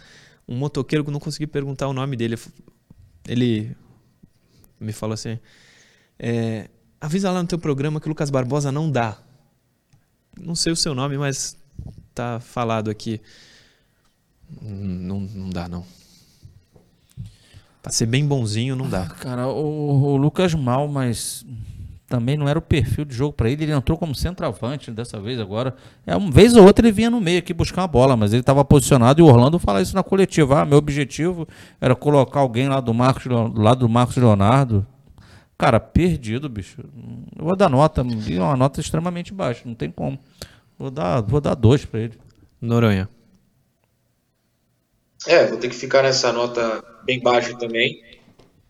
um 0.47 0.55
motoqueiro 0.55 1.03
que 1.03 1.11
não 1.11 1.19
consegui 1.19 1.47
perguntar 1.47 1.89
o 1.89 1.95
nome 1.95 2.15
dele. 2.15 2.39
Ele 3.27 3.75
me 4.79 4.93
falou 4.93 5.15
assim: 5.15 5.39
é, 6.19 6.69
avisa 7.01 7.31
lá 7.31 7.41
no 7.41 7.49
teu 7.49 7.59
programa 7.59 7.99
que 7.99 8.07
o 8.07 8.11
Lucas 8.11 8.29
Barbosa 8.29 8.71
não 8.71 8.91
dá. 8.91 9.19
Não 10.41 10.55
sei 10.55 10.73
o 10.73 10.77
seu 10.77 10.95
nome, 10.95 11.17
mas 11.19 11.57
tá 12.15 12.41
falado 12.41 12.91
aqui. 12.91 13.21
Não, 14.61 15.21
não 15.21 15.51
dá, 15.51 15.69
não. 15.69 15.85
Pra 17.83 17.91
ser 17.91 18.07
bem 18.07 18.25
bonzinho, 18.27 18.77
não 18.77 18.89
dá. 18.89 19.07
Cara, 19.07 19.49
o, 19.49 20.03
o 20.13 20.17
Lucas 20.17 20.55
mal, 20.55 20.87
mas 20.87 21.45
também 22.09 22.37
não 22.37 22.47
era 22.49 22.59
o 22.59 22.63
perfil 22.63 23.05
de 23.05 23.15
jogo 23.15 23.33
para 23.33 23.51
ele. 23.51 23.65
Ele 23.65 23.73
entrou 23.73 23.99
como 23.99 24.15
centroavante 24.15 24.91
dessa 24.91 25.19
vez 25.19 25.41
agora. 25.41 25.75
É, 26.07 26.15
uma 26.17 26.31
vez 26.31 26.55
ou 26.55 26.65
outra 26.65 26.87
ele 26.87 26.93
vinha 26.93 27.11
no 27.11 27.21
meio 27.21 27.39
aqui 27.41 27.53
buscar 27.53 27.81
uma 27.83 27.89
bola, 27.89 28.17
mas 28.17 28.33
ele 28.33 28.41
estava 28.41 28.65
posicionado 28.65 29.21
e 29.21 29.23
o 29.23 29.27
Orlando 29.27 29.59
fala 29.59 29.83
isso 29.83 29.97
na 29.97 30.03
coletiva. 30.03 30.61
Ah, 30.61 30.65
meu 30.65 30.79
objetivo 30.79 31.49
era 31.81 31.97
colocar 31.97 32.41
alguém 32.41 32.69
lá 32.69 32.79
do 32.81 32.95
Marcos, 32.95 33.25
Leo- 33.27 33.53
lá 33.57 33.75
do 33.75 33.89
Marcos 33.89 34.17
Leonardo. 34.17 34.87
Cara, 35.63 35.79
perdido, 35.79 36.49
bicho. 36.49 36.83
Eu 37.39 37.45
vou 37.45 37.55
dar 37.55 37.69
nota, 37.69 38.03
uma 38.03 38.57
nota 38.57 38.81
extremamente 38.81 39.33
baixa, 39.33 39.63
não 39.65 39.77
tem 39.77 39.93
como. 39.93 40.19
Vou 40.77 40.91
dar, 40.91 41.21
vou 41.21 41.41
dar 41.41 41.55
dois 41.55 41.85
para 41.85 42.01
ele. 42.01 42.19
Noronha. 42.61 43.09
É, 45.25 45.47
vou 45.47 45.57
ter 45.59 45.69
que 45.69 45.77
ficar 45.77 46.03
nessa 46.03 46.33
nota 46.33 46.83
bem 47.05 47.23
baixa 47.23 47.57
também. 47.57 48.03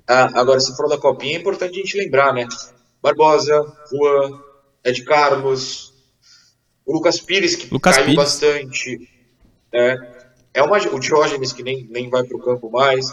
Ah, 0.07 0.39
agora, 0.39 0.61
se 0.61 0.77
for 0.77 0.87
da 0.87 0.99
copinha, 0.99 1.39
é 1.39 1.41
importante 1.41 1.81
a 1.81 1.83
gente 1.83 1.97
lembrar, 1.97 2.35
né? 2.35 2.47
Barbosa, 3.03 3.55
Juan, 3.91 4.39
Ed 4.85 5.03
Carlos, 5.05 5.95
o 6.85 6.93
Lucas 6.93 7.19
Pires, 7.23 7.57
que 7.57 7.73
Lucas 7.73 7.95
caiu 7.95 8.05
Pires. 8.05 8.23
bastante. 8.23 9.09
É, 9.73 9.97
é 10.53 10.63
uma, 10.63 10.77
o 10.77 11.01
Diógenes, 11.01 11.55
que 11.55 11.63
nem, 11.63 11.89
nem 11.91 12.11
vai 12.11 12.23
para 12.23 12.37
o 12.37 12.43
campo 12.43 12.71
mais. 12.71 13.11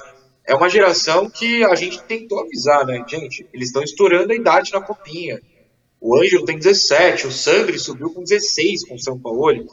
É 0.49 0.55
uma 0.55 0.67
geração 0.67 1.29
que 1.29 1.63
a 1.63 1.75
gente 1.75 2.01
tentou 2.01 2.39
avisar, 2.39 2.83
né? 2.83 3.05
Gente, 3.07 3.47
eles 3.53 3.67
estão 3.67 3.83
estourando 3.83 4.33
a 4.33 4.35
idade 4.35 4.73
na 4.73 4.81
copinha. 4.81 5.39
O 6.01 6.17
Ângelo 6.17 6.43
tem 6.43 6.57
17, 6.57 7.27
o 7.27 7.31
Sandri 7.31 7.77
subiu 7.77 8.11
com 8.11 8.23
16 8.23 8.87
com 8.87 8.95
o 8.95 8.99
São 8.99 9.19
Paulo. 9.19 9.67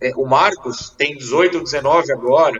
É, 0.00 0.12
o 0.16 0.26
Marcos 0.26 0.90
tem 0.98 1.16
18 1.16 1.58
ou 1.58 1.62
19 1.62 2.12
agora. 2.12 2.58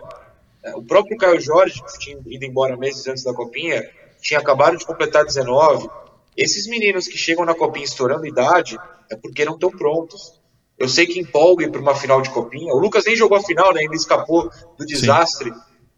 É, 0.63 0.77
o 0.77 0.81
próprio 0.81 1.17
Caio 1.17 1.41
Jorge, 1.41 1.83
que 1.83 1.99
tinha 1.99 2.17
ido 2.27 2.45
embora 2.45 2.77
meses 2.77 3.05
antes 3.05 3.25
da 3.25 3.33
copinha, 3.33 3.85
tinha 4.21 4.39
acabado 4.39 4.77
de 4.77 4.85
completar 4.85 5.25
19. 5.25 5.89
Esses 6.37 6.67
meninos 6.67 7.05
que 7.05 7.17
chegam 7.17 7.43
na 7.43 7.53
copinha 7.53 7.83
estourando 7.83 8.25
idade 8.25 8.79
é 9.11 9.15
porque 9.17 9.43
não 9.43 9.55
estão 9.55 9.71
prontos. 9.71 10.39
Eu 10.79 10.87
sei 10.87 11.05
que 11.05 11.19
empolguem 11.19 11.69
para 11.69 11.81
uma 11.81 11.95
final 11.95 12.21
de 12.21 12.29
copinha. 12.29 12.73
O 12.73 12.79
Lucas 12.79 13.03
nem 13.03 13.15
jogou 13.17 13.37
a 13.37 13.43
final, 13.43 13.73
né? 13.73 13.81
ainda 13.81 13.95
escapou 13.95 14.49
do 14.77 14.85
desastre. 14.85 15.51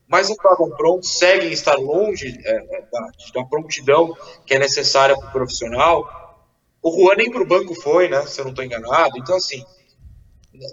Mas 0.09 0.27
não 0.27 0.35
estavam 0.35 0.71
prontos, 0.71 1.17
seguem 1.19 1.51
estar 1.51 1.75
longe 1.75 2.35
é, 2.43 2.51
é, 2.51 2.81
da, 2.91 3.09
da 3.41 3.45
prontidão 3.45 4.15
que 4.45 4.55
é 4.55 4.59
necessária 4.59 5.15
para 5.15 5.29
o 5.29 5.31
profissional. 5.31 6.47
O 6.81 6.91
Juan 6.91 7.15
nem 7.15 7.29
para 7.29 7.43
o 7.43 7.45
banco 7.47 7.75
foi, 7.75 8.09
né? 8.09 8.23
Se 8.25 8.41
eu 8.41 8.45
não 8.45 8.49
estou 8.51 8.65
enganado. 8.65 9.11
Então, 9.17 9.35
assim, 9.35 9.63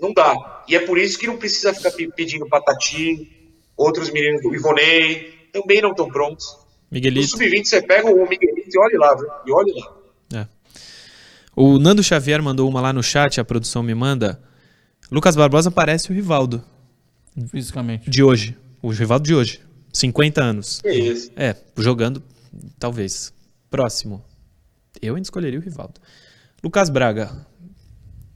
não 0.01 0.15
dá. 0.15 0.65
E 0.67 0.75
é 0.75 0.81
por 0.87 0.97
isso 0.97 1.19
que 1.19 1.27
não 1.27 1.37
precisa 1.37 1.75
ficar 1.75 1.91
pe- 1.91 2.11
pedindo 2.17 2.49
patati, 2.49 3.55
outros 3.77 4.09
meninos 4.11 4.41
do 4.43 4.55
Ivonei, 4.55 5.49
também 5.53 5.83
não 5.83 5.91
estão 5.91 6.09
prontos. 6.09 6.47
No 6.91 6.95
Miguelito. 6.95 7.29
sub-20 7.29 7.65
você 7.67 7.83
pega 7.83 8.09
o 8.09 8.27
Miguelito 8.29 8.71
e 8.73 8.79
olhe 8.79 8.97
lá, 8.97 9.15
viu? 9.15 9.29
E 9.47 9.53
olhe 9.53 9.73
lá. 9.73 10.41
É. 10.41 10.47
O 11.55 11.79
Nando 11.79 12.03
Xavier 12.03 12.43
mandou 12.43 12.67
uma 12.69 12.81
lá 12.81 12.93
no 12.93 13.03
chat, 13.03 13.39
a 13.41 13.45
produção 13.45 13.83
me 13.83 13.95
manda. 13.95 14.41
Lucas 15.11 15.37
Barbosa 15.37 15.71
parece 15.71 16.11
o 16.11 16.15
Rivaldo 16.15 16.65
Fisicamente. 17.51 18.09
de 18.09 18.23
hoje. 18.23 18.57
O 18.87 18.91
Rivaldo 18.91 19.25
de 19.25 19.35
hoje. 19.35 19.61
50 19.93 20.41
anos. 20.41 20.81
Que 20.81 20.93
isso. 20.93 21.33
É, 21.35 21.57
jogando, 21.77 22.23
talvez. 22.79 23.35
Próximo. 23.69 24.25
Eu 25.03 25.17
ainda 25.17 25.27
escolheria 25.27 25.59
o 25.59 25.63
Rivaldo. 25.63 26.01
Lucas 26.63 26.89
Braga. 26.89 27.45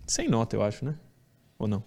Sem 0.08 0.28
nota, 0.28 0.56
eu 0.56 0.62
acho, 0.64 0.84
né? 0.84 0.96
Ou 1.56 1.68
não? 1.68 1.84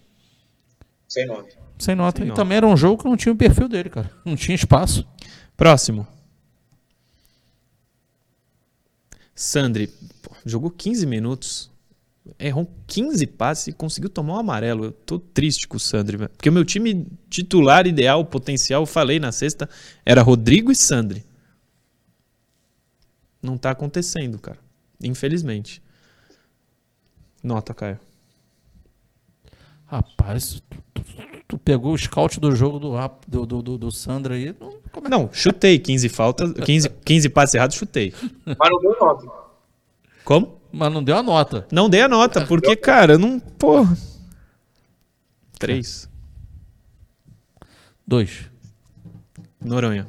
Sem 1.10 1.28
nome. 1.28 1.50
Sem 1.78 1.94
nota. 1.94 2.20
Sem 2.20 2.26
e 2.26 2.30
nota. 2.30 2.42
também 2.42 2.56
era 2.56 2.66
um 2.66 2.78
jogo 2.78 3.04
que 3.04 3.10
não 3.10 3.18
tinha 3.18 3.34
o 3.34 3.38
perfil 3.38 3.68
dele, 3.68 3.90
cara. 3.90 4.10
Não 4.24 4.38
tinha 4.38 4.56
espaço. 4.56 5.06
Próximo. 5.58 6.08
Sandri. 9.36 9.88
pô, 10.22 10.32
jogou 10.46 10.72
15 10.72 11.06
minutos. 11.06 11.70
Errou 12.40 12.72
15 12.88 13.28
passes 13.28 13.68
e 13.68 13.74
conseguiu 13.74 14.10
tomar 14.10 14.36
um 14.36 14.40
amarelo. 14.40 14.86
Eu 14.86 14.92
tô 14.94 15.20
triste 15.20 15.68
com 15.68 15.76
o 15.76 15.80
Sandri, 15.80 16.16
velho. 16.16 16.30
Porque 16.30 16.48
o 16.50 16.54
meu 16.54 16.64
time 16.64 17.06
titular 17.30 17.86
ideal, 17.86 18.24
potencial, 18.26 18.84
eu 18.84 18.86
falei 18.86 19.20
na 19.20 19.32
sexta, 19.32 19.70
era 20.06 20.22
Rodrigo 20.22 20.72
e 20.72 20.76
Sandri. 20.76 21.24
Não 23.42 23.58
tá 23.58 23.72
acontecendo, 23.72 24.40
cara. 24.40 24.58
Infelizmente. 25.04 25.82
Nota, 27.44 27.74
Caio. 27.74 28.00
Rapaz, 29.86 30.62
tu, 30.70 30.78
tu- 30.94 31.04
tu 31.48 31.58
pegou 31.58 31.94
o 31.94 31.98
scout 31.98 32.40
do 32.40 32.56
jogo 32.56 32.80
do, 32.80 32.94
do, 33.28 33.46
do, 33.46 33.62
do, 33.62 33.78
do 33.78 33.92
Sandra 33.92 34.36
aí. 34.36 34.56
Não, 34.60 34.78
como 34.92 35.08
é- 35.08 35.10
Não, 35.10 35.30
chutei 35.34 35.78
15 35.78 36.08
faltas, 36.10 36.52
15, 36.54 36.90
15 36.90 37.30
passes 37.30 37.54
errados, 37.56 37.76
chutei. 37.76 38.14
Mas 38.46 38.70
não 38.72 38.80
deu 38.80 38.96
nome. 39.00 39.30
Como? 40.24 40.63
Mas 40.76 40.92
não 40.92 41.04
deu 41.04 41.16
a 41.16 41.22
nota. 41.24 41.68
Não 41.72 41.88
dei 41.88 42.02
a 42.02 42.08
nota, 42.10 42.46
porque, 42.48 42.76
cara, 42.76 43.16
não. 43.18 43.40
Porra. 43.40 43.96
Três. 45.60 46.10
Dois. 48.06 48.50
Noronha. 49.64 50.08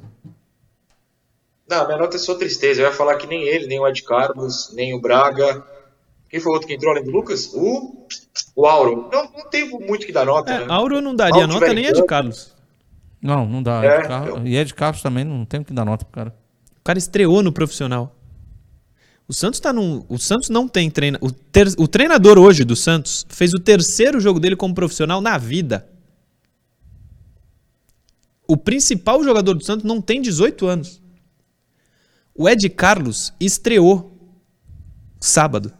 Não, 1.69 1.87
minha 1.87 1.99
nota 1.99 2.17
é 2.17 2.19
só 2.19 2.35
tristeza. 2.35 2.81
Eu 2.81 2.87
ia 2.87 2.93
falar 2.95 3.17
que 3.17 3.27
nem 3.27 3.43
ele, 3.43 3.67
nem 3.67 3.79
o 3.79 3.87
Ed 3.87 4.03
Carlos, 4.03 4.73
nem 4.75 4.95
o 4.95 5.01
Braga. 5.01 5.63
Quem 6.29 6.41
foi 6.41 6.51
o 6.51 6.55
outro 6.55 6.67
que 6.67 6.75
entrou 6.75 6.93
além 6.93 7.05
do 7.05 7.11
Lucas? 7.11 7.53
O, 7.55 8.07
o 8.57 8.67
Auro. 8.67 9.09
Não, 9.13 9.31
não 9.33 9.49
tem 9.51 9.69
muito 9.69 10.07
que 10.07 10.13
dar 10.13 10.25
nota, 10.27 10.51
É, 10.53 10.61
né? 10.61 10.67
Auro 10.69 11.01
não 11.01 11.15
daria 11.15 11.47
Mal 11.47 11.61
nota 11.61 11.73
nem 11.75 11.85
campo. 11.93 12.07
Carlos. 12.07 12.55
Não, 13.23 13.47
não 13.47 13.63
dá. 13.63 13.85
É, 13.85 13.99
Ed 14.01 14.09
Carlos- 14.09 14.39
eu- 14.41 14.47
E 14.47 14.57
Ed 14.57 14.75
Carlos 14.75 15.03
também 15.03 15.25
não 15.25 15.45
tem 15.45 15.63
que 15.63 15.73
dar 15.73 15.85
nota 15.85 16.05
pro 16.05 16.13
cara. 16.15 16.35
O 16.81 16.85
cara 16.85 16.99
estreou 16.99 17.43
no 17.43 17.53
profissional. 17.53 18.14
O 19.27 19.33
Santos 19.33 19.59
tá 19.59 19.73
num. 19.73 20.05
O 20.09 20.19
Santos 20.19 20.49
não 20.51 20.69
tem 20.69 20.91
treina. 20.91 21.19
O, 21.21 21.31
ter- 21.31 21.75
o 21.79 21.89
treinador 21.89 22.39
hoje 22.39 22.65
do 22.65 22.77
Santos 22.77 23.25
fez 23.29 23.53
o 23.55 23.59
terceiro 23.61 24.21
jogo 24.21 24.39
dele 24.39 24.57
como 24.57 24.75
profissional 24.75 25.21
na 25.21 25.39
vida. 25.39 25.89
O 28.47 28.57
principal 28.57 29.25
jogador 29.25 29.55
do 29.55 29.65
Santos 29.65 29.85
não 29.85 30.01
tem 30.03 30.21
18 30.21 30.67
anos. 30.67 31.03
O 32.35 32.49
Ed 32.49 32.69
Carlos 32.69 33.33
estreou 33.41 34.13
sábado. 35.21 35.73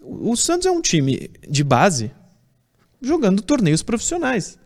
O 0.00 0.30
o 0.32 0.36
Santos 0.36 0.66
é 0.66 0.70
um 0.70 0.80
time 0.80 1.30
de 1.48 1.62
base 1.62 2.10
jogando 3.00 3.42
torneios 3.42 3.82
profissionais. 3.82 4.58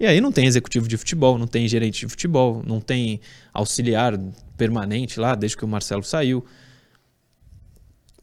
E 0.00 0.06
aí 0.06 0.18
não 0.18 0.32
tem 0.32 0.46
executivo 0.46 0.88
de 0.88 0.96
futebol, 0.96 1.36
não 1.36 1.46
tem 1.46 1.68
gerente 1.68 2.00
de 2.00 2.08
futebol, 2.08 2.62
não 2.66 2.80
tem 2.80 3.20
auxiliar 3.52 4.18
permanente 4.56 5.20
lá, 5.20 5.34
desde 5.34 5.58
que 5.58 5.64
o 5.64 5.68
Marcelo 5.68 6.02
saiu. 6.02 6.42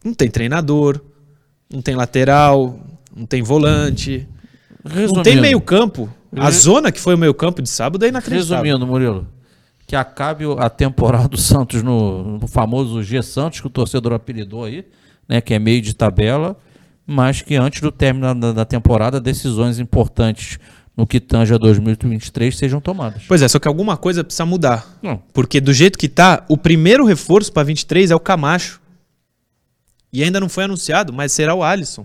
Não 0.04 0.12
tem 0.12 0.28
treinador, 0.28 1.00
não 1.72 1.80
tem 1.80 1.96
lateral, 1.96 2.80
não 3.16 3.28
tem 3.28 3.44
volante, 3.44 4.28
não 4.84 4.92
tem 4.92 5.02
Resumindo, 5.02 5.42
meio 5.42 5.62
campo. 5.62 6.12
A 6.36 6.50
zona 6.50 6.92
que 6.92 7.00
foi 7.00 7.14
o 7.14 7.18
meio 7.18 7.34
campo 7.36 7.62
de 7.62 7.70
sábado 7.70 8.04
é 8.04 8.08
inacreditável. 8.08 8.64
Resumindo, 8.64 8.88
Murilo, 8.88 9.28
que 9.86 9.96
acabe 9.96 10.46
a 10.58 10.72
temporada 10.72 11.28
do 11.28 11.38
Santos 11.38 11.84
no, 11.84 12.40
no 12.40 12.48
famoso 12.48 13.04
G 13.04 13.22
Santos, 13.22 13.62
que 13.62 13.68
o 13.68 13.70
torcedor 13.70 14.14
apelidou 14.14 14.64
aí, 14.64 14.84
né, 15.30 15.42
que 15.42 15.54
é 15.54 15.60
meio 15.60 15.84
de 15.84 15.94
tabela, 15.96 16.58
mas 17.06 17.44
que 17.44 17.56
antes 17.56 17.82
do 17.82 17.92
término 17.92 18.34
da, 18.34 18.52
da 18.52 18.66
temporada, 18.66 19.22
decisões 19.22 19.78
importantes 19.78 20.60
no 20.98 21.06
que 21.06 21.20
tange 21.20 21.54
a 21.54 21.58
2023 21.60 22.58
sejam 22.58 22.82
tomadas. 22.82 23.22
Pois 23.28 23.42
é, 23.44 23.48
só 23.48 23.60
que 23.60 23.68
alguma 23.68 23.96
coisa 23.96 24.24
precisa 24.24 24.46
mudar. 24.48 24.98
Não, 25.02 25.18
Porque 25.32 25.62
do 25.62 25.72
jeito 25.72 25.98
que 25.98 26.10
tá, 26.10 26.44
o 26.50 26.58
primeiro 26.58 27.06
reforço 27.06 27.54
para 27.54 27.64
23 27.64 28.10
é 28.12 28.16
o 28.16 28.20
Camacho. 28.20 28.82
E 30.12 30.24
ainda 30.24 30.40
não 30.40 30.50
foi 30.50 30.64
anunciado, 30.64 31.14
mas 31.14 31.32
será 31.32 31.54
o 31.54 31.64
Alisson. 31.64 32.04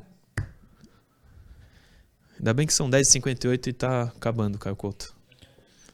Ainda 2.38 2.52
bem 2.52 2.66
que 2.66 2.74
são 2.74 2.90
10h58 2.90 3.66
e 3.68 3.72
tá 3.72 4.02
acabando, 4.16 4.58
Caio 4.58 4.74
Couto. 4.76 5.14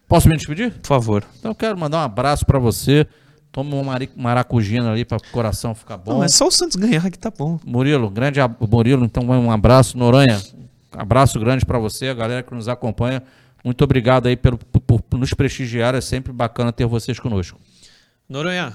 posso 0.09 0.29
me 0.29 0.37
despedir? 0.37 0.73
Por 0.73 0.89
favor. 0.89 1.25
Então 1.39 1.51
eu 1.51 1.55
quero 1.55 1.79
mandar 1.79 1.99
um 1.99 2.03
abraço 2.05 2.45
para 2.47 2.59
você. 2.59 3.07
Toma 3.53 3.77
uma 3.77 3.99
maracujina 4.17 4.91
ali 4.93 5.05
para 5.05 5.17
o 5.19 5.23
coração 5.33 5.75
ficar 5.75 5.97
bom. 5.97 6.13
Não, 6.15 6.25
é 6.25 6.29
só 6.29 6.47
o 6.47 6.51
Santos 6.51 6.77
ganhar 6.77 7.11
que 7.11 7.19
tá 7.19 7.31
bom. 7.31 7.59
Murilo, 7.65 8.09
grande 8.11 8.41
ab- 8.41 8.57
Murilo, 8.71 9.05
então 9.05 9.25
um 9.25 9.51
abraço. 9.51 9.97
Noronha, 9.97 10.41
abraço 10.93 11.39
grande 11.39 11.65
para 11.65 11.79
você, 11.79 12.09
a 12.09 12.15
galera 12.15 12.43
que 12.43 12.55
nos 12.55 12.69
acompanha. 12.69 13.23
Muito 13.65 13.83
obrigado 13.83 14.27
aí 14.27 14.37
pelo, 14.37 14.59
por, 14.59 15.01
por 15.01 15.19
nos 15.19 15.35
prestigiar. 15.35 15.95
É 15.95 16.01
sempre 16.01 16.33
bacana 16.33 16.73
ter 16.73 16.87
vocês 16.87 17.19
conosco. 17.19 17.61
Noronha, 18.29 18.75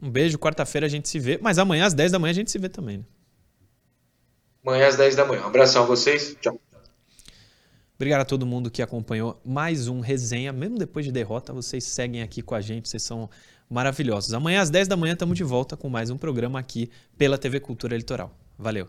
um 0.00 0.10
beijo. 0.10 0.38
Quarta-feira 0.38 0.86
a 0.86 0.90
gente 0.90 1.08
se 1.08 1.18
vê. 1.18 1.38
Mas 1.40 1.58
amanhã 1.58 1.86
às 1.86 1.94
10 1.94 2.12
da 2.12 2.18
manhã 2.18 2.30
a 2.30 2.34
gente 2.34 2.50
se 2.50 2.58
vê 2.58 2.68
também. 2.68 2.98
Né? 2.98 3.04
Amanhã 4.64 4.88
às 4.88 4.96
10 4.96 5.16
da 5.16 5.24
manhã. 5.24 5.42
Um 5.42 5.46
abração 5.46 5.82
a 5.82 5.86
vocês. 5.86 6.36
Tchau. 6.40 6.58
Obrigado 7.96 8.22
a 8.22 8.24
todo 8.24 8.46
mundo 8.46 8.70
que 8.70 8.80
acompanhou 8.80 9.38
mais 9.44 9.86
um 9.86 10.00
resenha. 10.00 10.52
Mesmo 10.52 10.78
depois 10.78 11.04
de 11.04 11.12
derrota, 11.12 11.52
vocês 11.52 11.84
seguem 11.84 12.22
aqui 12.22 12.40
com 12.40 12.54
a 12.54 12.60
gente. 12.60 12.88
Vocês 12.88 13.02
são 13.02 13.28
maravilhosos. 13.68 14.32
Amanhã 14.32 14.62
às 14.62 14.70
10 14.70 14.88
da 14.88 14.96
manhã 14.96 15.12
estamos 15.12 15.36
de 15.36 15.44
volta 15.44 15.76
com 15.76 15.90
mais 15.90 16.08
um 16.08 16.16
programa 16.16 16.58
aqui 16.58 16.90
pela 17.18 17.36
TV 17.36 17.60
Cultura 17.60 17.96
Litoral. 17.96 18.34
Valeu. 18.58 18.88